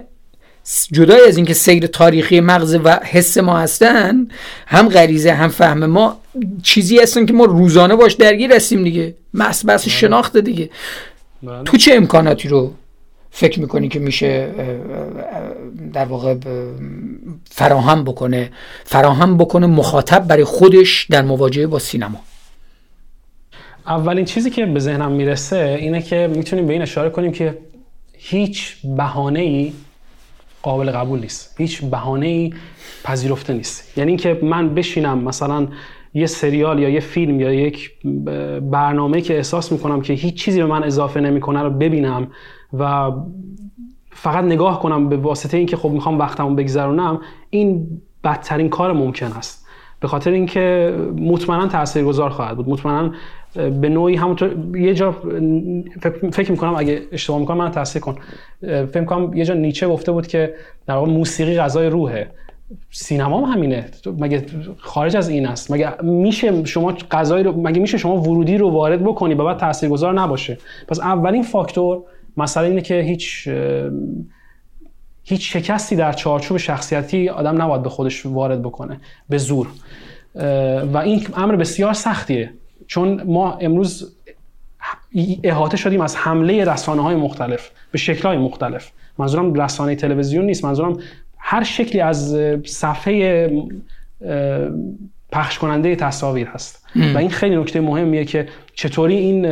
جدای 0.92 1.28
از 1.28 1.38
اینکه 1.38 1.54
سیر 1.54 1.88
تاریخی 1.88 2.40
مغز 2.40 2.78
و 2.84 3.00
حس 3.04 3.38
ما 3.38 3.60
هستن 3.60 4.28
هم 4.68 4.90
غریزه 4.90 5.32
هم 5.32 5.50
فهم 5.50 5.86
ما 5.86 6.22
چیزی 6.64 7.00
هستن 7.00 7.26
که 7.26 7.34
ما 7.34 7.46
روزانه 7.46 7.96
باش 7.96 8.14
درگیر 8.14 8.54
هستیم 8.54 8.84
دیگه. 8.84 9.16
بس 9.40 9.66
بس 9.66 9.84
بله. 9.84 9.94
شناخت 9.94 10.38
دیگه. 10.38 10.70
بله. 11.44 11.64
تو 11.64 11.78
چه 11.78 11.94
امکاناتی 11.94 12.48
رو 12.48 12.74
فکر 13.32 13.60
می‌کنی 13.60 13.88
که 13.88 14.00
میشه 14.00 14.52
در 15.94 16.06
واقع 16.06 16.36
فراهم 17.52 18.04
بکنه 18.04 18.52
فراهم 18.84 19.38
بکنه 19.38 19.68
مخاطب 19.68 20.28
برای 20.28 20.44
خودش 20.44 21.06
در 21.10 21.22
مواجهه 21.22 21.68
با 21.68 21.80
سینما؟ 21.80 22.20
اولین 23.88 24.26
چیزی 24.26 24.50
که 24.50 24.66
به 24.66 24.80
ذهنم 24.80 25.12
می‌رسه 25.12 25.78
اینه 25.80 26.02
که 26.02 26.32
می‌تونیم 26.36 26.68
به 26.68 26.74
این 26.74 26.82
اشاره 26.82 27.10
کنیم 27.10 27.32
که 27.32 27.58
هیچ 28.14 28.76
بهانه 28.98 29.40
ای 29.40 29.74
قابل 30.62 30.92
قبول 30.92 31.20
نیست. 31.20 31.56
هیچ 31.58 31.82
بهانه 31.82 32.28
ای 32.28 32.54
پذیرفته 33.04 33.54
نیست. 33.54 33.98
یعنی 33.98 34.12
اینکه 34.12 34.40
من 34.44 34.74
بشینم 34.74 35.24
مثلا 35.24 35.68
یه 36.14 36.26
سریال 36.26 36.80
یا 36.80 36.90
یه 36.90 37.00
فیلم 37.00 37.40
یا 37.40 37.54
یک 37.54 37.92
برنامه 38.62 39.22
که 39.22 39.38
احساس 39.38 39.72
می‌کنم 39.72 40.02
که 40.02 40.14
هیچ 40.14 40.44
چیزی 40.44 40.60
به 40.60 40.66
من 40.66 40.84
اضافه 40.84 41.20
نمی‌کنه 41.20 41.62
رو 41.62 41.70
ببینم 41.70 42.28
و 42.80 43.12
فقط 44.12 44.44
نگاه 44.44 44.80
کنم 44.80 45.10
به 45.10 45.18
واسطه 45.18 45.58
اینکه 45.58 45.78
خب 45.78 45.90
می‌خوام 45.90 46.20
وقتمو 46.20 46.56
بگذرونم 46.56 47.20
این 47.50 47.88
بدترین 48.24 48.70
کار 48.70 48.94
ممکن 48.94 49.26
است. 49.26 49.66
به 50.00 50.08
خاطر 50.08 50.32
اینکه 50.32 50.96
مطمئنا 51.18 51.68
تاثیرگذار 51.68 52.30
خواهد 52.30 52.58
بود. 52.58 52.70
مطمئنا 52.70 53.12
به 53.54 53.90
نوعی 53.90 54.16
همونطور 54.16 54.56
یه 54.76 54.94
جا 54.94 55.12
فکر 56.32 56.52
می‌کنم 56.52 56.76
اگه 56.78 57.02
اشتباه 57.12 57.40
می‌کنم 57.40 57.58
من 57.58 57.72
تصحیح 57.72 58.04
کن. 58.04 58.16
فکر 58.62 59.00
می‌کنم 59.00 59.34
یه 59.34 59.46
جا 59.46 59.54
نیچه 59.54 59.88
گفته 59.88 60.12
بود 60.12 60.28
که 60.28 60.54
در 60.88 60.96
واقع 60.96 61.12
موسیقی 61.12 61.58
غذای 61.58 61.88
روحه. 61.88 62.32
سینما 62.92 63.46
هم 63.46 63.54
همینه. 63.54 63.86
مگه 64.20 64.46
خارج 64.78 65.18
از 65.18 65.30
این 65.30 65.48
است؟ 65.48 65.72
مگه 65.72 66.02
میشه 66.04 66.66
شما 66.66 66.94
غذای 67.12 67.44
رو 67.44 67.62
مگه 67.62 67.82
میشه 67.82 67.98
شما 67.98 68.18
ورودی 68.18 68.58
رو 68.58 68.70
وارد 68.70 69.04
بکنی 69.04 69.34
و 69.34 69.44
بعد 69.44 69.58
تاثیرگذار 69.58 70.14
نباشه؟ 70.14 70.58
پس 70.88 71.00
اولین 71.00 71.44
فاکتور 71.44 72.02
مسئله 72.40 72.68
اینه 72.68 72.82
که 72.82 73.02
هیچ 73.02 73.50
هیچ 75.24 75.54
شکستی 75.54 75.96
در 75.96 76.14
چارچوب 76.14 76.58
شخصیتی 76.58 77.30
آدم 77.30 77.62
نباید 77.62 77.84
به 77.84 77.90
خودش 77.90 78.26
وارد 78.26 78.62
بکنه 78.62 79.00
به 79.30 79.38
زور. 79.38 79.68
و 80.94 80.98
این 80.98 81.28
امر 81.36 81.56
بسیار 81.56 81.94
سختیه. 81.94 82.54
چون 82.88 83.24
ما 83.24 83.54
امروز 83.54 84.16
احاطه 85.44 85.78
شدیم 85.78 86.02
از 86.02 86.16
حمله 86.16 86.66
رسانه 86.66 87.02
های 87.02 87.16
مختلف 87.16 87.70
به 87.92 87.98
شکل 87.98 88.28
های 88.28 88.38
مختلف. 88.38 88.92
منظورم 89.18 89.54
رسانه 89.54 89.96
تلویزیون 89.96 90.46
نیست 90.46 90.66
منظورم 90.66 91.00
هر 91.38 91.64
شکلی 91.64 92.02
از 92.02 92.36
صفحه 92.66 93.50
پخش 95.32 95.60
کننده 95.60 95.96
تصاویر 95.96 96.48
هست. 96.48 96.86
و 97.16 97.18
این 97.18 97.30
خیلی 97.30 97.56
نکته 97.56 97.82
مهمیه 97.82 98.26
که 98.26 98.48
چطوری 98.76 99.16
این 99.16 99.46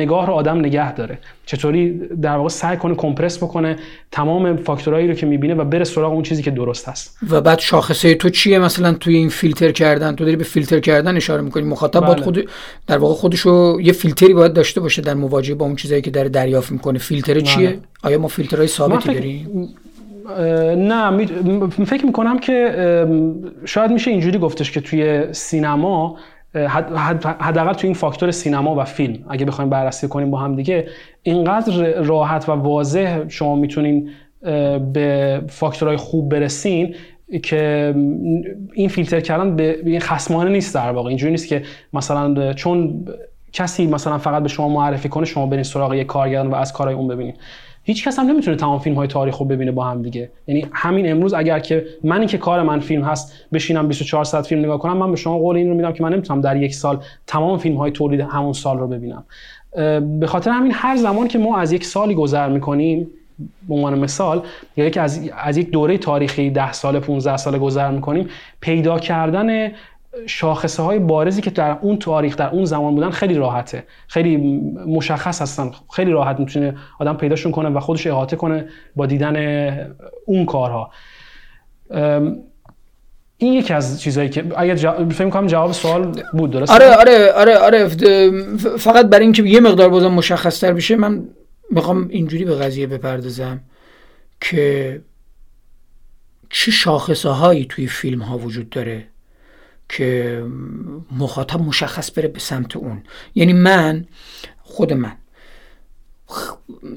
نگاه 0.00 0.26
رو 0.26 0.32
آدم 0.32 0.58
نگه 0.58 0.94
داره. 0.94 1.18
چطوری 1.46 2.00
در 2.22 2.36
واقع 2.36 2.48
سعی 2.48 2.76
کنه 2.76 2.94
کمپرس 2.94 3.38
بکنه 3.38 3.76
تمام 4.12 4.56
فاکتورهایی 4.56 5.08
رو 5.08 5.14
که 5.14 5.26
می‌بینه 5.26 5.54
و 5.54 5.64
بره 5.64 5.84
سراغ 5.84 6.12
اون 6.12 6.22
چیزی 6.22 6.42
که 6.42 6.50
درست 6.50 6.88
هست. 6.88 7.18
و 7.30 7.40
بعد 7.40 7.58
شاخصه 7.58 8.14
تو 8.14 8.28
چیه؟ 8.28 8.58
مثلا 8.58 8.92
توی 8.92 9.16
این 9.16 9.28
فیلتر 9.28 9.72
کردن 9.72 10.16
تو 10.16 10.24
داری 10.24 10.36
به 10.36 10.44
فیلتر 10.44 10.80
کردن 10.80 11.16
اشاره 11.16 11.42
می‌کنی. 11.42 11.62
مخاطب 11.64 12.00
بله. 12.00 12.08
باید 12.08 12.20
خود 12.20 12.48
در 12.86 12.98
واقع 12.98 13.14
خودشو 13.14 13.78
یه 13.82 13.92
فیلتری 13.92 14.34
باید 14.34 14.52
داشته 14.52 14.80
باشه 14.80 15.02
در 15.02 15.14
مواجهه 15.14 15.56
با 15.56 15.66
اون 15.66 15.76
چیزایی 15.76 16.02
که 16.02 16.10
داره 16.10 16.28
دریافت 16.28 16.72
می‌کنه. 16.72 16.98
فیلتر 16.98 17.40
چیه؟ 17.40 17.68
بله. 17.68 17.78
آیا 18.02 18.18
ما 18.18 18.28
فیلترهای 18.28 18.68
ثابتی 18.68 19.14
داریم؟ 19.14 19.68
نه 20.76 21.26
فکر 21.84 22.06
می‌کنم 22.06 22.38
که 22.38 22.74
شاید 23.64 23.90
میشه 23.90 24.10
اینجوری 24.10 24.38
گفتش 24.38 24.72
که 24.72 24.80
توی 24.80 25.32
سینما 25.32 26.16
حداقل 27.40 27.72
توی 27.72 27.88
این 27.88 27.94
فاکتور 27.94 28.30
سینما 28.30 28.74
و 28.74 28.84
فیلم 28.84 29.24
اگه 29.28 29.44
بخوایم 29.44 29.70
بررسی 29.70 30.08
کنیم 30.08 30.30
با 30.30 30.38
هم 30.38 30.56
دیگه 30.56 30.88
اینقدر 31.22 31.92
راحت 32.02 32.48
و 32.48 32.52
واضح 32.52 33.28
شما 33.28 33.56
می‌تونین 33.56 34.10
به 34.92 35.40
فاکتورهای 35.48 35.96
خوب 35.96 36.28
برسین 36.28 36.94
که 37.42 37.94
این 38.72 38.88
فیلتر 38.88 39.20
کردن 39.20 39.56
به 39.56 39.80
این 39.84 40.00
خصمانه 40.00 40.50
نیست 40.50 40.74
در 40.74 40.90
واقع. 40.90 41.08
اینجوری 41.08 41.30
نیست 41.30 41.48
که 41.48 41.62
مثلا 41.92 42.52
چون 42.52 43.04
کسی 43.52 43.86
مثلا 43.86 44.18
فقط 44.18 44.42
به 44.42 44.48
شما 44.48 44.68
معرفی 44.68 45.08
کنه 45.08 45.24
شما 45.24 45.46
برین 45.46 45.62
سراغ 45.62 45.94
یک 45.94 46.06
کارگردان 46.06 46.50
و 46.50 46.54
از 46.54 46.72
کارهای 46.72 46.96
اون 46.96 47.08
ببینید 47.08 47.36
هیچ 47.84 48.04
کس 48.04 48.18
هم 48.18 48.26
نمی‌تونه 48.26 48.56
تمام 48.56 48.78
فیلم 48.78 48.96
های 48.96 49.08
تاریخ 49.08 49.36
رو 49.36 49.46
ببینه 49.46 49.72
با 49.72 49.84
هم 49.84 50.02
دیگه. 50.02 50.30
یعنی 50.46 50.66
همین 50.72 51.10
امروز 51.10 51.34
اگر 51.34 51.58
که 51.58 51.86
منی 52.04 52.26
که 52.26 52.38
کار 52.38 52.62
من 52.62 52.80
فیلم 52.80 53.02
هست 53.02 53.32
بشینم 53.52 53.88
24 53.88 54.24
ساعت 54.24 54.46
فیلم 54.46 54.64
نگاه 54.64 54.78
کنم 54.78 54.96
من 54.96 55.10
به 55.10 55.16
شما 55.16 55.38
قول 55.38 55.56
این 55.56 55.68
رو 55.68 55.74
میدم 55.74 55.92
که 55.92 56.02
من 56.02 56.12
نمی‌تونم 56.12 56.40
در 56.40 56.56
یک 56.56 56.74
سال 56.74 57.02
تمام 57.26 57.58
فیلم 57.58 57.76
های 57.76 57.90
تولید 57.90 58.20
همون 58.20 58.52
سال 58.52 58.78
رو 58.78 58.88
ببینم. 58.88 59.24
به 60.20 60.26
خاطر 60.26 60.50
همین 60.50 60.72
هر 60.74 60.96
زمان 60.96 61.28
که 61.28 61.38
ما 61.38 61.58
از 61.58 61.72
یک 61.72 61.84
سالی 61.84 62.14
گذر 62.14 62.48
می‌کنیم 62.48 63.06
به 63.68 63.74
عنوان 63.74 63.98
مثال 63.98 64.42
یا 64.76 64.84
یک 64.84 64.96
از, 64.96 65.30
از 65.44 65.56
یک 65.56 65.70
دوره 65.70 65.98
تاریخی 65.98 66.50
10 66.50 66.72
سال 66.72 66.98
15 66.98 67.36
سال 67.36 67.58
گذر 67.58 67.90
می‌کنیم 67.90 68.28
پیدا 68.60 68.98
کردن 68.98 69.72
شاخصه 70.26 70.82
های 70.82 70.98
بارزی 70.98 71.42
که 71.42 71.50
در 71.50 71.78
اون 71.80 71.98
تاریخ 71.98 72.36
در 72.36 72.50
اون 72.50 72.64
زمان 72.64 72.94
بودن 72.94 73.10
خیلی 73.10 73.34
راحته. 73.34 73.84
خیلی 74.08 74.36
مشخص 74.86 75.42
هستن. 75.42 75.70
خیلی 75.92 76.10
راحت 76.10 76.40
می‌تونه 76.40 76.76
آدم 77.00 77.16
پیداشون 77.16 77.52
کنه 77.52 77.68
و 77.68 77.80
خودش 77.80 78.06
احاطه 78.06 78.36
کنه 78.36 78.68
با 78.96 79.06
دیدن 79.06 79.36
اون 80.26 80.46
کارها. 80.46 80.90
این 83.36 83.52
یکی 83.52 83.74
از 83.74 84.00
چیزهایی 84.00 84.30
که 84.30 84.44
اگر 84.56 84.74
جا... 84.74 85.08
فکر 85.08 85.30
کنم 85.30 85.46
جواب 85.46 85.72
سوال 85.72 86.22
بود 86.32 86.50
درست 86.50 86.72
آره 86.72 86.90
آره 86.96 87.32
آره 87.32 87.58
آره. 87.58 87.88
فقط 88.78 89.06
برای 89.06 89.24
اینکه 89.24 89.42
یه 89.42 89.60
مقدار 89.60 89.88
بازم 89.88 90.12
مشخص 90.12 90.60
تر 90.60 90.72
بشه 90.72 90.96
من 90.96 91.28
می‌خوام 91.70 92.08
اینجوری 92.08 92.44
به 92.44 92.54
قضیه 92.54 92.86
بپردازم 92.86 93.60
که 94.40 95.00
چه 96.50 96.70
شاخصه 96.70 97.28
هایی 97.28 97.64
توی 97.64 97.86
فیلم 97.86 98.22
ها 98.22 98.38
وجود 98.38 98.70
داره. 98.70 99.06
که 99.88 100.42
مخاطب 101.18 101.60
مشخص 101.60 102.10
بره 102.10 102.28
به 102.28 102.40
سمت 102.40 102.76
اون. 102.76 103.02
یعنی 103.34 103.52
من 103.52 104.06
خود 104.62 104.92
من. 104.92 105.12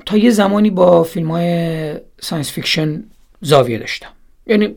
تا 0.05 0.17
یه 0.17 0.29
زمانی 0.29 0.69
با 0.69 1.03
فیلم 1.03 1.31
های 1.31 1.93
science 2.22 2.51
fiction 2.51 3.03
زاویه 3.41 3.77
داشتم. 3.77 4.09
یعنی 4.47 4.75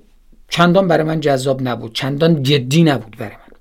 چندان 0.49 0.89
برای 0.89 1.05
من 1.05 1.21
جذاب 1.21 1.69
نبود 1.69 1.95
چندان 1.95 2.43
جدی 2.43 2.83
نبود 2.83 3.17
برای 3.17 3.33
من. 3.33 3.57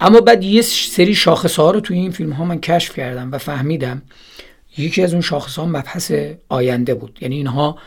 اما 0.00 0.20
بعد 0.20 0.44
یه 0.44 0.62
سری 0.62 1.14
شاخص 1.14 1.56
ها 1.56 1.70
رو 1.70 1.80
توی 1.80 1.98
این 1.98 2.10
فیلم 2.10 2.32
ها 2.32 2.44
من 2.44 2.60
کشف 2.60 2.96
کردم 2.96 3.32
و 3.32 3.38
فهمیدم 3.38 4.02
یکی 4.78 5.02
از 5.02 5.12
اون 5.12 5.22
شاخص 5.22 5.58
ها 5.58 5.66
مبحث 5.66 6.12
آینده 6.48 6.94
بود. 6.94 7.18
یعنی 7.20 7.36
اینها 7.36 7.78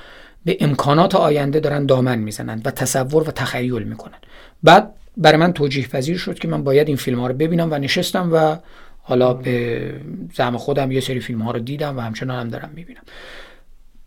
به 0.46 0.58
امکانات 0.60 1.16
آینده 1.16 1.60
دارن 1.60 1.86
دامن 1.86 2.20
می‌زنند 2.20 2.68
و 2.68 2.72
تصور 2.72 3.24
و 3.24 3.32
تخیل 3.32 3.84
می‌کنن. 3.84 4.18
بعد 4.64 4.94
برای 5.18 5.38
من 5.38 5.54
توجیه 5.54 5.88
پذیر 5.88 6.18
شد 6.18 6.40
که 6.40 6.48
من 6.48 6.64
باید 6.64 6.88
این 6.88 6.98
فیلم 6.98 7.20
ها 7.20 7.28
رو 7.28 7.34
ببینم 7.34 7.68
و 7.72 7.78
نشستم 7.78 8.30
و 8.34 8.58
حالا 9.02 9.34
به 9.34 9.94
زعم 10.34 10.58
خودم 10.58 10.92
یه 10.92 11.00
سری 11.00 11.20
فیلم 11.20 11.42
ها 11.42 11.52
رو 11.52 11.60
دیدم 11.60 11.98
و 11.98 12.02
همچنان 12.02 12.40
هم 12.40 12.50
دارم 12.50 12.72
می‌بینم. 12.76 13.02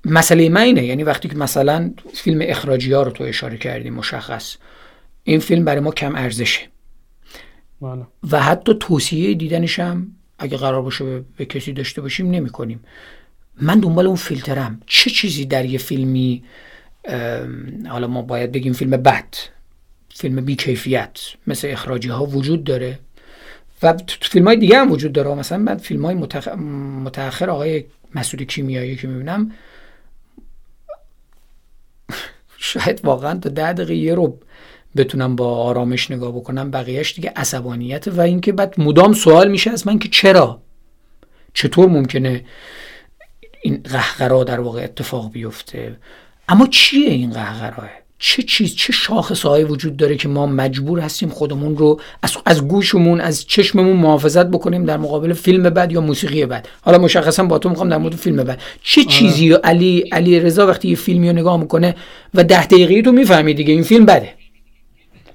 مسئله 0.04 0.48
من 0.48 0.60
اینه 0.60 0.84
یعنی 0.84 1.02
وقتی 1.02 1.28
که 1.28 1.36
مثلا 1.36 1.90
فیلم 2.14 2.38
اخراجی 2.42 2.92
ها 2.92 3.02
رو 3.02 3.10
تو 3.10 3.24
اشاره 3.24 3.56
کردی 3.56 3.90
مشخص 3.90 4.56
این 5.24 5.40
فیلم 5.40 5.64
برای 5.64 5.80
ما 5.80 5.90
کم 5.90 6.16
ارزشه. 6.16 6.60
بله. 7.82 8.06
و 8.30 8.42
حتی 8.42 8.74
توصیه 8.80 9.34
دیدنش 9.34 9.78
هم 9.78 10.06
اگه 10.38 10.56
قرار 10.56 10.82
باشه 10.82 11.20
به 11.36 11.44
کسی 11.44 11.72
داشته 11.72 12.00
باشیم 12.00 12.30
نمی 12.30 12.50
کنیم 12.50 12.80
من 13.60 13.80
دنبال 13.80 14.06
اون 14.06 14.16
فیلترم. 14.16 14.80
چه 14.86 15.10
چیزی 15.10 15.44
در 15.44 15.64
یه 15.64 15.78
فیلمی 15.78 16.44
حالا 17.88 18.06
ما 18.06 18.22
باید 18.22 18.52
بگیم 18.52 18.72
فیلم 18.72 18.90
بد 18.90 19.34
فیلم 20.16 20.44
بیکیفیت 20.44 21.20
مثل 21.46 21.68
اخراجی 21.70 22.08
ها 22.08 22.26
وجود 22.26 22.64
داره 22.64 22.98
و 23.82 23.94
فیلم 24.22 24.46
های 24.46 24.56
دیگه 24.56 24.78
هم 24.78 24.92
وجود 24.92 25.12
داره. 25.12 25.34
مثلا 25.34 25.58
من 25.58 25.76
فیلم 25.76 26.04
های 26.04 26.14
متخ... 26.14 26.48
متأخر 27.04 27.50
آقای 27.50 27.84
مسعود 28.14 28.42
کیمیایی 28.42 28.96
که 28.96 29.08
می‌بینم 29.08 29.52
شاید 32.58 33.04
واقعا 33.04 33.38
تا 33.38 33.48
ده 33.48 33.72
دقیقه 33.72 33.94
یه 33.94 34.14
رو 34.14 34.38
بتونم 34.96 35.36
با 35.36 35.56
آرامش 35.56 36.10
نگاه 36.10 36.32
بکنم. 36.32 36.70
بقیهش 36.70 37.14
دیگه 37.14 37.32
عصبانیت 37.36 38.08
و 38.08 38.20
اینکه 38.20 38.52
بعد 38.52 38.80
مدام 38.80 39.12
سوال 39.12 39.50
میشه 39.50 39.70
از 39.70 39.86
من 39.86 39.98
که 39.98 40.08
چرا؟ 40.08 40.62
چطور 41.54 41.88
ممکنه 41.88 42.44
این 43.62 43.82
قهقرا 43.84 44.44
در 44.44 44.60
واقع 44.60 44.82
اتفاق 44.82 45.32
بیفته؟ 45.32 45.96
اما 46.48 46.66
چیه 46.66 47.10
این 47.10 47.30
قهقراه؟ 47.30 48.03
چه 48.26 48.42
چیز 48.42 48.74
چه 48.74 48.92
شاخصهایی 48.92 49.64
وجود 49.64 49.96
داره 49.96 50.16
که 50.16 50.28
ما 50.28 50.46
مجبور 50.46 51.00
هستیم 51.00 51.28
خودمون 51.28 51.76
رو 51.76 52.00
از, 52.22 52.36
از 52.46 52.68
گوشمون 52.68 53.20
از 53.20 53.46
چشممون 53.46 53.96
محافظت 53.96 54.46
بکنیم 54.46 54.84
در 54.84 54.96
مقابل 54.96 55.32
فیلم 55.32 55.62
بد 55.62 55.92
یا 55.92 56.00
موسیقی 56.00 56.46
بد 56.46 56.68
حالا 56.80 56.98
مشخصا 56.98 57.44
با 57.44 57.58
تو 57.58 57.68
می‌خوام 57.68 57.88
در 57.88 57.96
مورد 57.96 58.14
فیلم 58.14 58.36
بد 58.36 58.60
چه 58.82 59.00
آره. 59.00 59.10
چیزی 59.10 59.52
علی 59.52 60.00
علی 60.12 60.40
رضا 60.40 60.66
وقتی 60.66 60.88
یه 60.88 60.96
فیلمی 60.96 61.28
رو 61.28 61.36
نگاه 61.36 61.56
می‌کنه 61.56 61.94
و 62.34 62.44
ده 62.44 62.66
دقیقه 62.66 63.02
تو 63.02 63.12
می‌فهمی 63.12 63.54
دیگه 63.54 63.72
این 63.72 63.82
فیلم 63.82 64.06
بده. 64.06 64.34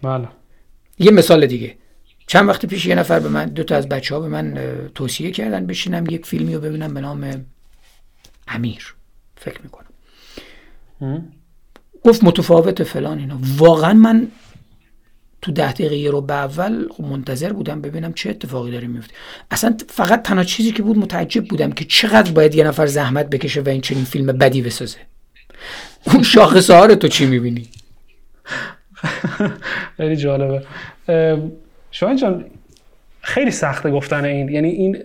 بله. 0.01 0.27
یه 0.99 1.11
مثال 1.11 1.45
دیگه. 1.45 1.75
چند 2.27 2.49
وقت 2.49 2.65
پیش 2.65 2.85
یه 2.85 2.95
نفر 2.95 3.19
به 3.19 3.29
من 3.29 3.45
دو 3.45 3.63
تا 3.63 3.75
از 3.75 3.89
بچه 3.89 4.15
ها 4.15 4.21
به 4.21 4.27
من 4.27 4.59
توصیه 4.95 5.31
کردن 5.31 5.65
بشینم 5.65 6.05
یک 6.09 6.25
فیلمی 6.25 6.55
رو 6.55 6.61
ببینم 6.61 6.93
به 6.93 7.01
نام 7.01 7.45
امیر. 8.47 8.95
فکر 9.35 9.59
می‌کنم. 9.63 9.85
گفت 12.05 12.23
متفاوت 12.23 12.83
فلان 12.83 13.19
اینا. 13.19 13.39
واقعا 13.57 13.93
من 13.93 14.27
تو 15.41 15.51
ده 15.51 15.71
دقیقه 15.71 16.09
رو 16.11 16.21
به 16.21 16.33
اول 16.33 16.87
خب 16.89 17.03
منتظر 17.03 17.53
بودم 17.53 17.81
ببینم 17.81 18.13
چه 18.13 18.29
اتفاقی 18.29 18.71
داره 18.71 18.87
میفته. 18.87 19.13
اصلا 19.51 19.77
فقط 19.89 20.23
تنها 20.23 20.43
چیزی 20.43 20.71
که 20.71 20.83
بود 20.83 20.97
متعجب 20.97 21.45
بودم 21.45 21.71
که 21.71 21.85
چقدر 21.85 22.31
باید 22.31 22.55
یه 22.55 22.63
نفر 22.63 22.85
زحمت 22.85 23.29
بکشه 23.29 23.61
و 23.61 23.69
این 23.69 23.81
چنین 23.81 24.03
فیلم 24.03 24.25
بدی 24.25 24.61
بسازه. 24.61 24.97
اون 26.05 26.23
رو 26.69 26.95
تو 26.95 27.07
چی 27.07 27.25
می‌بینی؟ 27.25 27.67
خیلی 29.97 30.15
جالبه. 30.15 30.63
شاید 31.91 32.17
جان 32.17 32.45
خیلی 33.21 33.51
سخته 33.51 33.91
گفتن 33.91 34.25
این. 34.25 34.49
یعنی 34.49 34.69
این 34.69 35.03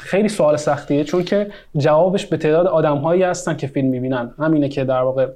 خیلی 0.00 0.28
سوال 0.28 0.56
سختیه 0.56 1.04
چون 1.04 1.24
که 1.24 1.50
جوابش 1.76 2.26
به 2.26 2.36
تعداد 2.36 2.66
آدم 2.66 2.96
هایی 2.96 3.22
هستن 3.22 3.56
که 3.56 3.66
فیلم 3.66 3.88
می‌بینن. 3.88 4.34
همینه 4.38 4.68
که 4.68 4.84
در 4.84 5.00
واقع 5.00 5.28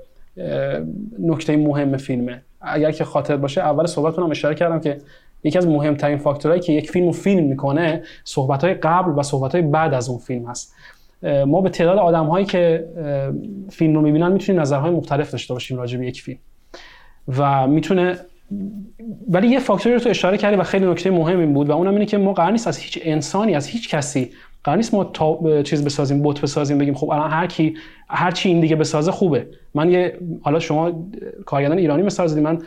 نکته 1.19 1.57
مهم 1.57 1.97
فیلمه 1.97 2.43
اگر 2.61 2.91
که 2.91 3.05
خاطر 3.05 3.37
باشه 3.37 3.61
اول 3.61 3.87
صحبتتون 3.87 4.25
هم 4.25 4.31
اشاره 4.31 4.55
کردم 4.55 4.81
که 4.81 4.99
یکی 5.45 5.59
از 5.59 5.67
مهمترین 5.67 6.19
فاکتورهایی 6.19 6.63
که 6.63 6.73
یک 6.73 6.91
فیلم 6.91 7.13
فیلم 7.13 7.45
می‌کنه 7.45 8.03
صحبت 8.25 8.65
قبل 8.65 9.19
و 9.19 9.23
صحبت 9.23 9.57
بعد 9.57 9.95
از 9.95 10.09
اون 10.09 10.19
فیلم 10.19 10.47
هست. 10.47 10.75
ما 11.47 11.61
به 11.61 11.69
تعداد 11.69 11.99
آدم 11.99 12.27
هایی 12.27 12.47
که 12.47 12.89
فیلم 13.71 13.95
رو 13.95 14.01
می‌بینن 14.01 14.33
می‌تونیم 14.33 14.61
نظرهای 14.61 14.91
مختلف 14.91 15.31
داشته 15.31 15.55
باشیم 15.55 15.77
راجع 15.77 15.99
به 15.99 16.07
یک 16.07 16.23
فیلم. 16.23 16.39
و 17.39 17.67
می‌تونه 17.67 18.17
ولی 19.29 19.49
یه 19.49 19.59
فاکتوری 19.59 19.95
رو 19.95 20.01
تو 20.01 20.09
اشاره 20.09 20.39
کردی 20.39 20.57
و 20.57 20.63
خیلی 20.63 20.87
نکته 20.87 21.11
مهمی 21.11 21.47
بود 21.47 21.69
و 21.69 21.73
اونم 21.73 21.93
اینه 21.93 22.07
که 22.07 22.19
ما 22.19 22.33
قرار 22.33 22.53
نیست 22.53 22.69
از 22.69 22.79
هیچ 22.79 22.99
انسانی 23.03 23.55
از 23.55 23.67
هیچ 23.67 23.89
کسی 23.89 24.31
قرار 24.65 24.77
نیست 24.77 24.95
ما 24.95 25.05
تا 25.05 25.63
چیز 25.63 25.85
بسازیم 25.85 26.23
بوت 26.23 26.41
بسازیم 26.41 26.79
بگیم 26.79 26.95
خب 26.95 27.11
الان 27.11 27.31
هر 27.31 27.47
کی 27.47 27.75
هر 28.09 28.31
چی 28.31 28.49
این 28.49 28.61
دیگه 28.61 28.77
بسازه 28.77 29.11
خوبه. 29.11 29.47
من 29.75 29.91
یه 29.91 30.19
حالا 30.43 30.61
شما 30.61 31.05
کارگردان 31.47 31.79
ایرانی 31.79 32.03
مثال 32.03 32.27
زدی 32.27 32.41
من 32.41 32.59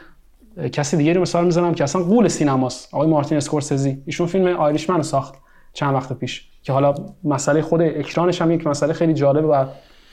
کسی 0.72 0.98
دیگه 0.98 1.14
رو 1.14 1.22
مثال 1.22 1.46
می‌زنم 1.46 1.74
که 1.74 1.84
اصلا 1.84 2.04
قول 2.04 2.28
سینماست. 2.28 2.94
آقای 2.94 3.08
مارتین 3.08 3.38
اسکورسزی. 3.38 3.98
ایشون 4.06 4.28
فیلم 4.28 4.48
آیریشمن 4.48 4.96
رو 4.96 5.04
ساخت 5.04 5.36
چند 5.74 5.96
وقت 5.96 6.14
پیش 6.14 6.48
که 6.64 6.74
حالا 6.74 6.96
مسئله 7.24 7.62
خود 7.62 7.82
اکرانش 7.82 8.42
هم 8.42 8.52
یک 8.52 8.68
مسئله 8.68 8.94
خیلی 8.94 9.14
جالب 9.14 9.46
و 9.46 9.66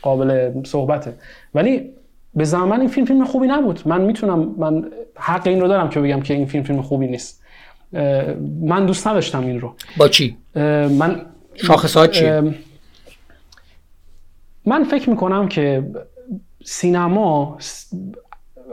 قابل 0.02 0.50
صحبته. 0.64 1.14
ولی 1.54 1.90
به 2.34 2.44
زمان 2.44 2.80
این 2.80 2.88
فیلم 2.88 3.06
فیلم 3.06 3.24
خوبی 3.24 3.46
نبود. 3.46 3.80
من 3.86 4.00
می‌تونم 4.00 4.54
من 4.58 4.84
حق 5.16 5.46
این 5.46 5.60
رو 5.60 5.68
دارم 5.68 5.88
که 5.88 6.00
بگم 6.00 6.20
که 6.20 6.34
این 6.34 6.46
فیلم 6.46 6.64
فیلم 6.64 6.82
خوبی 6.82 7.06
نیست. 7.06 7.42
من 8.60 8.86
دوست 8.86 9.06
نداشتم 9.06 9.40
این 9.40 9.60
رو. 9.60 9.74
با 9.96 10.08
چی؟ 10.08 10.36
من 10.98 11.26
شاخصات 11.54 12.10
چیه؟ 12.10 12.54
من 14.66 14.84
فکر 14.84 15.10
می‌کنم 15.10 15.48
که 15.48 15.90
سینما 16.64 17.58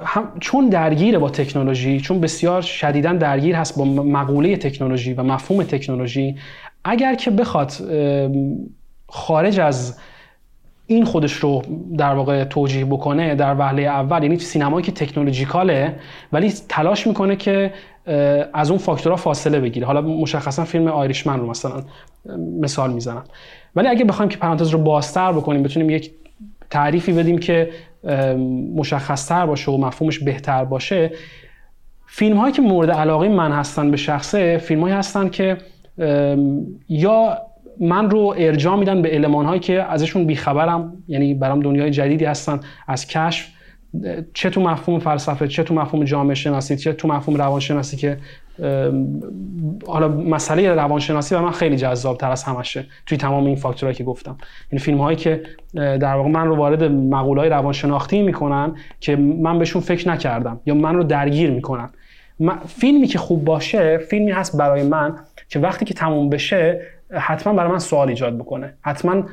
هم 0.01 0.32
چون 0.39 0.69
درگیره 0.69 1.17
با 1.17 1.30
تکنولوژی 1.30 2.01
چون 2.01 2.21
بسیار 2.21 2.61
شدیدا 2.61 3.13
درگیر 3.13 3.55
هست 3.55 3.77
با 3.77 3.86
مقوله 3.86 4.57
تکنولوژی 4.57 5.13
و 5.13 5.23
مفهوم 5.23 5.63
تکنولوژی 5.63 6.36
اگر 6.84 7.15
که 7.15 7.32
بخواد 7.32 7.73
خارج 9.07 9.59
از 9.59 9.97
این 10.88 11.05
خودش 11.05 11.34
رو 11.34 11.61
در 11.97 12.13
واقع 12.13 12.43
توجیه 12.43 12.86
بکنه 12.86 13.36
در 13.36 13.55
وهله 13.59 13.82
اول 13.82 14.23
یعنی 14.23 14.39
سینمایی 14.39 14.86
که 14.86 14.91
تکنولوژیکاله 14.91 15.99
ولی 16.32 16.53
تلاش 16.69 17.07
می‌کنه 17.07 17.36
که 17.36 17.73
از 18.53 18.70
اون 18.70 18.80
فاکتورها 18.80 19.16
فاصله 19.16 19.60
بگیره. 19.60 19.88
حالا 19.88 20.01
مشخصا 20.01 20.66
فیلم 20.66 20.88
آیریشمن 20.88 21.39
رو 21.39 21.49
مثلا 21.49 21.84
مثال 22.62 22.93
می‌زنم. 22.93 23.24
ولی 23.76 23.88
اگه 23.88 24.05
بخوایم 24.05 24.30
که 24.30 24.38
پرانتز 24.38 24.70
رو 24.70 24.80
بازتر 24.80 25.32
بکنیم 25.32 25.64
بتونیم 25.64 25.89
یک 25.89 26.12
تعریفی 26.70 27.14
بدیم 27.14 27.38
که 27.38 27.70
مشخصتر 28.76 29.45
باشه 29.45 29.72
و 29.72 29.78
مفهومش 29.78 30.20
بهتر 30.20 30.66
باشه. 30.66 31.12
فیلم 32.07 32.38
هایی 32.38 32.53
که 32.53 32.62
مورد 32.62 32.91
علاقه 32.91 33.30
من 33.30 33.51
هستن 33.51 33.91
به 33.91 33.97
شخصه 33.97 34.57
فیلم 34.57 34.82
هایی 34.82 34.95
هستن 34.95 35.30
که 35.30 35.57
یا 36.89 37.38
من 37.80 38.10
رو 38.10 38.36
ارجاع 38.38 38.76
میدن 38.76 39.01
به 39.01 39.10
علمان 39.10 39.45
هایی 39.45 39.60
که 39.60 39.84
ازشون 39.84 40.26
بیخبرم 40.26 41.03
یعنی 41.07 41.34
برام 41.34 41.60
دنیای 41.60 41.91
جدیدی 41.91 42.26
هستن 42.26 42.60
از 42.88 43.07
کشف 43.07 43.47
چه 44.33 44.49
تو 44.49 44.61
مفهوم 44.61 44.99
فلسفه 44.99 45.47
چه 45.47 45.63
تو 45.63 45.73
مفهوم 45.73 46.03
جامعه 46.03 46.35
شناسی 46.35 46.77
چه 46.77 46.93
تو 46.93 47.07
مفهوم 47.07 47.37
روانشناسی 47.37 47.97
که 47.97 48.17
حالا 49.87 50.07
مسئله 50.07 50.73
روانشناسی 50.73 51.35
و 51.35 51.41
من 51.41 51.51
خیلی 51.51 51.75
جذاب 51.75 52.17
تر 52.17 52.31
از 52.31 52.43
همشه 52.43 52.85
توی 53.05 53.17
تمام 53.17 53.45
این 53.45 53.55
فاکتورهایی 53.55 53.95
که 53.95 54.03
گفتم. 54.03 54.31
این 54.31 54.39
یعنی 54.71 54.79
فیلم 54.79 54.97
هایی 54.97 55.17
که 55.17 55.43
در 55.73 56.15
واقع 56.15 56.29
من 56.29 56.47
رو 56.47 56.55
وارد 56.55 56.83
مقوله 56.83 57.41
های 57.41 57.49
روانشناختی 57.49 58.21
می‌کنن 58.21 58.75
که 58.99 59.15
من 59.15 59.59
بهشون 59.59 59.81
فکر 59.81 60.09
نکردم 60.09 60.59
یا 60.65 60.73
من 60.75 60.95
رو 60.95 61.03
درگیر 61.03 61.51
می‌کنن. 61.51 61.89
فیلمی 62.67 63.07
که 63.07 63.17
خوب 63.17 63.45
باشه 63.45 63.97
فیلمی 63.97 64.31
هست 64.31 64.57
برای 64.57 64.83
من 64.83 65.15
که 65.49 65.59
وقتی 65.59 65.85
که 65.85 65.93
تموم 65.93 66.29
بشه 66.29 66.81
حتما 67.11 67.53
برای 67.53 67.71
من 67.71 67.79
سوال 67.79 68.09
ایجاد 68.09 68.37
بکنه. 68.37 68.73
حتما 68.81 69.23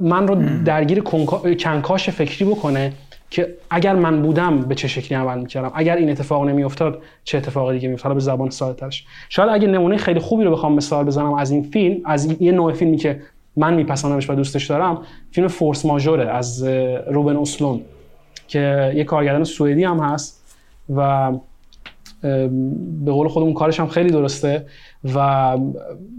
من 0.00 0.28
رو 0.28 0.64
درگیر 0.64 1.00
کنکاش 1.64 2.10
فکری 2.10 2.44
بکنه. 2.44 2.92
که 3.34 3.54
اگر 3.70 3.94
من 3.94 4.22
بودم 4.22 4.60
به 4.60 4.74
چه 4.74 4.88
شکلی 4.88 5.18
عمل 5.18 5.38
می‌کردم؟ 5.38 5.72
اگر 5.74 5.96
این 5.96 6.10
اتفاق 6.10 6.44
نمیافتاد 6.44 7.02
چه 7.24 7.38
اتفاق 7.38 7.72
دیگه 7.72 7.88
میافتاد؟ 7.88 8.14
به 8.14 8.20
زبان 8.20 8.50
ساده‌ترش 8.50 9.06
شاید 9.28 9.48
اگه 9.48 9.68
نمونه 9.68 9.96
خیلی 9.96 10.20
خوبی 10.20 10.44
رو 10.44 10.50
بخوام 10.50 10.74
مثال 10.74 11.04
بزنم 11.04 11.34
از 11.34 11.50
این 11.50 11.62
فیلم 11.62 12.00
از 12.04 12.42
یه 12.42 12.52
نوع 12.52 12.72
فیلمی 12.72 12.96
که 12.96 13.22
من 13.56 13.74
میپسندمش 13.74 14.30
و 14.30 14.34
دوستش 14.34 14.66
دارم 14.66 15.02
فیلم 15.30 15.48
فورس 15.48 15.86
ماژوره 15.86 16.30
از 16.30 16.64
روبن 17.10 17.36
اوسلون 17.36 17.80
که 18.48 18.92
یه 18.96 19.04
کارگردان 19.04 19.44
سوئدی 19.44 19.84
هم 19.84 19.98
هست 19.98 20.56
و 20.96 21.32
به 23.04 23.12
قول 23.12 23.28
خودمون 23.28 23.54
کارش 23.54 23.80
هم 23.80 23.86
خیلی 23.86 24.10
درسته. 24.10 24.66
و 25.14 25.18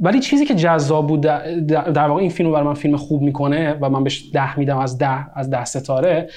ولی 0.01 0.19
چیزی 0.19 0.45
که 0.45 0.55
جذاب 0.55 1.07
بود 1.07 1.21
در 1.21 2.07
واقع 2.07 2.21
این 2.21 2.29
فیلم 2.29 2.51
برای 2.51 2.65
من 2.67 2.73
فیلم 2.73 2.97
خوب 2.97 3.21
می‌کنه 3.21 3.77
و 3.81 3.89
من 3.89 4.03
بهش 4.03 4.29
ده 4.33 4.59
میدم 4.59 4.77
از 4.77 4.97
ده 4.97 5.37
از 5.37 5.49
ده 5.49 5.65
ستاره 5.65 6.29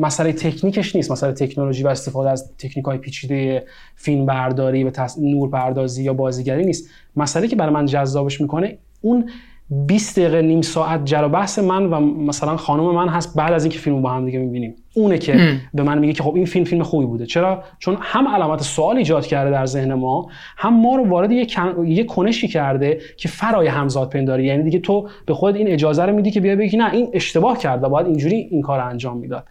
مسئله 0.00 0.32
تکنیکش 0.32 0.96
نیست. 0.96 1.12
مسئله 1.12 1.32
تکنولوژی 1.32 1.82
و 1.82 1.88
استفاده 1.88 2.30
از 2.30 2.52
تکنیک 2.58 2.86
های 2.86 2.98
پیچیده 2.98 3.66
فیلم 3.96 4.26
برداری 4.26 4.84
و 4.84 4.90
نور 5.18 5.50
پردازی 5.50 6.04
یا 6.04 6.12
بازیگری 6.12 6.64
نیست. 6.64 6.90
مسئله 7.16 7.48
که 7.48 7.56
برای 7.56 7.74
من 7.74 7.86
جذابش 7.86 8.40
می‌کنه 8.40 8.78
اون 9.00 9.30
20 9.70 10.18
دقیقه 10.18 10.42
نیم 10.42 10.62
ساعت 10.62 11.04
جر 11.04 11.28
بحث 11.28 11.58
من 11.58 11.84
و 11.84 12.00
مثلا 12.00 12.56
خانم 12.56 12.94
من 12.94 13.08
هست 13.08 13.36
بعد 13.36 13.52
از 13.52 13.64
اینکه 13.64 13.78
فیلم 13.78 14.02
با 14.02 14.10
هم 14.10 14.24
دیگه 14.24 14.38
می‌بینیم. 14.38 14.74
اونه 14.94 15.18
که 15.18 15.60
به 15.74 15.82
من 15.82 15.98
میگه 15.98 16.12
که 16.12 16.22
خب 16.22 16.34
این 16.34 16.44
فیلم 16.44 16.64
فیلم 16.64 16.82
خوبی 16.82 17.06
بوده. 17.06 17.26
چرا؟ 17.26 17.64
چون 17.78 17.96
هم 18.00 18.28
علامت 18.28 18.62
سوال 18.62 18.96
ایجاد 18.96 19.26
کرده 19.26 19.50
در 19.50 19.66
ذهن 19.66 19.94
ما 19.94 20.28
هم 20.56 20.74
ما 20.74 20.96
رو 20.96 21.08
وارد 21.08 21.32
یه, 21.32 21.46
یه 21.86 22.04
کنشی 22.04 22.48
کرده 22.48 23.00
که 23.16 23.28
فرای 23.28 23.66
همزاد 23.66 24.10
پنداری. 24.10 24.44
یعنی 24.44 24.62
دیگه 24.62 24.78
تو 24.78 25.08
به 25.26 25.34
خود 25.34 25.56
این 25.56 25.68
اجازه 25.68 26.02
رو 26.02 26.12
میدی 26.12 26.30
که 26.30 26.40
بیا 26.40 26.56
بگی 26.56 26.76
نه 26.76 26.92
این 26.92 27.08
اشتباه 27.12 27.58
کرد 27.58 27.84
و 27.84 27.88
باید 27.88 28.06
اینجوری 28.06 28.36
این 28.36 28.62
کار 28.62 28.80
انجام 28.80 29.16
می‌داد. 29.16 29.44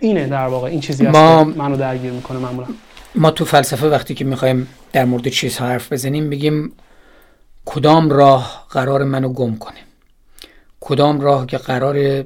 اینه 0.00 0.26
در 0.26 0.46
واقع. 0.46 0.68
این 0.68 0.80
چیزی 0.80 1.06
ما... 1.06 1.44
که 1.44 1.58
منو 1.58 1.76
درگیر 1.76 2.12
می‌کنه 2.12 2.38
معمولا. 2.38 2.66
ما 3.14 3.30
تو 3.30 3.44
فلسفه 3.44 3.86
وقتی 3.86 4.14
که 4.14 4.24
می‌خوایم 4.24 4.68
در 4.92 5.04
مورد 5.04 5.28
چیز 5.28 5.58
حرف 5.58 5.92
بزنیم 5.92 6.30
بگیم 6.30 6.72
کدام 7.70 8.10
راه 8.10 8.66
قرار 8.70 9.04
منو 9.04 9.28
گم 9.28 9.56
کنه؟ 9.56 9.80
کدام 10.80 11.20
راه 11.20 11.46
که 11.46 11.58
قرار 11.58 12.24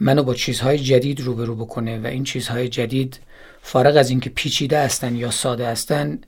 منو 0.00 0.22
با 0.22 0.34
چیزهای 0.34 0.78
جدید 0.78 1.20
روبرو 1.20 1.54
بکنه 1.54 1.98
و 1.98 2.06
این 2.06 2.24
چیزهای 2.24 2.68
جدید 2.68 3.20
فارغ 3.62 3.96
از 3.96 4.10
اینکه 4.10 4.30
پیچیده 4.30 4.78
هستن 4.78 5.16
یا 5.16 5.30
ساده 5.30 5.66
هستن 5.66 6.18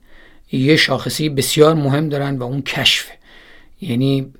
یه 0.51 0.75
شاخصی 0.75 1.29
بسیار 1.29 1.73
مهم 1.73 2.09
دارن 2.09 2.37
و 2.37 2.43
اون 2.43 2.61
کشف 2.61 3.07
یعنی 3.81 4.33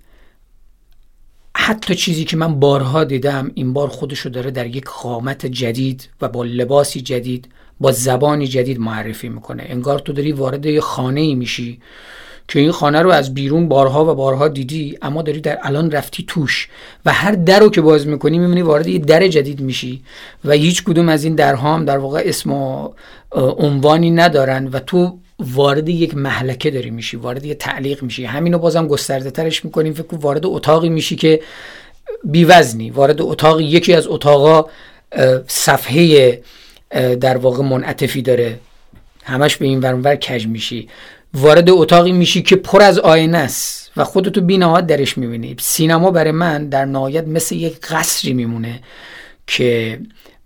حتی 1.56 1.96
چیزی 1.96 2.26
که 2.26 2.38
من 2.38 2.60
بارها 2.60 3.04
دیدم 3.04 3.52
این 3.56 3.74
بار 3.74 3.88
خودشو 3.88 4.30
داره 4.30 4.52
در 4.52 4.66
یک 4.66 4.86
قامت 4.86 5.46
جدید 5.46 6.10
و 6.22 6.28
با 6.28 6.44
لباسی 6.44 7.02
جدید 7.02 7.48
با 7.80 7.92
زبانی 7.92 8.48
جدید 8.48 8.80
معرفی 8.80 9.30
می‌کنه. 9.30 9.64
انگار 9.68 10.00
تو 10.00 10.14
داری 10.14 10.32
وارد 10.32 10.66
یه 10.66 10.82
خانه 10.82 11.22
ای 11.22 11.36
میشی 11.36 11.82
که 12.48 12.60
این 12.60 12.72
خانه 12.72 13.02
رو 13.02 13.10
از 13.10 13.34
بیرون 13.34 13.68
بارها 13.68 14.12
و 14.12 14.16
بارها 14.16 14.48
دیدی 14.48 14.98
اما 15.02 15.22
داری 15.22 15.42
در 15.42 15.60
الان 15.62 15.92
رفتی 15.92 16.26
توش 16.28 16.68
و 17.06 17.14
هر 17.14 17.32
در 17.32 17.60
رو 17.60 17.70
که 17.70 17.82
باز 17.82 18.08
می‌کنی 18.08 18.40
می‌بینی 18.40 18.62
وارد 18.62 18.88
یه 18.88 19.00
در 19.00 19.28
جدید 19.28 19.62
میشی 19.62 20.02
و 20.46 20.52
هیچ 20.52 20.84
کدوم 20.84 21.10
از 21.10 21.24
این 21.24 21.36
درها 21.36 21.74
هم 21.74 21.86
در 21.86 21.98
واقع 21.98 22.22
اسم 22.26 22.52
و 22.52 22.90
عنوانی 23.58 24.12
ندارن 24.12 24.68
و 24.68 24.80
تو 24.80 25.18
وارد 25.40 25.90
یک 25.90 26.18
محلکه 26.18 26.72
داری 26.72 26.90
میشی 26.90 27.18
وارد 27.18 27.46
یه 27.46 27.54
تعلیق 27.54 28.04
میشی. 28.04 28.26
همینو 28.26 28.58
بازم 28.58 28.88
گسترده 28.88 29.32
ترش 29.32 29.66
می‌کنیم 29.66 29.94
فکر 29.94 30.16
وارد 30.16 30.46
اتاقی 30.46 30.90
میشی 30.90 31.16
که 31.16 31.42
بیوزنی 32.24 32.90
وارد 32.90 33.22
اتاق 33.22 33.62
یکی 33.62 33.94
از 33.94 34.08
اتاقا 34.08 34.66
صفحه 35.48 36.42
در 37.20 37.38
واقع 37.38 37.64
منعطفی 37.64 38.22
داره. 38.22 38.60
همش 39.24 39.58
به 39.58 39.66
این 39.66 39.80
ورانور 39.80 40.16
کج 40.16 40.48
میشی. 40.48 40.88
وارد 41.36 41.70
اتاقی 41.70 42.12
میشی 42.12 42.42
که 42.42 42.56
پر 42.56 42.82
از 42.82 43.00
آینه 43.00 43.38
است 43.38 43.92
و 43.98 44.04
خودتو 44.04 44.42
بینهایت 44.42 44.88
درش 44.88 45.18
می‌بینی. 45.18 45.56
سینما 45.60 46.12
برای 46.12 46.32
من 46.32 46.70
در 46.70 46.86
نهایت 46.86 47.28
مثل 47.28 47.56
یک 47.56 47.80
قصری 47.80 48.34
میمونه 48.34 48.80
که 49.48 50.00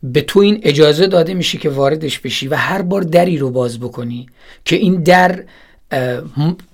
به 0.03 0.21
تو 0.21 0.39
این 0.39 0.59
اجازه 0.63 1.07
داده 1.07 1.33
میشه 1.33 1.57
که 1.57 1.69
واردش 1.69 2.19
بشی 2.19 2.47
و 2.47 2.55
هر 2.55 2.81
بار 2.81 3.01
دری 3.01 3.37
رو 3.37 3.49
باز 3.49 3.79
بکنی 3.79 4.27
که 4.65 4.75
این 4.75 5.03
در 5.03 5.43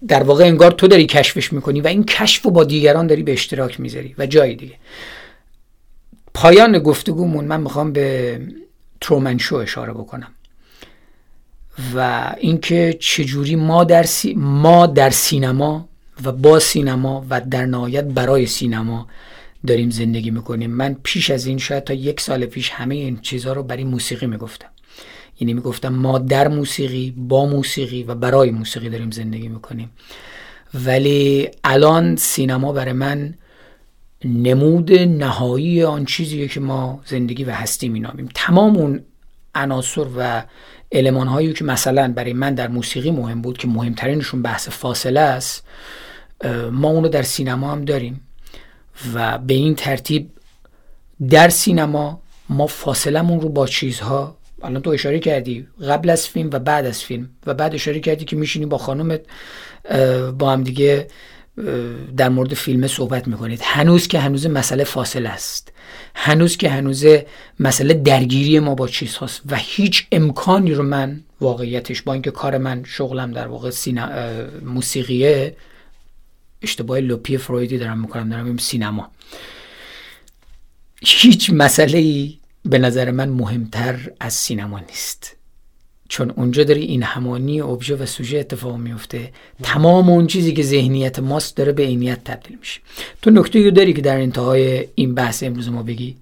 در 0.07 0.23
واقع 0.23 0.43
انگار 0.43 0.71
تو 0.71 0.87
داری 0.87 1.05
کشفش 1.05 1.53
می‌کنی 1.53 1.81
و 1.81 1.87
این 1.87 2.03
کشف 2.03 2.43
رو 2.43 2.51
با 2.51 2.63
دیگران 2.63 3.07
داری 3.07 3.23
به 3.23 3.33
اشتراک 3.33 3.79
می‌ذاری 3.79 4.15
و 4.17 4.25
جای 4.25 4.55
دیگه. 4.55 4.75
پایان 6.33 6.79
گفتگومون 6.79 7.45
من 7.45 7.61
می‌خوام 7.61 7.93
به 7.93 8.39
ترومنشو 9.01 9.55
اشاره 9.55 9.93
بکنم. 9.93 10.31
و 11.95 12.31
اینکه 12.39 12.97
چجوری 12.99 13.55
ما 13.55 13.83
در, 13.83 14.03
سی... 14.03 14.33
ما 14.37 14.87
در 14.87 15.09
سینما 15.09 15.89
و 16.23 16.31
با 16.31 16.59
سینما 16.59 17.25
و 17.29 17.41
در 17.41 17.65
نهایت 17.65 18.03
برای 18.03 18.45
سینما 18.45 19.07
داریم 19.67 19.89
زندگی 19.89 20.31
می‌کنیم. 20.31 20.71
من 20.71 20.95
پیش 21.03 21.29
از 21.29 21.45
این 21.45 21.57
شاید 21.57 21.83
تا 21.83 21.93
یک 21.93 22.21
سال 22.21 22.45
پیش 22.45 22.69
همه 22.69 22.95
این 22.95 23.19
چیزها 23.21 23.53
رو 23.53 23.63
برای 23.63 23.83
موسیقی 23.83 24.25
می‌گفتم. 24.25 24.69
یعنی 25.39 25.53
می‌گفتم 25.53 25.89
ما 25.89 26.19
در 26.19 26.47
موسیقی 26.47 27.13
با 27.17 27.45
موسیقی 27.45 28.03
و 28.03 28.15
برای 28.15 28.51
موسیقی 28.51 28.89
داریم 28.89 29.11
زندگی 29.11 29.47
می‌کنیم. 29.47 29.89
ولی 30.73 31.49
الان 31.63 32.15
سینما 32.15 32.71
برای 32.71 32.93
من 32.93 33.33
نمود 34.25 34.93
نهایی 34.93 35.83
آن 35.83 36.05
چیزیه 36.05 36.47
که 36.47 36.59
ما 36.59 37.01
زندگی 37.05 37.43
و 37.43 37.51
هستی 37.51 37.89
مینامیم 37.89 38.29
تمام 38.33 38.75
اون 38.77 39.01
عناصر 39.55 40.05
و 40.17 40.43
علمان 40.95 41.27
هایی 41.27 41.53
که 41.53 41.63
مثلا 41.63 42.13
برای 42.15 42.33
من 42.33 42.53
در 42.53 42.67
موسیقی 42.67 43.11
مهم 43.11 43.41
بود 43.41 43.57
که 43.57 43.67
مهمترینشون 43.67 44.41
بحث 44.41 44.69
فاصله 44.69 45.19
است 45.19 45.63
ما 46.71 46.89
اونو 46.89 47.07
در 47.07 47.21
سینما 47.21 47.71
هم 47.71 47.85
داریم 47.85 48.21
و 49.13 49.37
به 49.37 49.53
این 49.53 49.75
ترتیب 49.75 50.29
در 51.29 51.49
سینما 51.49 52.21
ما 52.49 52.67
فاصلمون 52.67 53.41
رو 53.41 53.49
با 53.49 53.67
چیزها 53.67 54.37
الان 54.63 54.81
تو 54.81 54.89
اشاره 54.89 55.19
کردی 55.19 55.67
قبل 55.87 56.09
از 56.09 56.27
فیلم 56.27 56.49
و 56.53 56.59
بعد 56.59 56.85
از 56.85 57.03
فیلم 57.03 57.29
و 57.45 57.53
بعد 57.53 57.75
اشاره 57.75 57.99
کردی 57.99 58.25
که 58.25 58.35
میشینی 58.35 58.65
با 58.65 58.77
خانومت 58.77 59.21
با 60.39 60.51
هم 60.51 60.63
دیگه 60.63 61.07
در 62.17 62.29
مورد 62.29 62.53
فیلم 62.53 62.87
صحبت 62.87 63.27
می‌کنید. 63.27 63.61
هنوز 63.63 64.07
که 64.07 64.19
هنوز 64.19 64.47
مسئله 64.47 64.83
فاصله 64.83 65.29
است. 65.29 65.71
هنوز 66.15 66.57
که 66.57 66.69
هنوز 66.69 67.05
مسئله 67.59 67.93
درگیری 67.93 68.59
ما 68.59 68.75
با 68.75 68.87
چیز 68.87 69.17
هست 69.17 69.41
و 69.49 69.55
هیچ 69.55 70.07
امکانی 70.11 70.73
رو 70.73 70.83
من 70.83 71.23
واقعیتش 71.41 72.01
با 72.01 72.13
اینکه 72.13 72.31
کار 72.31 72.57
من 72.57 72.83
شغلم 72.83 73.31
در 73.31 73.47
واقع 73.47 73.69
سینا... 73.69 74.09
موسیقیه 74.61 75.57
اشتباه 76.61 76.99
لوپی 76.99 77.37
فرویدی 77.37 77.77
دارم 77.77 77.99
می‌کنم 77.99 78.29
دارم 78.29 78.57
سینما. 78.57 79.11
هیچ 81.01 81.51
مسئله 81.53 81.97
ای 81.97 82.37
به 82.65 82.77
نظر 82.77 83.11
من 83.11 83.29
مهمتر 83.29 84.11
از 84.19 84.33
سینما 84.33 84.79
نیست. 84.79 85.35
چون 86.09 86.33
اونجا 86.35 86.63
داره 86.63 86.81
این 86.81 87.03
همانی 87.03 87.61
ابژه 87.61 87.95
و 87.95 88.05
سوژه 88.05 88.37
اتفاق 88.37 88.75
میفته 88.77 89.29
تمام 89.63 90.09
اون 90.09 90.27
چیزی 90.27 90.53
که 90.53 90.63
ذهنیت 90.63 91.19
ماست 91.19 91.57
داره 91.57 91.71
به 91.71 91.83
عینیت 91.83 92.23
تبدیل 92.23 92.57
میشه. 92.59 92.81
تو 93.21 93.31
نکته 93.31 93.59
یو 93.59 93.71
داری 93.71 93.93
که 93.93 94.01
در 94.01 94.17
انتهای 94.17 94.87
این 94.95 95.15
بحث 95.15 95.43
امروز 95.43 95.69
ما 95.69 95.83
بگی؟ 95.83 96.15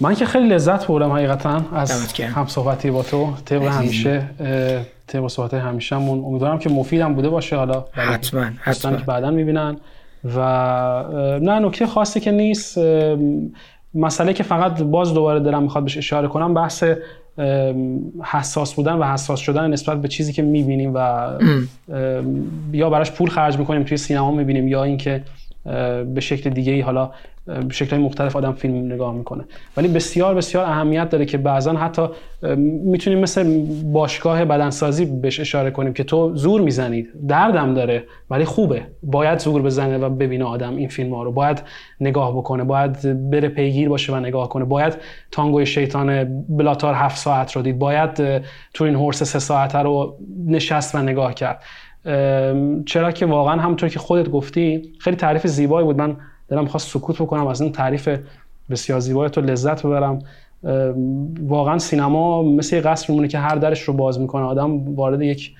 من 0.00 0.14
که 0.14 0.26
خیلی 0.26 0.48
لذت 0.48 0.86
بردم 0.86 1.10
حقیقتا 1.10 1.64
از 1.72 2.12
هم 2.20 2.46
صحبتی 2.46 2.90
با 2.90 3.02
تو 3.02 3.32
طبق 3.44 3.62
همیشه 3.62 4.30
طبق 5.06 5.28
صحبت 5.28 5.54
همیشهمون. 5.54 6.24
امیدوارم 6.24 6.58
که 6.58 6.70
مفیدم 6.70 7.14
بوده 7.14 7.28
باشه. 7.28 7.56
حالا 7.56 7.84
حتما 7.92 8.46
حتما. 8.60 8.96
که 8.96 9.04
بعدا 9.04 9.30
می‌بینن. 9.30 9.76
و 10.24 10.38
نه 11.42 11.58
نکته 11.58 11.86
خاصی 11.86 12.20
که 12.20 12.30
نیست 12.30 12.78
مسئله 13.94 14.32
که 14.32 14.42
فقط 14.42 14.82
باز 14.82 15.14
دوباره 15.14 15.40
دلم 15.40 15.62
می‌خواد 15.62 15.84
بهش 15.84 15.96
اشاره 15.96 16.28
کنم 16.28 16.54
بحث 16.54 16.84
حساس 18.24 18.74
بودن 18.74 18.92
و 18.92 19.04
حساس 19.04 19.40
شدن 19.40 19.70
نسبت 19.70 20.02
به 20.02 20.08
چیزی 20.08 20.32
که 20.32 20.42
می‌بینیم 20.42 20.92
و 20.94 21.28
یا 22.72 22.90
براش 22.90 23.12
پول 23.12 23.30
خرج 23.30 23.58
می‌کنیم 23.58 23.82
توی 23.82 23.96
سینما 23.96 24.30
می‌بینیم 24.30 24.68
یا 24.68 24.84
اینکه 24.84 25.22
به 26.14 26.20
شکل 26.20 26.50
دیگه 26.50 26.72
ای 26.72 26.80
حالا 26.80 27.10
به 27.46 27.72
شکل 27.72 27.96
مختلف 27.96 28.36
آدم 28.36 28.52
فیلم 28.52 28.92
نگاه 28.92 29.14
می‌کنه. 29.14 29.44
ولی 29.76 29.88
بسیار 29.88 30.34
بسیار 30.34 30.64
اهمیت 30.64 31.10
داره 31.10 31.26
که 31.26 31.38
بعضا 31.38 31.72
حتی 31.72 32.02
می‌تونیم 32.84 33.18
مثل 33.18 33.62
باشگاه 33.92 34.44
بدنسازی 34.44 35.04
بهش 35.04 35.40
اشاره 35.40 35.70
کنیم 35.70 35.92
که 35.92 36.04
تو 36.04 36.36
زور 36.36 36.60
می‌زنید 36.60 37.08
دردم 37.28 37.74
داره 37.74 38.04
ولی 38.30 38.44
خوبه. 38.44 38.82
باید 39.02 39.38
زور 39.38 39.62
بزنه 39.62 39.98
و 39.98 40.08
ببینه 40.08 40.44
آدم 40.44 40.76
این 40.76 40.88
فیلم 40.88 41.14
ها 41.14 41.22
رو. 41.22 41.32
باید 41.32 41.62
نگاه 42.00 42.36
بکنه 42.36 42.64
باید 42.64 43.30
بره 43.30 43.48
پیگیر 43.48 43.88
باشه 43.88 44.12
و 44.12 44.16
نگاه 44.16 44.48
کنه. 44.48 44.64
باید 44.64 44.96
تانگوی 45.30 45.66
شیطان 45.66 46.42
بلاتار 46.48 46.94
هفت 46.94 47.16
ساعت 47.16 47.52
رو 47.52 47.62
دید. 47.62 47.78
باید 47.78 48.42
تو 48.74 48.84
این 48.84 48.94
هورس 48.94 49.22
سه 49.22 49.38
ساعت 49.38 49.74
رو 49.74 50.16
نشست 50.46 50.94
و 50.94 50.98
نگاه 50.98 51.34
کرد. 51.34 51.62
چرا 52.86 53.12
که 53.14 53.26
واقعا 53.26 53.60
همونطور 53.60 53.88
که 53.88 53.98
خودت 53.98 54.28
گفتی 54.28 54.92
خیلی 54.98 55.16
تعریف 55.16 55.46
زیبایی 55.46 55.86
بود. 55.86 55.96
من 55.98 56.16
دلم 56.48 56.66
خواست 56.66 56.88
سکوت 56.88 57.16
بکنم 57.22 57.46
از 57.46 57.60
این 57.60 57.72
تعریف 57.72 58.08
بسیار 58.70 59.00
زیبای 59.00 59.30
تو 59.30 59.40
لذت 59.40 59.86
ببرم. 59.86 60.18
واقعا 61.46 61.78
سینما 61.78 62.42
مثل 62.42 62.76
یه 62.76 62.82
قصر 62.82 63.06
میمونه 63.08 63.28
که 63.28 63.38
هر 63.38 63.54
درش 63.54 63.82
رو 63.82 63.94
باز 63.94 64.20
می‌کنه. 64.20 64.44
آدم 64.44 64.94
وارد 64.94 65.22
یک 65.22 65.52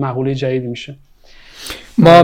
مقوله 0.00 0.34
جدید 0.34 0.64
میشه. 0.64 0.96
ما 1.98 2.22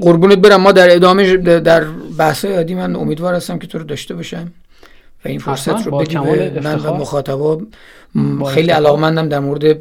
قربونت 0.00 0.38
برم. 0.38 0.60
ما 0.60 0.72
در 0.72 0.94
ادامه 0.94 1.36
در 1.36 1.84
بحث 2.18 2.44
عادی 2.44 2.74
من 2.74 2.96
امیدوار 2.96 3.34
هستم 3.34 3.58
که 3.58 3.66
تو 3.66 3.78
رو 3.78 3.84
داشته 3.84 4.14
باشم. 4.14 4.52
و 5.24 5.28
این 5.28 5.38
فرصت 5.38 5.86
رو 5.86 5.98
بدی 5.98 6.16
به 6.16 6.60
من 6.60 6.78
و 6.78 6.94
مخاطبا. 6.94 7.60
خیلی 8.48 8.70
علاقمندم 8.70 9.28
در 9.28 9.38
مورد 9.38 9.78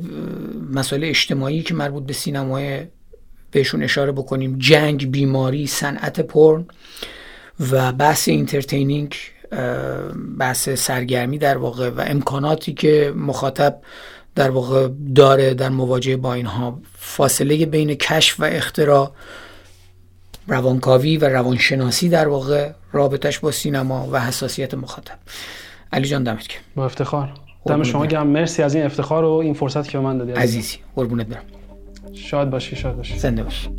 مسائل 0.71 1.03
اجتماعی 1.03 1.61
که 1.61 1.73
مربوط 1.73 2.05
به 2.05 2.13
سینمای 2.13 2.79
بهشون 3.51 3.83
اشاره 3.83 4.11
بکنیم. 4.11 4.55
جنگ 4.59 5.11
بیماری 5.11 5.67
صنعت 5.67 6.19
پرن 6.19 6.65
و 7.71 7.91
بحث 7.91 8.27
entertaining 8.27 9.15
بحث 10.39 10.69
سرگرمی 10.69 11.37
در 11.37 11.57
واقع 11.57 11.89
و 11.89 12.03
امکاناتی 12.07 12.73
که 12.73 13.13
مخاطب 13.15 13.79
در 14.35 14.49
واقع 14.49 14.89
داره 15.15 15.53
در 15.53 15.69
مواجهه 15.69 16.17
با 16.17 16.33
اینها. 16.33 16.79
فاصله 16.97 17.65
بین 17.65 17.95
کشف 17.95 18.39
و 18.39 18.43
اختراع 18.43 19.11
روانکاوی 20.47 21.17
و 21.17 21.29
روانشناسی 21.29 22.09
در 22.09 22.27
واقع 22.27 22.71
رابطش 22.91 23.39
با 23.39 23.51
سینما 23.51 24.07
و 24.11 24.19
حساسیت 24.19 24.73
مخاطب. 24.73 25.17
علی 25.93 26.07
جان 26.07 26.23
دمت 26.23 26.47
گرم. 26.47 26.57
با 26.75 26.85
افتخار. 26.85 27.33
دم 27.65 27.83
شما 27.83 28.05
گرم. 28.05 28.27
مرسی 28.27 28.63
از 28.63 28.75
این 28.75 28.85
افتخار 28.85 29.23
و 29.23 29.31
این 29.31 29.53
فرصت 29.53 29.89
که 29.89 29.97
به 29.97 30.03
من 30.03 30.17
دادی 30.17 30.31
عزیزی 30.31 30.77
قربونت 30.95 31.27
برم. 31.27 31.43
شاد 32.13 32.49
باشی 32.49 32.75
شاد 32.75 32.95
باشی. 32.95 33.19
زنده 33.19 33.43
باشی 33.43 33.69